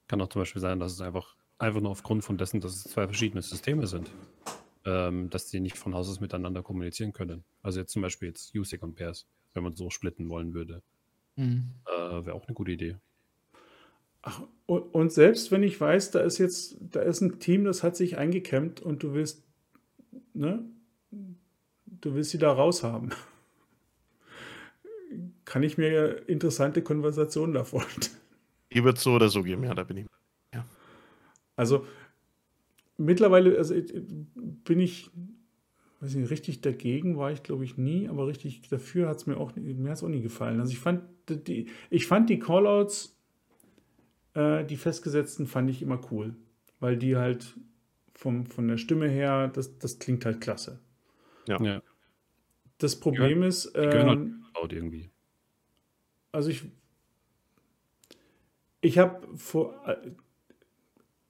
[0.07, 2.83] Kann auch zum Beispiel sein, dass es einfach, einfach nur aufgrund von dessen, dass es
[2.83, 4.11] zwei verschiedene Systeme sind,
[4.85, 7.43] ähm, dass die nicht von Haus aus miteinander kommunizieren können.
[7.61, 10.81] Also jetzt zum Beispiel jetzt USIC und Pairs, wenn man so splitten wollen würde.
[11.35, 11.73] Mhm.
[11.85, 12.97] Äh, Wäre auch eine gute Idee.
[14.21, 17.95] Ach, und, selbst wenn ich weiß, da ist jetzt, da ist ein Team, das hat
[17.95, 19.45] sich eingekämmt und du willst,
[20.33, 20.65] ne,
[21.85, 23.13] du willst sie da raushaben,
[25.47, 28.17] kann ich mir interessante Konversationen da vorstellen.
[28.73, 30.05] Die wird so oder so geben, ja, da bin ich.
[31.55, 31.87] Also
[32.97, 33.93] mittlerweile, also ich-
[34.35, 35.09] bin ich,
[36.01, 39.37] weiß nicht, richtig dagegen war ich, glaube ich, nie, aber richtig dafür hat es mir
[39.37, 40.59] auch, mir hat's auch nie gefallen.
[40.59, 43.17] Also ich fand die, ich fand die Callouts,
[44.33, 46.35] äh, die festgesetzten, fand ich immer cool,
[46.81, 47.55] weil die halt
[48.13, 50.79] vom, von der Stimme her, das, das klingt halt klasse.
[51.47, 51.63] Ja.
[51.63, 51.81] Ja,
[52.79, 55.09] Das Problem ist, die gehören halt ähm, laut irgendwie.
[56.31, 56.65] Also ich,
[58.81, 59.95] ich habe vor, äh,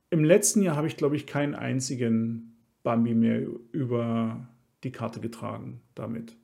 [0.09, 4.47] im letzten Jahr habe ich, glaube ich, keinen einzigen Bambi mehr über
[4.83, 6.37] die Karte getragen damit.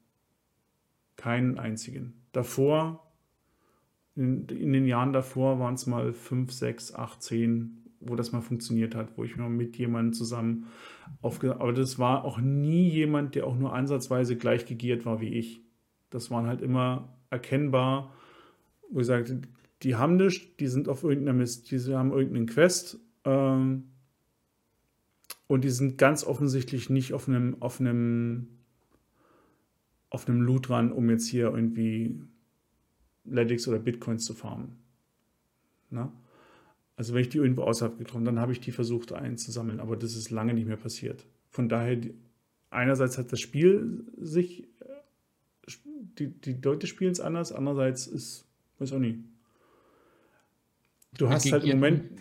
[1.15, 2.13] Keinen einzigen.
[2.34, 3.13] Davor,
[4.15, 8.41] in, in den Jahren davor waren es mal fünf, sechs, acht, zehn, wo das mal
[8.41, 10.67] funktioniert hat, wo ich mal mit jemandem zusammen
[11.21, 11.59] aufge...
[11.61, 15.61] Aber das war auch nie jemand, der auch nur ansatzweise gleich gegiert war wie ich.
[16.09, 18.13] Das waren halt immer erkennbar,
[18.94, 19.41] wo ich sagte,
[19.82, 23.86] die haben nichts, die sind auf irgendeiner Mist, die haben irgendeinen Quest ähm,
[25.48, 28.48] und die sind ganz offensichtlich nicht auf einem, auf einem,
[30.10, 32.22] auf einem Loot dran, um jetzt hier irgendwie
[33.26, 34.78] Ledix oder Bitcoins zu farmen.
[35.90, 36.14] Na?
[36.95, 40.15] Also wenn ich die irgendwo außerhalb getroffen, dann habe ich die versucht einzusammeln, aber das
[40.15, 41.26] ist lange nicht mehr passiert.
[41.49, 41.99] Von daher,
[42.70, 45.72] einerseits hat das Spiel sich, äh,
[46.20, 48.45] die, die Leute spielen es anders, andererseits ist,
[48.79, 49.19] weiß auch nicht.
[51.17, 52.19] Du hast halt im Moment.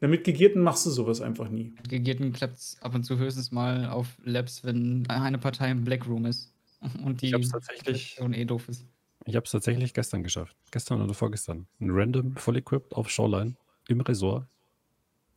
[0.00, 1.72] Ja, mit Gegierten machst du sowas einfach nie.
[1.76, 5.84] Mit Gegierten klappt es ab und zu höchstens mal auf Labs, wenn eine Partei im
[5.84, 6.52] Blackroom ist.
[7.02, 8.84] Und die Ich hab's tatsächlich- und eh doof ist.
[9.24, 10.54] Ich habe es tatsächlich gestern geschafft.
[10.70, 11.66] Gestern oder vorgestern.
[11.80, 13.56] Ein random, voll equipped auf Shoreline
[13.88, 14.46] im Resort.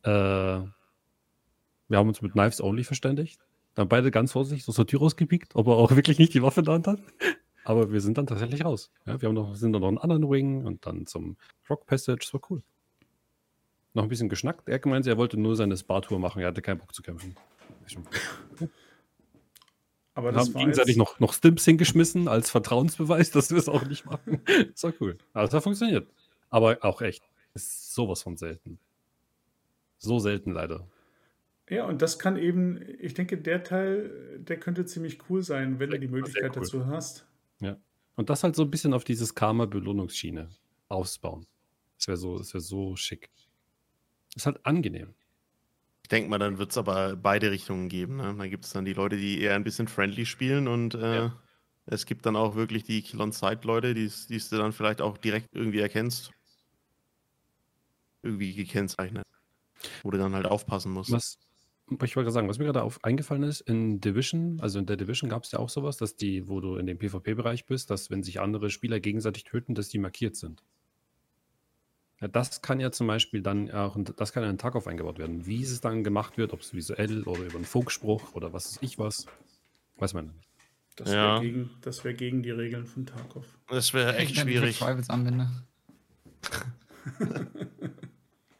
[0.02, 0.70] Äh, wir
[1.92, 3.40] haben uns mit Knives Only verständigt.
[3.74, 6.60] Dann beide ganz vorsichtig aus der Tür rausgepiekt, ob er auch wirklich nicht die Waffe
[6.60, 7.00] in der Hand hat.
[7.68, 8.90] Aber wir sind dann tatsächlich raus.
[9.04, 11.36] Ja, wir haben noch, sind dann noch einen anderen Wing und dann zum
[11.68, 12.20] Rock Passage.
[12.22, 12.62] Das war cool.
[13.92, 14.70] Noch ein bisschen geschnackt.
[14.70, 16.40] Er meinte, er wollte nur seine Spa-Tour machen.
[16.40, 17.36] Er hatte keinen Bock zu kämpfen.
[20.14, 23.84] Aber Wir das haben gegenseitig noch, noch Stimps hingeschmissen als Vertrauensbeweis, dass wir es auch
[23.84, 24.40] nicht machen.
[24.72, 25.18] Das war cool.
[25.34, 26.08] Also das hat funktioniert.
[26.48, 27.22] Aber auch echt.
[27.52, 28.78] Ist sowas von selten.
[29.98, 30.88] So selten leider.
[31.68, 35.90] Ja, und das kann eben, ich denke, der Teil, der könnte ziemlich cool sein, wenn
[35.90, 36.62] du die Möglichkeit cool.
[36.62, 37.26] dazu hast.
[37.60, 40.48] Und das halt so ein bisschen auf dieses Karma-Belohnungsschiene
[40.88, 41.46] ausbauen.
[41.98, 43.30] Das wäre so, das wäre so schick.
[44.34, 45.14] Ist halt angenehm.
[46.02, 48.16] Ich denke mal, dann wird es aber beide Richtungen geben.
[48.16, 48.34] Ne?
[48.36, 51.42] Da gibt es dann die Leute, die eher ein bisschen friendly spielen und äh, Ja.
[51.86, 55.16] es gibt dann auch wirklich die Kill-on-Side-Leute, die es- die es du dann vielleicht auch
[55.18, 56.32] direkt irgendwie erkennst.
[58.22, 59.24] Irgendwie gekennzeichnet.
[60.02, 61.12] Wo du dann halt aufpassen musst.
[61.12, 61.38] Was,
[61.90, 64.96] ich wollte gerade sagen, was mir gerade auf, eingefallen ist, in Division, also in der
[64.96, 68.10] Division gab es ja auch sowas, dass die, wo du in dem PvP-Bereich bist, dass
[68.10, 70.62] wenn sich andere Spieler gegenseitig töten, dass die markiert sind.
[72.20, 75.46] Ja, das kann ja zum Beispiel dann auch, das kann ja in Tarkov eingebaut werden.
[75.46, 78.82] Wie es dann gemacht wird, ob es visuell oder über einen Funkspruch oder was weiß
[78.82, 79.26] ich was,
[79.96, 80.48] weiß man nicht.
[80.96, 81.22] Das Ja.
[81.22, 83.46] wäre gegen, das wär gegen die Regeln von Tarkov.
[83.68, 84.78] Das wäre echt ich schwierig.
[84.78, 85.48] Privates anwende.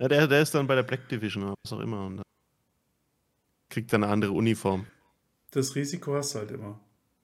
[0.01, 2.25] Ja, der, der ist dann bei der Black Division oder was auch immer und dann
[3.69, 4.86] kriegt dann eine andere Uniform.
[5.51, 6.81] Das Risiko hast du halt immer.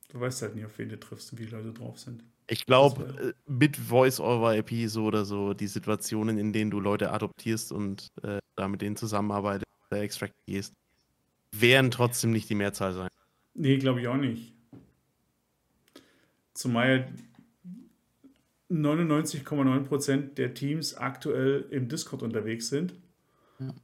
[0.08, 2.22] Du weißt halt nie, auf wen du triffst und wie die Leute drauf sind.
[2.46, 7.72] Ich glaube, äh, mit Voice-over-IP so oder so, die Situationen, in denen du Leute adoptierst
[7.72, 10.74] und äh, da mit denen zusammenarbeitest oder extract gehst,
[11.52, 13.08] werden trotzdem nicht die Mehrzahl sein.
[13.54, 14.52] Nee, glaube ich auch nicht.
[16.52, 17.06] Zumal ja
[18.70, 22.94] 99,9% der Teams aktuell im Discord unterwegs sind.
[23.58, 23.74] Ja.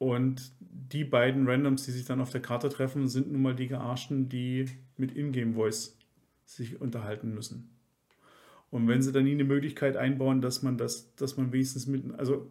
[0.00, 3.68] Und die beiden Randoms, die sich dann auf der Karte treffen, sind nun mal die
[3.68, 4.64] Gearschten, die
[4.96, 5.94] mit Ingame-Voice
[6.46, 7.70] sich unterhalten müssen.
[8.70, 12.18] Und wenn sie dann nie eine Möglichkeit einbauen, dass man das, dass man wenigstens mit,
[12.18, 12.50] also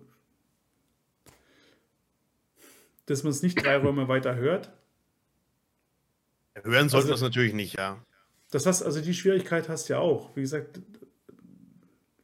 [3.08, 4.72] dass man es nicht drei Räume weiter hört,
[6.64, 8.04] Hören sollten Also- es natürlich nicht, ja.
[8.52, 10.36] Das hast, also die Schwierigkeit hast du ja auch.
[10.36, 10.82] Wie gesagt,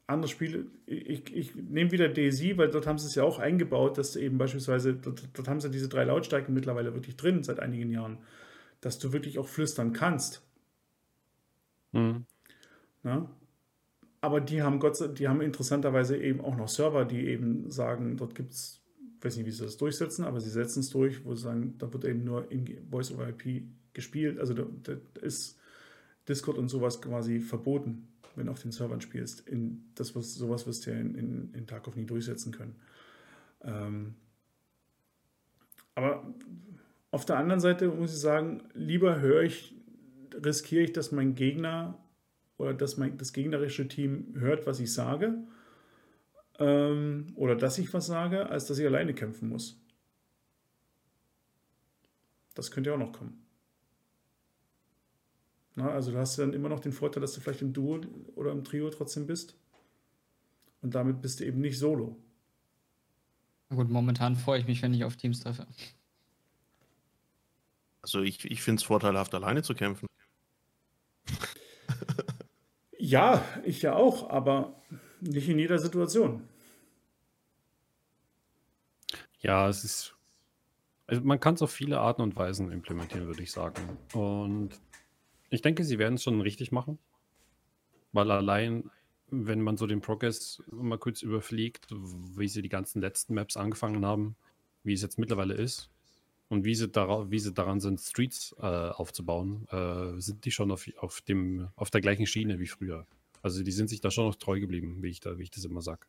[0.08, 3.98] andere Spiele, ich, ich nehme wieder DayZ, weil dort haben sie es ja auch eingebaut,
[3.98, 7.60] dass du eben beispielsweise, dort, dort haben sie diese drei Lautstärken mittlerweile wirklich drin seit
[7.60, 8.20] einigen Jahren,
[8.82, 10.44] dass du wirklich auch flüstern kannst.
[11.92, 12.26] Mhm.
[13.04, 13.28] Ne?
[14.22, 18.18] Aber die haben Gott sei, die haben interessanterweise eben auch noch Server, die eben sagen,
[18.18, 18.82] dort gibt es,
[19.22, 21.92] weiß nicht, wie sie das durchsetzen, aber sie setzen es durch, wo sie sagen, da
[21.92, 23.64] wird eben nur in Voice over IP
[23.94, 24.40] gespielt.
[24.40, 25.60] Also da, da ist
[26.28, 28.08] Discord und sowas quasi verboten,
[28.38, 29.48] wenn du auf den Servern spielst.
[29.48, 32.76] In das, was, sowas wirst du ja in, in, in Tarkov nie durchsetzen können.
[33.64, 34.16] Ähm,
[35.96, 36.34] aber
[37.12, 39.74] auf der anderen Seite muss ich sagen, lieber höre ich,
[40.34, 41.98] riskiere ich, dass mein Gegner
[42.58, 45.38] oder dass mein, das gegnerische Team hört, was ich sage,
[46.60, 49.82] ähm, oder dass ich was sage, als dass ich alleine kämpfen muss.
[52.54, 53.45] Das könnte ja auch noch kommen.
[55.76, 58.00] Na, also du hast dann immer noch den Vorteil, dass du vielleicht im Duo
[58.36, 59.58] oder im Trio trotzdem bist.
[60.82, 62.18] Und damit bist du eben nicht solo.
[63.70, 65.68] Na gut, momentan freue ich mich, wenn ich auf Teams treffe.
[68.02, 70.08] Also ich, ich finde es vorteilhaft, alleine zu kämpfen.
[72.98, 74.82] Ja, ich ja auch, aber
[75.22, 76.42] nicht in jeder Situation.
[79.42, 80.16] Ja, es ist.
[81.06, 84.00] Also man kann es auf viele Arten und Weisen implementieren, würde ich sagen.
[84.14, 84.72] Und
[85.50, 87.00] ich denke, sie werden es schon richtig machen.
[88.12, 88.90] Weil allein,
[89.30, 94.06] wenn man so den Progress mal kurz überfliegt, wie sie die ganzen letzten Maps angefangen
[94.06, 94.36] haben,
[94.84, 95.90] wie es jetzt mittlerweile ist
[96.48, 100.72] und wie sie, dara wie sie daran sind, Streets äh, aufzubauen, äh, sind die schon
[100.72, 103.06] auf, auf, dem, auf der gleichen Schiene wie früher.
[103.42, 105.66] Also die sind sich da schon noch treu geblieben, wie ich, da, wie ich das
[105.66, 106.08] immer sage.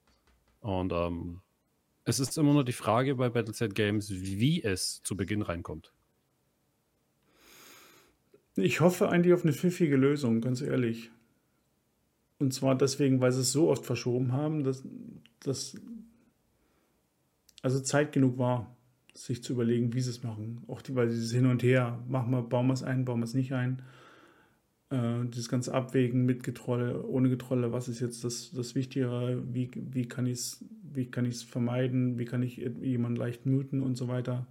[0.60, 1.40] Und ähm,
[2.04, 5.92] es ist immer nur die Frage bei Battleset Games, wie es zu Beginn reinkommt.
[8.56, 11.10] Ich hoffe eigentlich auf eine pfiffige Lösung, ganz ehrlich.
[12.38, 14.82] Und zwar deswegen, weil sie es so oft verschoben haben, dass,
[15.40, 15.76] dass
[17.62, 18.76] also Zeit genug war,
[19.14, 20.62] sich zu überlegen, wie sie es machen.
[20.68, 23.24] Auch die, weil dieses Hin und Her, machen wir, bauen wir es ein, bauen wir
[23.24, 23.82] es nicht ein.
[24.90, 29.70] Äh, dieses ganze Abwägen mit Getrolle, ohne Getrolle, was ist jetzt das, das Wichtigere, wie,
[29.74, 30.64] wie kann ich es
[30.96, 34.46] wie kann ich es vermeiden, wie kann ich jemanden leicht muten und so weiter,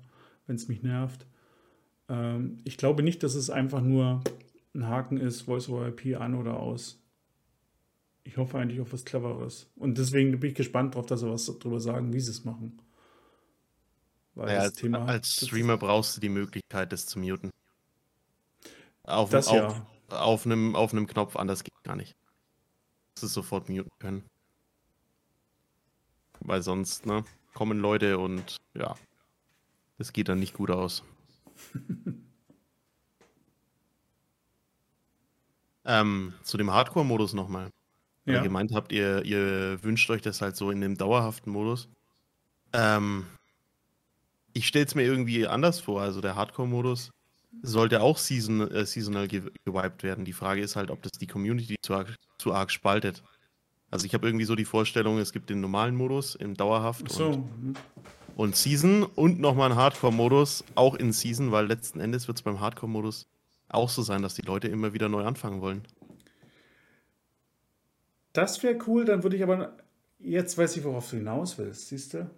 [0.48, 1.26] wenn es mich nervt.
[2.10, 4.22] Ähm, ich glaube nicht, dass es einfach nur
[4.73, 7.02] ein Haken ist, Voice over IP an oder aus.
[8.23, 9.69] Ich hoffe eigentlich auf was Cleveres.
[9.76, 12.82] Und deswegen bin ich gespannt darauf, dass sie was darüber sagen, wie sie es machen.
[14.34, 17.52] Weil naja, als, Thema, als Streamer brauchst du die Möglichkeit, das zu muten.
[19.03, 19.88] Auf, das auf, ja.
[20.18, 22.15] auf, einem, auf einem Knopf, anders geht gar nicht.
[23.14, 24.23] Das ist sofort muten können.
[26.41, 27.23] Weil sonst, ne,
[27.53, 28.95] kommen Leute und ja,
[29.98, 31.03] das geht dann nicht gut aus.
[35.86, 37.69] ähm, zu dem Hardcore-Modus nochmal.
[38.26, 38.36] Ja.
[38.36, 41.88] Ihr gemeint habt, ihr, ihr wünscht euch das halt so in dem dauerhaften Modus.
[42.73, 43.26] Ähm,
[44.53, 46.02] ich stelle es mir irgendwie anders vor.
[46.02, 47.11] Also der Hardcore-Modus
[47.61, 50.26] sollte auch season, äh, seasonal ge gewiped werden.
[50.26, 53.23] Die Frage ist halt, ob das die Community zu arg, zu arg spaltet.
[53.91, 57.27] Also ich habe irgendwie so die Vorstellung, es gibt den normalen Modus im Dauerhaft so.
[57.30, 57.77] und,
[58.36, 62.60] und Season und nochmal einen Hardcore-Modus, auch in Season, weil letzten Endes wird es beim
[62.60, 63.28] Hardcore-Modus
[63.70, 65.84] auch so sein, dass die Leute immer wieder neu anfangen wollen.
[68.34, 69.78] Das wäre cool, dann würde ich aber.
[70.20, 72.30] Jetzt weiß ich, worauf du hinaus willst, siehst du?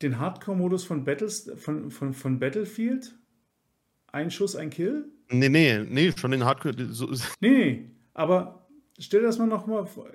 [0.00, 1.04] Den Hardcore-Modus von,
[1.56, 3.14] von, von, von Battlefield?
[4.06, 5.08] Ein Schuss, ein Kill?
[5.30, 6.74] Nee, nee, nee, schon den Hardcore.
[6.90, 7.10] So.
[7.40, 8.68] Nee, nee, aber
[8.98, 10.08] stell das mal nochmal vor.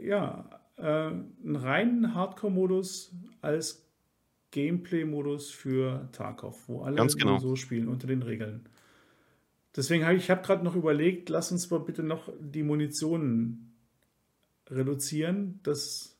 [0.00, 3.86] Ja, einen reinen Hardcore-Modus als
[4.50, 7.38] Gameplay-Modus für Tarkov, wo alle Ganz genau.
[7.38, 8.68] so spielen unter den Regeln.
[9.76, 13.72] Deswegen habe ich hab gerade noch überlegt, lass uns mal bitte noch die Munition
[14.70, 15.58] reduzieren.
[15.64, 16.16] Das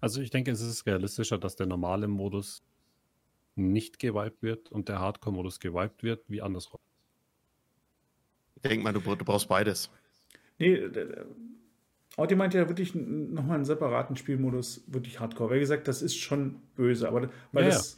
[0.00, 2.62] also ich denke, es ist realistischer, dass der normale Modus
[3.54, 6.80] nicht gewiped wird und der Hardcore-Modus gewiped wird, wie andersrum.
[8.56, 9.90] Ich denke mal, du, du brauchst beides.
[10.62, 10.88] Nee,
[12.16, 15.54] Audi meint ja wirklich nochmal einen separaten Spielmodus, wirklich Hardcore.
[15.54, 17.96] Wie gesagt, das ist schon böse, aber weil ja, das.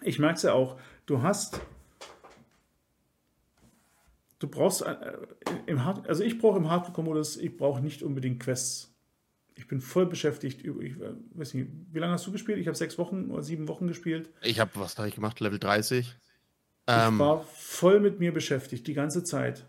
[0.00, 0.06] Ja.
[0.06, 1.60] Ich merke es ja auch, du hast.
[4.38, 4.94] Du brauchst äh,
[5.66, 8.94] im Hard, also ich brauche im Hardcore-Modus, ich brauche nicht unbedingt Quests
[9.58, 10.64] ich bin voll beschäftigt.
[10.64, 12.58] Ich weiß nicht, wie lange hast du gespielt?
[12.58, 14.30] Ich habe sechs Wochen oder sieben Wochen gespielt.
[14.40, 15.40] Ich habe, was habe ich gemacht?
[15.40, 16.06] Level 30.
[16.06, 16.14] Ich
[16.86, 19.66] ähm, war voll mit mir beschäftigt, die ganze Zeit.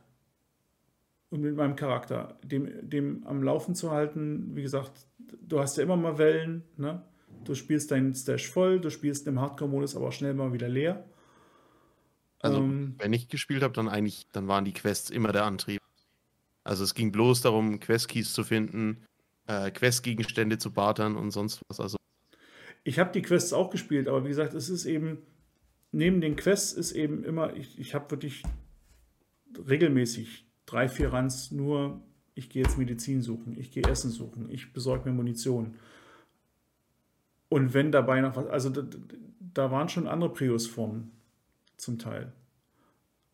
[1.29, 4.55] Und mit meinem Charakter, dem, dem am Laufen zu halten.
[4.55, 4.91] Wie gesagt,
[5.41, 6.63] du hast ja immer mal Wellen.
[6.77, 7.03] Ne?
[7.43, 11.05] Du spielst deinen Stash voll, du spielst im Hardcore-Modus aber auch schnell mal wieder leer.
[12.39, 15.81] Also, ähm, wenn ich gespielt habe, dann eigentlich, dann waren die Quests immer der Antrieb.
[16.63, 19.03] Also es ging bloß darum, Quest-Keys zu finden,
[19.47, 21.79] äh, Questgegenstände zu bartern und sonst was.
[21.79, 21.97] Also
[22.83, 25.19] ich habe die Quests auch gespielt, aber wie gesagt, es ist eben,
[25.91, 28.43] neben den Quests ist eben immer, ich, ich habe wirklich
[29.67, 32.01] regelmäßig drei, vier Runs nur,
[32.35, 35.75] ich gehe jetzt Medizin suchen, ich gehe Essen suchen, ich besorge mir Munition.
[37.49, 38.83] Und wenn dabei noch was, also da,
[39.39, 41.11] da waren schon andere Prius-Formen
[41.77, 42.31] zum Teil.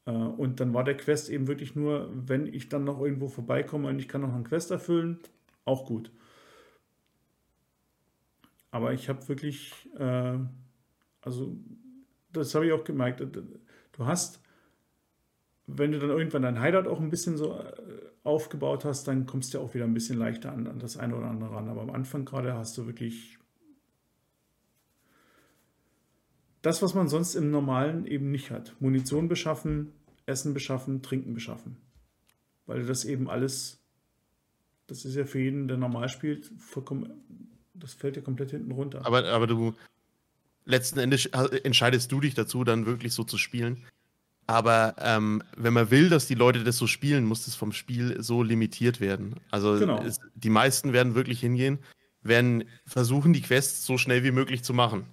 [0.05, 3.89] Äh, und dann war der Quest eben wirklich nur, wenn ich dann noch irgendwo vorbeikomme
[3.89, 5.19] und ich kann noch einen Quest erfüllen,
[5.65, 6.11] auch gut.
[8.71, 10.37] Aber ich habe wirklich, äh,
[11.21, 11.57] also
[12.31, 14.41] das habe ich auch gemerkt, du hast,
[15.67, 17.73] wenn du dann irgendwann dein Hideout auch ein bisschen so äh,
[18.23, 21.15] aufgebaut hast, dann kommst du ja auch wieder ein bisschen leichter an, an das eine
[21.15, 21.69] oder andere ran.
[21.69, 23.37] Aber am Anfang gerade hast du wirklich
[26.61, 28.75] das, was man sonst im Normalen eben nicht hat.
[28.79, 29.91] Munition beschaffen,
[30.25, 31.77] Essen beschaffen, Trinken beschaffen.
[32.65, 33.79] Weil du das eben alles
[34.87, 37.09] das ist ja für jeden, der normal spielt, vollkommen,
[37.73, 39.05] das fällt ja komplett hinten runter.
[39.05, 39.73] Aber, aber du,
[40.65, 43.83] letzten Endes entscheidest du dich dazu, dann wirklich so zu spielen.
[44.47, 48.21] Aber ähm, wenn man will, dass die Leute das so spielen, muss das vom Spiel
[48.21, 49.35] so limitiert werden.
[49.49, 50.01] Also genau.
[50.03, 51.79] es, die meisten werden wirklich hingehen,
[52.21, 55.05] werden versuchen, die Quests so schnell wie möglich zu machen.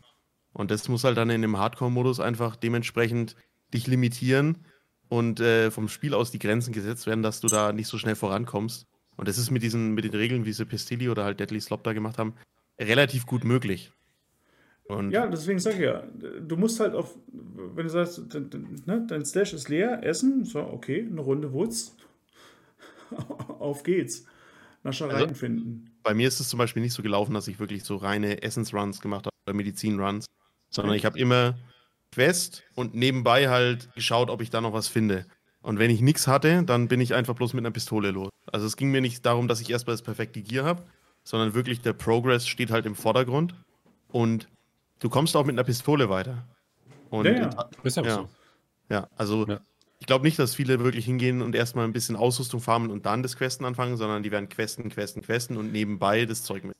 [0.53, 3.37] Und das muss halt dann in dem Hardcore-Modus einfach dementsprechend
[3.73, 4.67] dich limitieren
[5.09, 8.17] und äh, vom Spiel aus die Grenzen gesetzt werden, dass du da nicht so schnell
[8.17, 8.87] vorankommst.
[9.17, 11.85] Und das ist mit diesen, mit den Regeln, wie sie Pestilli oder halt Deadly Slop
[11.85, 12.35] da gemacht haben,
[12.79, 13.93] relativ gut möglich.
[14.85, 19.25] Und ja, deswegen sag ich ja, du musst halt auf, wenn du sagst, ne, dein
[19.25, 21.97] Slash ist leer, essen, so, okay, eine Runde Woods,
[23.59, 24.27] auf geht's.
[24.83, 25.91] Naschereien also, finden.
[26.03, 29.01] Bei mir ist es zum Beispiel nicht so gelaufen, dass ich wirklich so reine Essence-Runs
[29.01, 30.27] gemacht habe oder Medizin-Runs,
[30.71, 31.57] sondern ich habe immer
[32.13, 35.27] Quest und nebenbei halt geschaut, ob ich da noch was finde.
[35.63, 38.31] Und wenn ich nichts hatte, dann bin ich einfach bloß mit einer Pistole los.
[38.51, 40.85] Also es ging mir nicht darum, dass ich erstmal das perfekte Gear habe,
[41.23, 43.55] sondern wirklich der Progress steht halt im Vordergrund.
[44.09, 44.49] Und
[45.03, 46.47] du kommst auch mit einer Pistole weiter.
[47.11, 47.71] Und ja, ja.
[47.83, 48.15] Ist ja, ja.
[48.15, 48.29] So.
[48.89, 49.61] ja also ja.
[49.99, 53.23] ich glaube nicht, dass viele wirklich hingehen und erstmal ein bisschen Ausrüstung farmen und dann
[53.23, 56.77] das Questen anfangen, sondern die werden Questen, Questen, Questen und nebenbei das Zeug mit.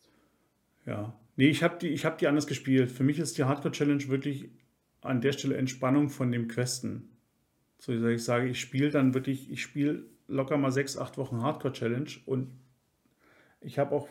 [0.87, 1.13] Ja.
[1.37, 2.93] Nee, ich habe die, hab die anders gespielt.
[2.93, 4.51] Für mich ist die Hardcore-Challenge wirklich
[5.01, 7.17] an der Stelle Entspannung von dem Questen.
[7.79, 12.11] So, ich sage, ich spiele dann wirklich, ich spiele locker mal sechs, acht Wochen Hardcore-Challenge
[12.27, 12.53] und
[13.61, 14.09] ich habe auch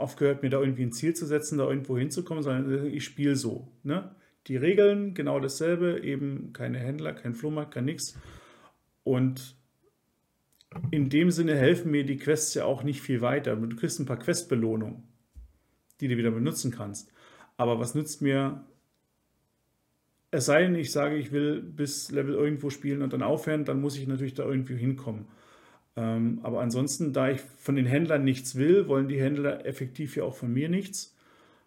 [0.00, 3.68] aufgehört, mir da irgendwie ein Ziel zu setzen, da irgendwo hinzukommen, sondern ich spiele so.
[3.82, 4.14] Ne?
[4.46, 8.18] Die Regeln genau dasselbe, eben keine Händler, kein Flohmarkt, kein nix.
[9.04, 9.56] Und
[10.90, 13.56] in dem Sinne helfen mir die Quests ja auch nicht viel weiter.
[13.56, 15.02] Du kriegst ein paar Questbelohnungen,
[16.00, 17.12] die du wieder benutzen kannst.
[17.56, 18.64] Aber was nützt mir,
[20.30, 23.80] es sei denn, ich sage, ich will bis Level irgendwo spielen und dann aufhören, dann
[23.80, 25.26] muss ich natürlich da irgendwie hinkommen.
[25.96, 30.24] Ähm, aber ansonsten, da ich von den Händlern nichts will, wollen die Händler effektiv ja
[30.24, 31.16] auch von mir nichts,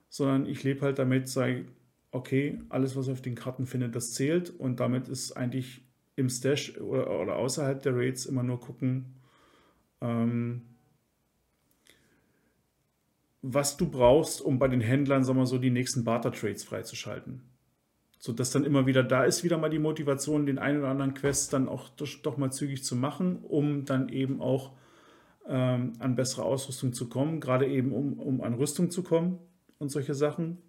[0.10, 1.66] sondern ich lebe halt damit, sage,
[2.12, 5.82] okay, alles, was auf den Karten findet, das zählt und damit ist eigentlich
[6.16, 9.16] im Stash oder, oder außerhalb der Raids immer nur gucken,
[10.02, 10.62] ähm,
[13.42, 17.42] was du brauchst, um bei den Händlern, sagen wir so, die nächsten Barter-Trades freizuschalten.
[18.26, 21.14] So dass dann immer wieder, da ist wieder mal die Motivation, den einen oder anderen
[21.14, 24.72] Quest dann auch doch mal zügig zu machen, um dann eben auch
[25.46, 29.40] ähm, an bessere Ausrüstung zu kommen, gerade eben um, um an Rüstung zu kommen
[29.78, 30.60] und solche Sachen.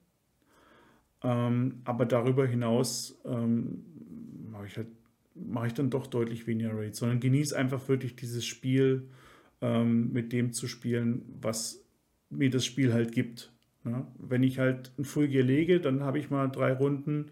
[1.22, 3.84] Ähm, aber darüber hinaus ähm,
[4.50, 4.88] mache ich halt
[5.36, 9.10] mache ich dann doch deutlich weniger Raids, sondern genieße einfach wirklich dieses Spiel
[9.60, 11.84] ähm, mit dem zu spielen, was
[12.30, 13.52] mir das Spiel halt gibt.
[13.84, 14.08] Ja?
[14.18, 17.30] Wenn ich halt ein Full Gear lege, dann habe ich mal drei Runden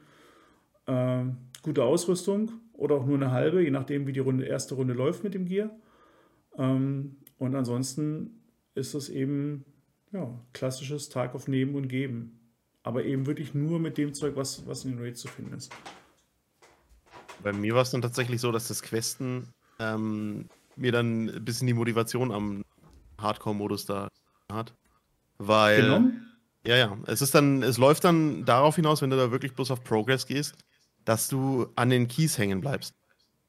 [0.87, 1.25] äh,
[1.63, 5.25] gute Ausrüstung oder auch nur eine halbe, je nachdem, wie die Runde, erste Runde läuft
[5.25, 5.71] mit dem Gear.
[6.59, 8.43] Ähm, und ansonsten
[8.75, 9.65] ist es eben
[10.13, 12.39] ja, klassisches Tag auf Nehmen und Geben.
[12.83, 15.73] Aber eben wirklich nur mit dem Zeug, was, was in den Raids zu finden ist.
[17.43, 19.49] Bei mir war es dann tatsächlich so, dass das Questen
[19.79, 22.65] ähm, mir dann ein bisschen die Motivation am
[23.19, 24.09] Hardcore-Modus da
[24.51, 24.75] hat.
[25.39, 25.83] Weil.
[25.83, 26.27] Genommen?
[26.67, 26.99] Ja, ja.
[27.07, 30.27] Es ist dann, es läuft dann darauf hinaus, wenn du da wirklich bloß auf Progress
[30.27, 30.57] gehst,
[31.05, 32.95] dass du an den Keys hängen bleibst.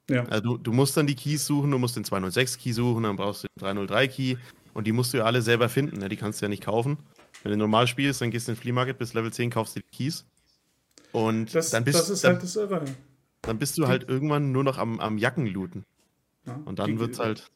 [0.10, 0.26] Ja.
[0.26, 3.44] Also du, du musst dann die Keys suchen, du musst den 206-Key suchen, dann brauchst
[3.44, 4.38] du den 303-Key
[4.74, 6.02] und die musst du ja alle selber finden.
[6.02, 6.98] Ja, die kannst du ja nicht kaufen.
[7.44, 9.76] Wenn du normal spielst, dann gehst du in den Flea Market bis Level 10, kaufst
[9.76, 10.26] du die Keys.
[11.12, 12.86] Und das, dann bist das ist dann, halt das Irre.
[13.42, 15.86] Dann bist du halt irgendwann nur noch am, am Jackenlooten.
[16.46, 17.52] Ja, und dann wird es halt.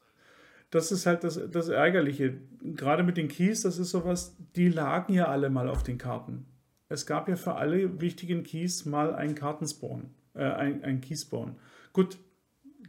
[0.69, 2.37] Das ist halt das, das Ärgerliche.
[2.61, 6.45] Gerade mit den Keys, das ist sowas, die lagen ja alle mal auf den Karten.
[6.89, 11.55] Es gab ja für alle wichtigen Keys mal einen Kartenspawn, äh, ein, ein Keyspawn.
[11.93, 12.17] Gut,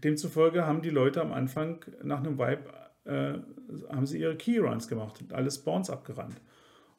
[0.05, 2.73] demzufolge haben die Leute am Anfang nach einem Vibe
[3.05, 3.39] äh,
[3.89, 6.41] haben sie ihre Keyruns gemacht und alle Spawns abgerannt,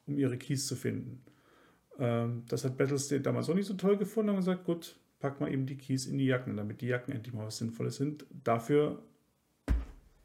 [0.06, 1.22] um ihre Keys zu finden.
[1.98, 5.52] Ähm, das hat Battlestate damals auch nicht so toll gefunden und gesagt, gut, pack mal
[5.52, 8.26] eben die Keys in die Jacken, damit die Jacken endlich mal was Sinnvolles sind.
[8.44, 9.02] Dafür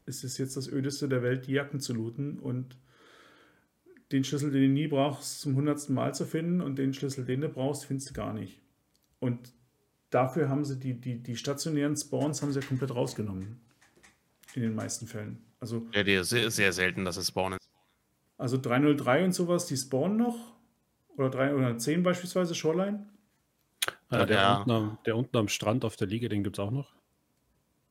[0.05, 2.77] ist es jetzt das Ödeste der Welt, die Jacken zu looten und
[4.11, 7.41] den Schlüssel, den du nie brauchst, zum hundertsten Mal zu finden und den Schlüssel, den
[7.41, 8.61] du brauchst, findest du gar nicht.
[9.19, 9.53] Und
[10.09, 13.59] dafür haben sie die, die, die stationären Spawns haben sie ja komplett rausgenommen.
[14.53, 15.43] In den meisten Fällen.
[15.59, 17.59] Also, ja, die ist sehr, sehr selten, dass es spawnen.
[18.37, 20.55] Also 303 und sowas, die spawnen noch.
[21.17, 23.05] Oder 310 beispielsweise, Shoreline.
[24.11, 26.63] Ja, der, der, unten am, der, unten am, Strand auf der Liege, den gibt es
[26.63, 26.93] auch noch.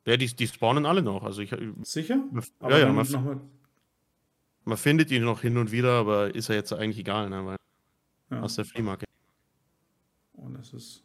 [0.07, 1.25] Ja, die, die spawnen alle noch.
[1.25, 2.23] Also ich, Sicher?
[2.63, 3.41] Ja, ja, man,
[4.65, 7.45] man findet ihn noch hin und wieder, aber ist ja jetzt eigentlich egal, ne?
[7.45, 7.57] Weil
[8.31, 8.41] ja.
[8.41, 9.09] aus der Flea Market.
[10.33, 11.03] Und das ist.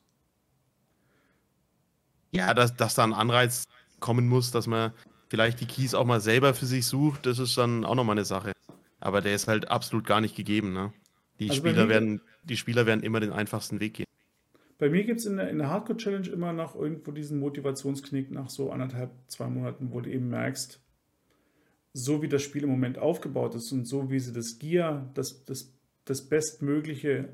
[2.32, 3.66] Ja, dass, dass da ein Anreiz
[4.00, 4.94] kommen muss, dass man
[5.30, 8.26] vielleicht die Keys auch mal selber für sich sucht, das ist dann auch nochmal eine
[8.26, 8.54] Sache.
[9.00, 10.94] Aber der ist halt absolut gar nicht gegeben, ne?
[11.40, 14.06] Die, also Spieler, werden, die Spieler werden immer den einfachsten Weg gehen.
[14.78, 18.72] Bei mir gibt es in der, der Hardcore-Challenge immer noch irgendwo diesen Motivationsknick nach so
[18.72, 20.82] anderthalb, zwei Monaten, wo du eben merkst,
[21.94, 25.46] so wie das Spiel im Moment aufgebaut ist und so wie sie das Gear, das,
[25.46, 25.74] das,
[26.06, 27.30] das Bestmögliche,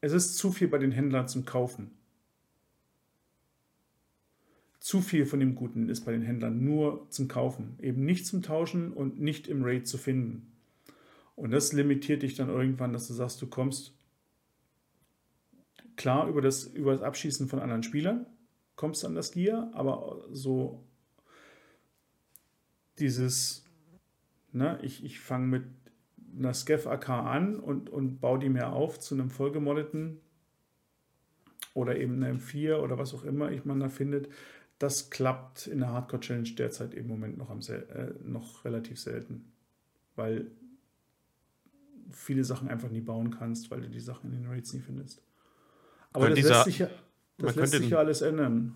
[0.00, 1.90] es ist zu viel bei den Händlern zum Kaufen.
[4.78, 8.42] Zu viel von dem Guten ist bei den Händlern nur zum Kaufen, eben nicht zum
[8.42, 10.52] Tauschen und nicht im Raid zu finden.
[11.36, 13.92] Und das limitiert dich dann irgendwann, dass du sagst, du kommst
[15.96, 18.24] klar über das, über das Abschießen von anderen Spielern,
[18.76, 20.82] kommst an das Gear, aber so
[23.00, 23.64] dieses,
[24.52, 25.64] ne, ich, ich fange mit
[26.38, 30.20] einer Skev AK an und, und baue die mir auf zu einem vollgemoddeten
[31.74, 34.28] oder eben einem M4 oder was auch immer ich man da findet.
[34.78, 39.52] Das klappt in der Hardcore Challenge derzeit im Moment noch, am, äh, noch relativ selten,
[40.16, 40.50] weil
[42.10, 45.22] viele Sachen einfach nie bauen kannst, weil du die Sachen in den Raids nie findest.
[46.12, 46.88] Aber das dieser, lässt sich ja,
[47.38, 48.74] das lässt sich ja alles ändern.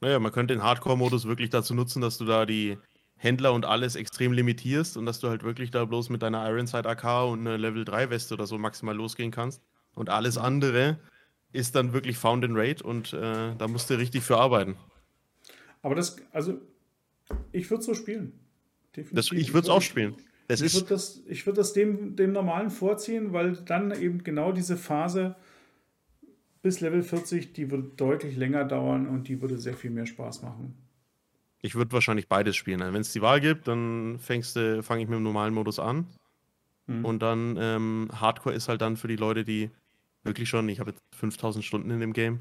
[0.00, 2.78] Naja, man könnte den Hardcore-Modus wirklich dazu nutzen, dass du da die
[3.22, 6.88] Händler und alles extrem limitierst und dass du halt wirklich da bloß mit deiner Ironside
[6.88, 9.62] AK und einer Level 3 Weste oder so maximal losgehen kannst.
[9.94, 10.98] Und alles andere
[11.52, 14.76] ist dann wirklich Found in Raid und äh, da musst du richtig für arbeiten.
[15.82, 16.62] Aber das, also,
[17.52, 18.32] ich würde so spielen.
[19.12, 20.14] Das, ich würde es auch spielen.
[20.48, 24.50] Das ich würde das, ich würd das dem, dem normalen vorziehen, weil dann eben genau
[24.52, 25.36] diese Phase
[26.62, 30.42] bis Level 40, die würde deutlich länger dauern und die würde sehr viel mehr Spaß
[30.42, 30.74] machen.
[31.62, 32.80] Ich würde wahrscheinlich beides spielen.
[32.80, 35.78] Also Wenn es die Wahl gibt, dann fängst du, fange ich mit dem normalen Modus
[35.78, 36.06] an.
[36.86, 37.04] Mhm.
[37.04, 39.70] Und dann ähm, Hardcore ist halt dann für die Leute, die
[40.22, 42.40] wirklich schon, ich habe jetzt 5000 Stunden in dem Game,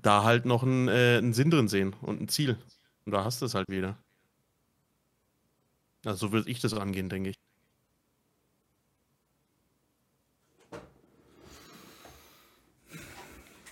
[0.00, 2.56] da halt noch einen, äh, einen Sinn drin sehen und ein Ziel.
[3.04, 3.98] Und da hast du es halt wieder.
[6.04, 7.36] Also so würde ich das angehen, denke ich.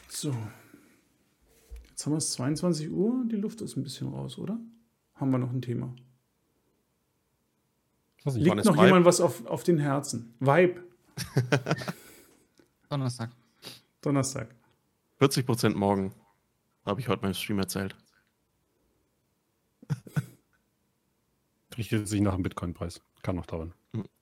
[0.08, 0.34] So.
[2.04, 4.60] Jetzt haben wir es 22 Uhr, die Luft ist ein bisschen raus, oder?
[5.14, 5.96] Haben wir noch ein Thema?
[8.26, 8.84] Nicht, Liegt noch Vibe?
[8.84, 10.34] jemand was auf, auf den Herzen?
[10.38, 10.84] Vibe.
[12.90, 13.30] Donnerstag.
[14.02, 14.54] Donnerstag.
[15.18, 16.14] 40% morgen,
[16.84, 17.96] habe ich heute beim Stream erzählt.
[21.78, 23.00] Richtet sich nach dem Bitcoin-Preis.
[23.22, 23.72] Kann noch dauern.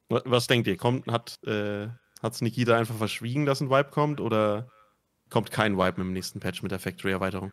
[0.09, 0.77] Was denkt ihr?
[0.77, 1.89] Kommt, hat äh,
[2.23, 4.21] es Nikita einfach verschwiegen, dass ein Vibe kommt?
[4.21, 4.71] Oder
[5.31, 7.53] kommt kein Vibe mit dem nächsten Patch mit der Factory-Erweiterung?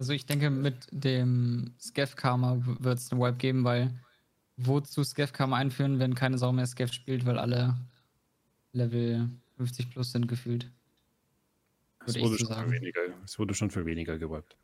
[0.00, 3.92] Also ich denke, mit dem Scav Karma wird es eine Wipe geben, weil
[4.56, 7.76] wozu Scav Karma einführen, wenn keine Sau mehr Scav spielt, weil alle
[8.72, 9.28] Level
[9.58, 10.70] 50 plus sind gefühlt.
[12.06, 14.56] Es wurde, so schon weniger, es wurde schon für weniger gewiped.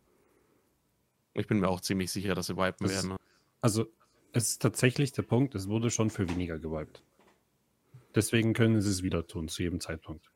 [1.34, 3.18] Ich bin mir auch ziemlich sicher, dass sie wipen das werden.
[3.60, 3.92] Also,
[4.32, 7.02] es ist tatsächlich der Punkt, es wurde schon für weniger gewiped.
[8.14, 10.30] Deswegen können sie es wieder tun, zu jedem Zeitpunkt.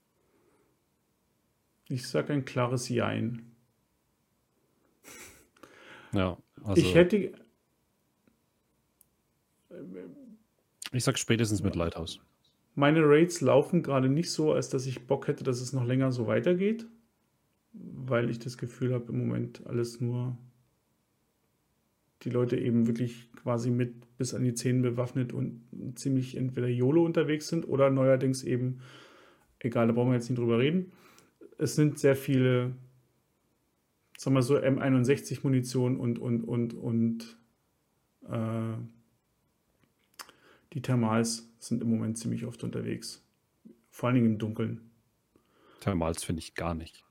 [1.88, 3.49] Ich sage ein klares Jein.
[6.12, 7.32] Ja, also ich hätte.
[10.92, 12.20] Ich sag spätestens mit Lighthouse.
[12.74, 16.12] Meine Raids laufen gerade nicht so, als dass ich Bock hätte, dass es noch länger
[16.12, 16.86] so weitergeht,
[17.72, 20.36] weil ich das Gefühl habe, im Moment alles nur
[22.22, 25.62] die Leute eben wirklich quasi mit bis an die Zähne bewaffnet und
[25.94, 28.80] ziemlich entweder YOLO unterwegs sind oder neuerdings eben,
[29.58, 30.92] egal, da brauchen wir jetzt nicht drüber reden.
[31.58, 32.72] Es sind sehr viele
[34.20, 37.38] sagen wir so, M61-Munition und, und, und, und
[38.28, 38.76] äh,
[40.74, 43.24] die Thermals sind im Moment ziemlich oft unterwegs.
[43.88, 44.90] Vor allen Dingen im Dunkeln.
[45.80, 47.02] Thermals finde ich gar nicht.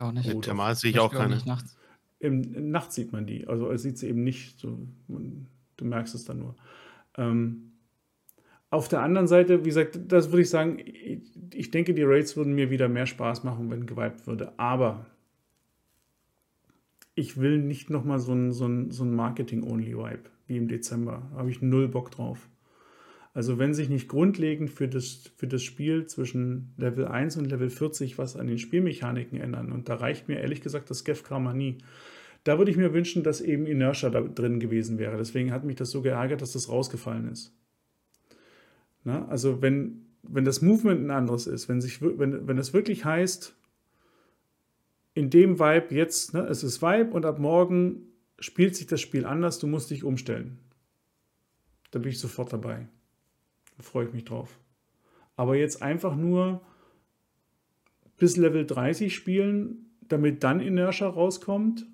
[0.00, 0.34] Auch nicht.
[0.34, 1.40] Oh, Thermals sehe ich auch keine.
[1.46, 1.78] Nachts.
[2.18, 3.46] Im, Nacht sieht man die.
[3.46, 4.58] Also es sieht sie eben nicht.
[4.58, 6.56] So, man, du merkst es dann nur.
[7.16, 7.74] Ähm,
[8.70, 11.20] auf der anderen Seite, wie gesagt, das würde ich sagen, ich,
[11.54, 14.58] ich denke, die Raids würden mir wieder mehr Spaß machen, wenn geweibt würde.
[14.58, 15.06] Aber
[17.16, 21.28] ich will nicht nochmal so ein, so ein, so ein Marketing-Only-Vibe wie im Dezember.
[21.32, 22.48] Da habe ich null Bock drauf.
[23.32, 27.70] Also wenn sich nicht grundlegend für das, für das Spiel zwischen Level 1 und Level
[27.70, 31.78] 40 was an den Spielmechaniken ändern, und da reicht mir ehrlich gesagt das Gef-Karma nie,
[32.44, 35.16] da würde ich mir wünschen, dass eben Inertia da drin gewesen wäre.
[35.16, 37.52] Deswegen hat mich das so geärgert, dass das rausgefallen ist.
[39.04, 43.04] Na, also wenn, wenn das Movement ein anderes ist, wenn, sich, wenn, wenn es wirklich
[43.04, 43.55] heißt,
[45.16, 48.02] in dem Vibe jetzt, ne, es ist Vibe und ab morgen
[48.38, 50.58] spielt sich das Spiel anders, du musst dich umstellen.
[51.90, 52.86] Da bin ich sofort dabei.
[53.78, 54.60] Da freue ich mich drauf.
[55.34, 56.60] Aber jetzt einfach nur
[58.18, 61.86] bis Level 30 spielen, damit dann Inertia rauskommt,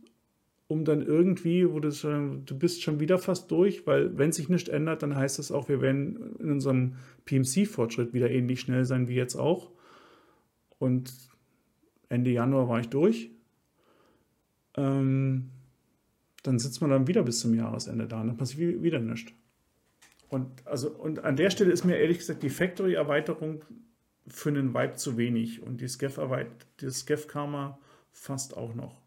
[0.67, 4.49] um dann irgendwie, wo du, schon, du bist schon wieder fast durch, weil wenn sich
[4.49, 6.97] nichts ändert, dann heißt das auch, wir werden in unserem
[7.27, 9.71] PMC-Fortschritt wieder ähnlich schnell sein wie jetzt auch.
[10.81, 11.32] Und
[12.13, 13.31] Ende Januar war ich durch.
[14.77, 15.51] Ähm,
[16.43, 19.33] dann sitzt man dann wieder bis zum Jahresende da und dann passiert wieder nichts.
[20.29, 23.65] Und, also, und an der Stelle ist mir ehrlich gesagt die Factory-Erweiterung
[24.29, 27.79] für einen Vibe zu wenig und die Skev-Karma
[28.13, 29.01] fast auch noch.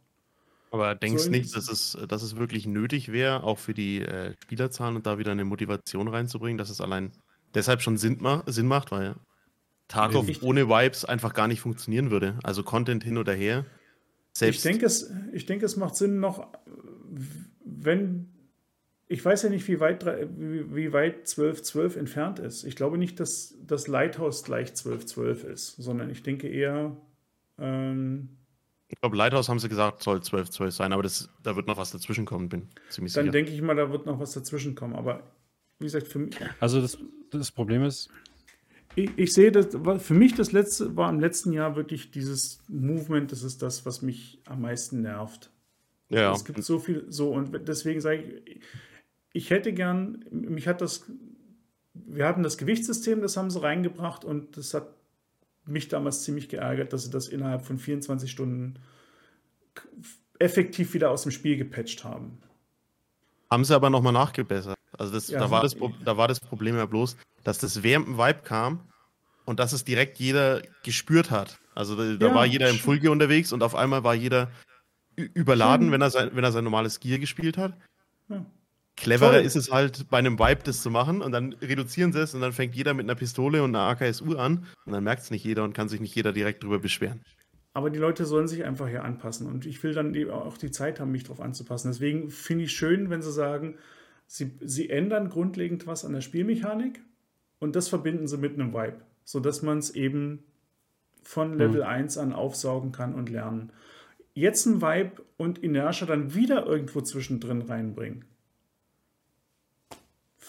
[0.71, 4.01] Aber denkst du so nicht, dass es, dass es wirklich nötig wäre, auch für die
[4.01, 7.11] äh, Spielerzahlen und da wieder eine Motivation reinzubringen, dass es allein
[7.53, 9.15] deshalb schon Sinn, ma Sinn macht, weil
[9.87, 12.39] Tarkov ohne Vibes einfach gar nicht funktionieren würde.
[12.43, 13.65] Also Content hin oder her.
[14.33, 16.47] Selbst ich denke, es, ich denke, es macht Sinn noch,
[17.63, 18.31] wenn.
[19.07, 22.63] Ich weiß ja nicht, wie weit, wie, wie weit 1212 entfernt ist.
[22.63, 26.97] Ich glaube nicht, dass das Lighthouse gleich 1212 ist, sondern ich denke eher.
[27.59, 28.29] Ähm,
[28.87, 31.91] ich glaube, Lighthouse haben sie gesagt, soll 1212 sein, aber das, da wird noch was
[31.91, 33.23] dazwischen kommen, bin ziemlich sicher.
[33.23, 34.95] Dann denke ich mal, da wird noch was dazwischen kommen.
[34.95, 35.21] Aber
[35.79, 36.35] wie gesagt, für mich.
[36.59, 36.97] Also, das,
[37.31, 38.09] das Problem ist,
[38.95, 39.67] ich, ich sehe das,
[40.03, 44.01] für mich das letzte, war im letzten Jahr wirklich dieses Movement, das ist das, was
[44.01, 45.51] mich am meisten nervt.
[46.09, 48.61] Ja, Es gibt so viel, so und deswegen sage ich,
[49.33, 51.05] ich hätte gern, mich hat das,
[51.93, 54.87] wir hatten das Gewichtssystem, das haben sie reingebracht und das hat
[55.65, 58.75] mich damals ziemlich geärgert, dass sie das innerhalb von 24 Stunden
[60.39, 62.37] effektiv wieder aus dem Spiel gepatcht haben.
[63.49, 64.74] haben sie aber nochmal nachgebessert.
[64.97, 68.07] Also das, Ja, da, war das, da war das Problem ja bloß, dass das während
[68.07, 68.79] dem Vibe kam
[69.45, 71.59] und dass es direkt jeder gespürt hat.
[71.73, 74.49] Also da, da Ja, war jeder im Gear unterwegs und auf einmal war jeder
[75.15, 77.77] überladen, wenn er, sein, wenn er sein normales Gear gespielt hat.
[78.29, 78.45] Ja.
[78.97, 79.41] Cleverer Toll.
[79.41, 82.41] ist es halt, bei einem Vibe das zu machen und dann reduzieren sie es und
[82.41, 85.43] dann fängt jeder mit einer Pistole und einer AKSU an und dann merkt es nicht
[85.43, 87.21] jeder und kann sich nicht jeder direkt drüber beschweren.
[87.73, 89.47] Aber die Leute sollen sich einfach hier anpassen.
[89.47, 91.91] Und ich will dann eben auch die Zeit haben, mich darauf anzupassen.
[91.91, 93.77] Deswegen finde ich schön, wenn sie sagen,
[94.27, 97.01] sie, sie ändern grundlegend was an der Spielmechanik
[97.59, 100.43] und das verbinden sie mit einem Vibe, sodass man es eben
[101.23, 103.71] von Level 1 an aufsaugen kann und lernen.
[104.33, 108.25] Jetzt ein Vibe und Inertia dann wieder irgendwo zwischendrin reinbringen.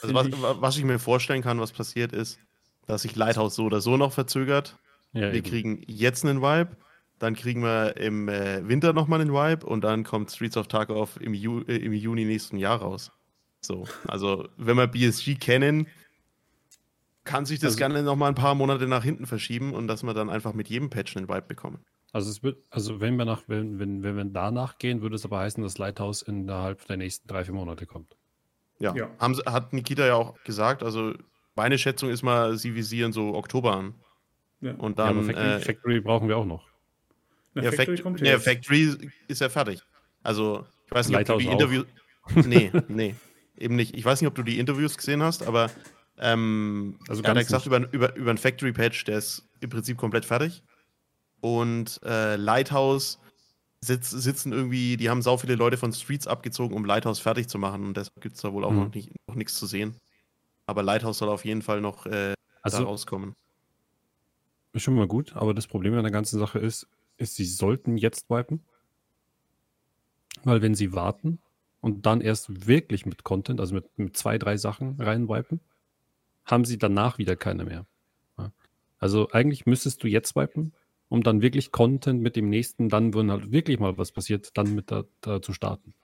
[0.02, 2.38] Also was, ich- wa- was ich mir vorstellen kann, was passiert ist,
[2.86, 4.78] dass sich Lighthouse so oder so noch verzögert.
[5.12, 5.48] Ja, Wir eben.
[5.48, 6.76] kriegen jetzt einen Vibe,
[7.18, 11.18] dann kriegen wir im äh, Winter nochmal einen Vibe und dann kommt Streets of Tarkov
[11.20, 13.10] im, Ju äh, im Juni nächsten Jahr raus.
[13.66, 15.88] So, also wenn wir BSG kennen,
[17.24, 20.14] kann sich das Also- gerne nochmal ein paar Monate nach hinten verschieben und dass wir
[20.14, 21.78] dann einfach mit jedem Patch einen Vibe bekommen.
[22.12, 25.24] Also es wird, also wenn wir nach, wenn, wenn, wenn wir danach gehen, würde es
[25.24, 28.16] aber heißen, dass Lighthouse innerhalb der nächsten drei, vier Monate kommt.
[28.78, 29.10] Ja, Ja.
[29.18, 31.14] Haben, hat Nikita ja auch gesagt, also
[31.56, 33.94] meine Schätzung ist mal, sie visieren so Oktober an.
[34.60, 34.72] Ja.
[34.74, 36.64] Und Ja, aber dann, Factory, äh, Factory brauchen wir auch noch.
[37.54, 38.44] Na, ja, Factory Fact kommt ja, jetzt.
[38.44, 38.96] Factory
[39.28, 39.82] ist ja fertig.
[40.22, 41.52] Also, ich weiß nicht, ob Lighthouse die auch.
[41.52, 41.86] Interviews.
[42.46, 43.14] Nee, nee,
[43.58, 43.96] eben nicht.
[43.96, 45.70] Ich weiß nicht, ob du die Interviews gesehen hast, aber
[46.18, 50.24] ähm, Also er hat gesagt, über, über, über einen Factory-Patch, der ist im Prinzip komplett
[50.24, 50.62] fertig.
[51.40, 53.18] Und äh, Lighthouse
[53.80, 57.58] sitz, sitzen irgendwie, die haben sau viele Leute von Streets abgezogen, um Lighthouse fertig zu
[57.58, 57.84] machen.
[57.84, 58.78] Und deshalb gibt es da wohl auch Mhm.
[58.78, 59.94] noch, nicht, noch nichts zu sehen.
[60.66, 63.34] Aber Lighthouse soll auf jeden Fall noch äh, da Also rauskommen.
[64.72, 66.86] ist schon mal gut, aber das Problem an der ganzen Sache ist,
[67.18, 68.64] ist, sie sollten jetzt wipen.
[70.44, 71.38] Weil wenn sie warten
[71.80, 75.60] und dann erst wirklich mit Content, also mit, mit zwei, drei Sachen reinwipen,
[76.44, 77.86] haben sie danach wieder keine mehr.
[78.38, 78.52] Ja.
[78.98, 80.72] Also eigentlich müsstest du jetzt wipen,
[81.08, 84.74] um dann wirklich Content mit dem nächsten, dann, wenn halt wirklich mal was passiert, dann
[84.74, 85.94] mit da, da zu starten.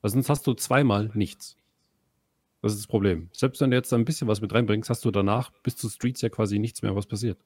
[0.00, 1.56] Weil sonst hast du zweimal nichts.
[2.62, 3.30] Das ist das Problem.
[3.32, 6.20] Selbst wenn du jetzt ein bisschen was mit reinbringst, hast du danach bis zu Streets
[6.22, 7.38] ja quasi nichts mehr, was passiert.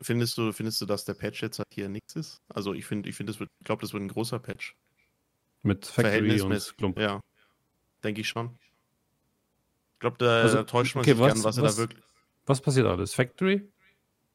[0.00, 2.42] Findest du, findest du, dass der Patch jetzt halt hier nichts ist?
[2.48, 4.76] Also ich finde, ich finde, das wird, ich glaube, das wird ein großer Patch.
[5.64, 6.76] Mit Factory und.
[6.76, 6.98] Klump.
[6.98, 7.20] Ja,
[8.04, 8.56] denke ich schon.
[9.94, 11.82] Ich glaube, da, Also, da täuscht man okay, sich was- gern, was, er was- da
[11.82, 12.02] wirklich.
[12.46, 13.14] Was passiert alles?
[13.14, 13.66] Factory?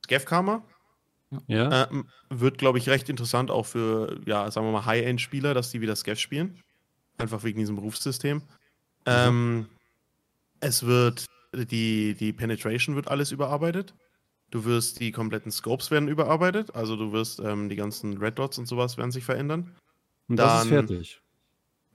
[0.05, 0.65] Scav-Karma
[1.47, 1.87] Ja.
[1.91, 5.79] ähm, wird, glaube ich, recht interessant auch für, ja, sagen wir mal, High-End-Spieler, dass die
[5.81, 6.59] wieder Scav spielen.
[7.19, 8.41] Einfach wegen diesem Berufssystem.
[9.05, 9.67] Ähm,
[10.59, 13.93] es wird, die, die Penetration wird alles überarbeitet.
[14.49, 16.73] Du wirst, die kompletten Scopes werden überarbeitet.
[16.73, 19.75] Also du wirst, ähm, die ganzen Red Dots und sowas werden sich verändern.
[20.29, 21.21] Und das ist dann- fertig.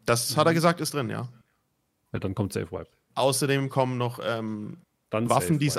[0.07, 1.29] Das hat er gesagt, ist drin, ja.
[2.13, 2.89] Ja, dann kommt Safe Wipe.
[3.15, 4.77] Außerdem kommen noch ähm,
[5.11, 5.79] Dann Waffen, die es,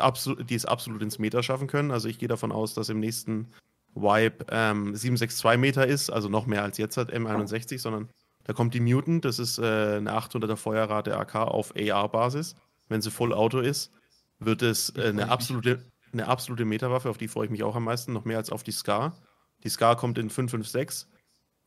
[0.49, 1.91] die es absolut ins Meter schaffen können.
[1.91, 3.51] Also ich gehe davon aus, dass im nächsten
[3.93, 8.09] Wipe ähm, 762 Meter ist, also noch mehr als jetzt hat M61, sondern
[8.45, 9.63] da kommt die Mutant, das ist äh,
[9.97, 12.55] eine 800er Feuerrate AK auf AR-Basis.
[12.89, 13.91] Wenn sie Full Auto ist,
[14.39, 15.83] wird es äh, eine, absolute,
[16.13, 18.63] eine absolute Meterwaffe, auf die freue ich mich auch am meisten, noch mehr als auf
[18.63, 19.17] die Scar.
[19.63, 21.07] Die Scar kommt in 556.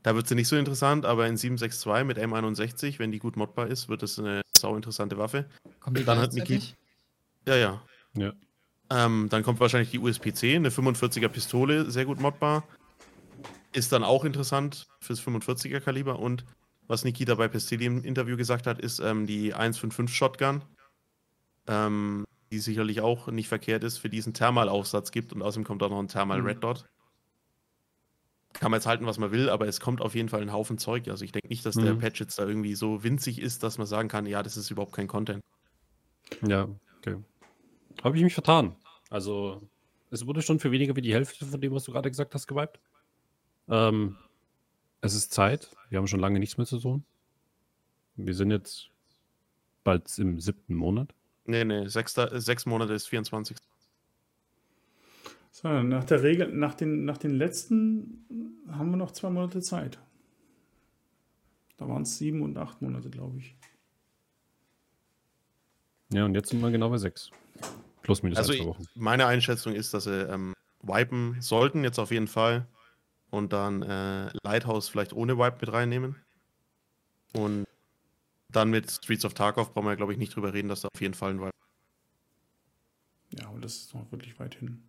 [0.02, 3.66] Da wird sie nicht so interessant, aber in 762 mit M61, wenn die gut modbar
[3.66, 5.46] ist, wird es eine sau interessante Waffe.
[5.80, 6.76] Kommt die Dann hat gleichzeitig?
[7.46, 7.82] Ja, ja.
[8.14, 8.32] Ja.
[8.90, 12.64] Ähm, dann kommt wahrscheinlich die USPC, eine 45er Pistole, sehr gut modbar.
[13.72, 16.18] Ist dann auch interessant fürs 45er Kaliber.
[16.18, 16.44] Und
[16.86, 20.62] was Nikita bei Pestilli im Interview gesagt hat, ist ähm, die 155 Shotgun,
[21.66, 25.32] ähm, die sicherlich auch nicht verkehrt ist, für diesen Thermalaufsatz gibt.
[25.34, 26.46] Und außerdem kommt auch noch ein Thermal Mhm.
[26.46, 26.84] Red Dot.
[28.54, 30.78] Kann man jetzt halten, was man will, aber es kommt auf jeden Fall ein Haufen
[30.78, 31.08] Zeug.
[31.08, 31.98] Also ich denke nicht, dass der Mhm.
[31.98, 34.92] Patch jetzt da irgendwie so winzig ist, dass man sagen kann, ja, das ist überhaupt
[34.94, 35.42] kein Content.
[36.46, 36.68] Ja,
[36.98, 37.16] okay.
[38.02, 38.74] Habe ich mich vertan.
[39.10, 39.62] Also,
[40.10, 42.46] es wurde schon für weniger wie die Hälfte von dem, was du gerade gesagt hast,
[42.46, 42.80] gewiped.
[43.68, 44.16] Ähm,
[45.00, 45.70] es ist Zeit.
[45.90, 47.04] Wir haben schon lange nichts mehr zu tun.
[48.16, 48.88] Wir sind jetzt
[49.84, 51.14] bald im siebten Monat.
[51.44, 53.56] Nee, nee, sechster, sechs Monate ist 24.
[55.60, 58.24] So, nach der Regel, nach den, nach den letzten
[58.70, 59.98] haben wir noch zwei Monate Zeit.
[61.78, 63.56] Da waren es sieben und acht Monate, glaube ich.
[66.12, 67.32] Ja, und jetzt sind wir genau bei sechs.
[68.02, 68.84] Plus minus Also ein, zwei ich, Wochen.
[68.94, 72.68] meine Einschätzung ist, dass sie ähm, wipen sollten, jetzt auf jeden Fall.
[73.30, 76.14] Und dann äh, Lighthouse vielleicht ohne Wipe mit reinnehmen.
[77.32, 77.64] Und
[78.52, 81.00] dann mit Streets of Tarkov brauchen wir, glaube ich, nicht drüber reden, dass da auf
[81.00, 81.50] jeden Fall ein Wipe.
[83.30, 84.84] Ja, aber das ist noch wirklich weit hin.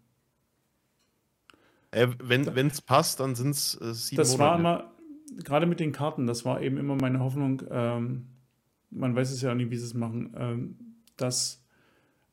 [1.91, 4.83] Äh, wenn es passt, dann sind es äh, sieben Das war Monate.
[5.29, 8.27] immer, gerade mit den Karten, das war eben immer meine Hoffnung, ähm,
[8.91, 10.75] man weiß es ja auch nicht, wie sie es machen, ähm,
[11.17, 11.63] dass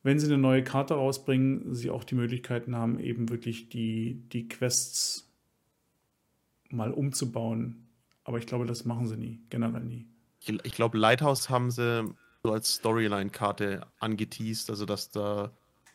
[0.03, 4.49] wenn sie eine neue Karte rausbringen, sie auch die Möglichkeiten haben, eben wirklich die, die
[4.49, 5.29] Quests
[6.71, 7.89] mal umzubauen.
[8.25, 10.07] Aber ich glaube, das machen sie nie, generell nie.
[10.41, 12.05] Ich, ich glaube, Lighthouse haben sie
[12.43, 15.51] so als Storyline-Karte angeteased, also dass da,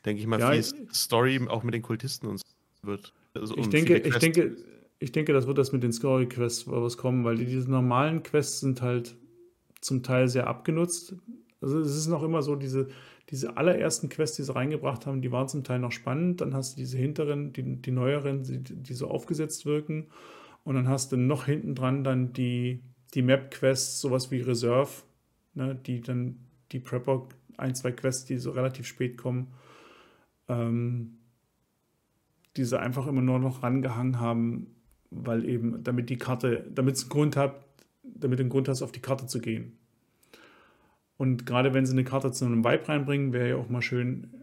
[0.06, 0.64] denke ich mal, Ja, viel
[0.94, 3.14] Story auch mit den Kultisten und so wird.
[3.34, 4.56] Also, Ich denke, ich denke,
[5.00, 8.60] ich denke, das wird das mit den Story-Quests was kommen, weil die, diese normalen Quests
[8.60, 9.16] sind halt
[9.82, 11.16] zum Teil sehr abgenutzt.
[11.60, 12.88] Also es ist noch immer so, diese,
[13.30, 16.42] diese allerersten Quests, die sie reingebracht haben, die waren zum Teil noch spannend.
[16.42, 20.08] Dann hast du diese hinteren, die, die neueren, die, die so aufgesetzt wirken.
[20.64, 22.82] Und dann hast du noch hinten dran dann die,
[23.14, 24.90] die Map-Quests, sowas wie Reserve,
[25.56, 26.38] ne, die dann
[26.72, 27.28] die Prepper,
[27.58, 29.48] ein, zwei Quests, die so relativ spät kommen.
[30.48, 31.18] Ähm,
[32.58, 34.76] die sie einfach immer nur noch rangehangen haben,
[35.10, 37.66] weil eben, damit die Karte, damit es einen Grund hat,
[38.04, 39.78] damit du einen Grund hast, auf die Karte zu gehen.
[41.18, 44.34] Und gerade wenn sie eine Karte zu einem Vibe reinbringen, wäre ja auch mal schön,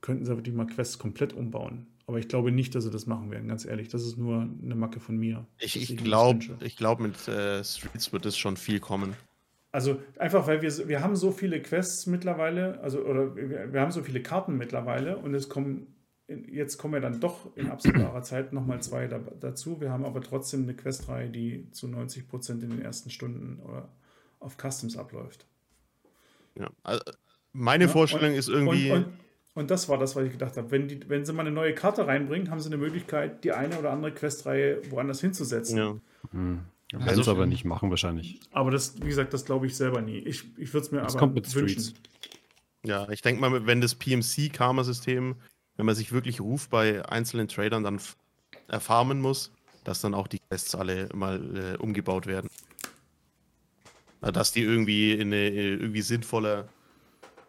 [0.00, 1.86] könnten sie wirklich mal Quests komplett umbauen.
[2.06, 3.88] Aber ich glaube nicht, dass sie das machen werden, ganz ehrlich.
[3.88, 5.46] Das ist nur eine Macke von mir.
[5.58, 6.44] Ich, ich glaube,
[6.76, 9.14] glaub, mit äh, Streets wird es schon viel kommen.
[9.72, 13.92] Also einfach, weil wir, wir haben so viele Quests mittlerweile, also oder wir, wir haben
[13.92, 15.86] so viele Karten mittlerweile und es kommen,
[16.50, 19.80] jetzt kommen ja dann doch in absehbarer Zeit nochmal zwei da, dazu.
[19.80, 23.88] Wir haben aber trotzdem eine Questreihe, die zu 90 Prozent in den ersten Stunden oder
[24.38, 25.46] auf Customs abläuft.
[26.54, 26.70] Ja.
[26.82, 27.02] Also,
[27.52, 28.90] meine Ja, Vorstellung und- ist irgendwie.
[28.90, 29.12] Und, und,
[29.54, 30.70] und das war das, was ich gedacht habe.
[30.70, 33.78] Wenn, die, wenn sie mal eine neue Karte reinbringen, haben sie eine Möglichkeit, die eine
[33.78, 35.76] oder andere Questreihe woanders hinzusetzen.
[35.78, 35.96] ja.
[36.32, 36.60] Hm.
[36.92, 38.40] Werden Also- es aber nicht machen wahrscheinlich.
[38.50, 40.18] Aber das, wie gesagt, das glaube ich selber nie.
[40.18, 41.80] Ich, ich würde es mir Das aber kommt mit wünschen.
[41.80, 41.94] Streets.
[42.84, 45.36] Ja, ich denke mal, wenn das PMC-Karma-System,
[45.80, 47.98] wenn man sich wirklich Ruf bei einzelnen Tradern dann
[48.68, 49.50] erfarmen muss,
[49.82, 52.50] dass dann auch die Quests alle mal äh, umgebaut werden.
[54.20, 56.68] Dass die irgendwie in eine äh, irgendwie sinnvoller,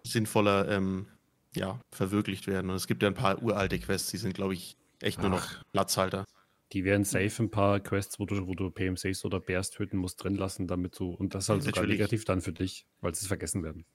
[0.05, 1.07] sinnvoller ähm,
[1.53, 2.69] ja, verwirklicht werden.
[2.69, 5.43] Und es gibt ja ein paar uralte Quests, die sind, glaube ich, echt nur noch
[5.43, 5.63] Ach.
[5.73, 6.25] Platzhalter.
[6.71, 10.23] Die werden safe ein paar Quests, wo du, wo du PMCs oder Bears töten musst,
[10.23, 11.99] drin lassen, damit du, und das halt sogar Natürlich.
[11.99, 13.85] negativ dann für dich, weil sie es vergessen werden.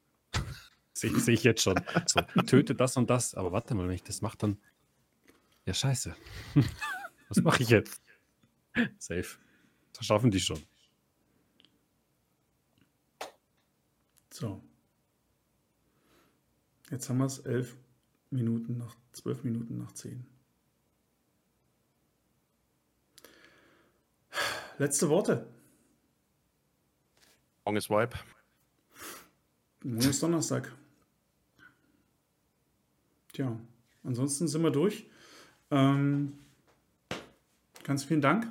[0.97, 1.79] Sehe seh ich jetzt schon.
[2.07, 4.59] So, töte das und das, aber warte mal, wenn ich das mache, dann.
[5.67, 6.17] Ja, scheiße.
[7.29, 8.01] Was mache ich jetzt?
[8.97, 9.37] Safe.
[9.93, 10.63] Das schaffen die schon.
[14.33, 14.65] So.
[16.91, 17.77] Jetzt haben wir es elf
[18.31, 20.27] Minuten nach, zwölf Minuten nach zehn.
[24.79, 25.47] Letzte Worte.
[27.67, 28.19] Morgen ist Wipe.
[29.83, 30.75] Morgen ist Donnerstag.
[33.37, 33.55] Tja,
[34.03, 35.05] ansonsten sind wir durch.
[35.71, 36.33] Ähm,
[37.85, 38.51] ganz vielen Dank.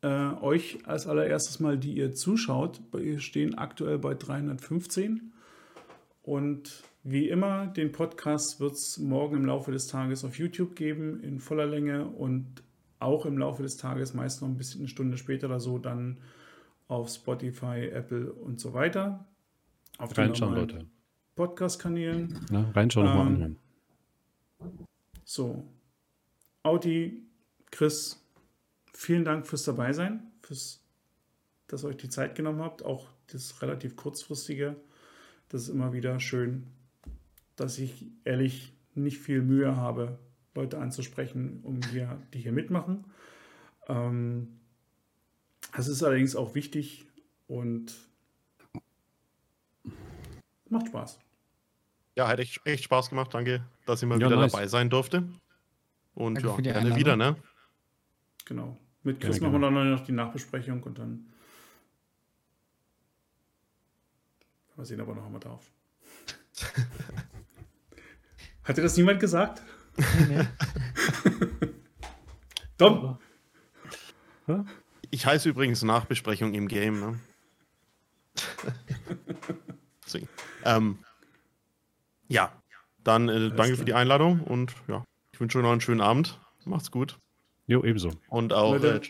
[0.00, 2.80] Äh, euch als allererstes mal, die ihr zuschaut.
[2.90, 5.34] Wir stehen aktuell bei 315.
[6.22, 11.22] Und wie immer, den Podcast wird es morgen im Laufe des Tages auf YouTube geben,
[11.22, 12.62] in voller Länge und
[12.98, 16.16] auch im Laufe des Tages, meist noch ein bisschen eine Stunde später oder so, dann
[16.88, 19.28] auf Spotify, Apple und so weiter.
[19.98, 20.86] Auf den Reinschauen, Leute.
[21.34, 22.38] Podcast-Kanälen.
[22.50, 23.58] Ja, reinschauen, nochmal Ähm, anhören.
[25.24, 25.64] So,
[26.62, 27.22] Audi,
[27.70, 28.22] Chris,
[28.92, 30.80] vielen Dank fürs Dabeisein, fürs,
[31.66, 34.76] dass ihr euch die Zeit genommen habt, auch das relativ kurzfristige.
[35.48, 36.66] Das ist immer wieder schön,
[37.56, 40.18] dass ich ehrlich nicht viel Mühe habe,
[40.54, 43.04] Leute anzusprechen, um hier, die hier mitmachen.
[43.88, 44.60] Ähm,
[45.76, 47.06] das ist allerdings auch wichtig
[47.48, 47.92] und
[50.68, 51.18] macht Spaß.
[52.16, 53.34] Ja, hat echt, echt Spaß gemacht.
[53.34, 54.52] Danke, dass ich mal Ja, wieder nice.
[54.52, 55.28] dabei sein durfte.
[56.14, 56.98] Und Danke ja, gerne Einladung.
[56.98, 57.36] wieder, ne?
[58.44, 58.78] Genau.
[59.02, 61.28] Mit Chris Gerne, machen wir dann noch die Nachbesprechung und dann.
[64.76, 65.70] Mal sehen, ob er noch einmal darf.
[68.64, 69.62] Hat dir das niemand gesagt?
[72.78, 73.18] Tom,
[75.10, 77.20] Ich heiße übrigens Nachbesprechung im Game, ne?
[80.66, 80.98] Ähm,
[82.28, 82.52] ja,
[83.02, 83.76] dann äh, danke klar.
[83.76, 86.40] für die Einladung und ja, ich wünsche euch noch einen schönen Abend.
[86.64, 87.18] Macht's gut.
[87.66, 88.10] Jo, ebenso.
[88.28, 89.00] Und auch äh,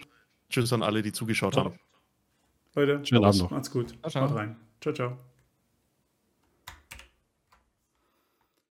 [0.48, 1.78] tschüss an alle, die zugeschaut haben.
[2.74, 3.50] Leute, Schönen Abend noch.
[3.50, 3.90] macht's gut.
[4.00, 4.28] Ciao, ciao.
[4.28, 4.56] Haut rein.
[4.80, 5.33] Ciao, ciao.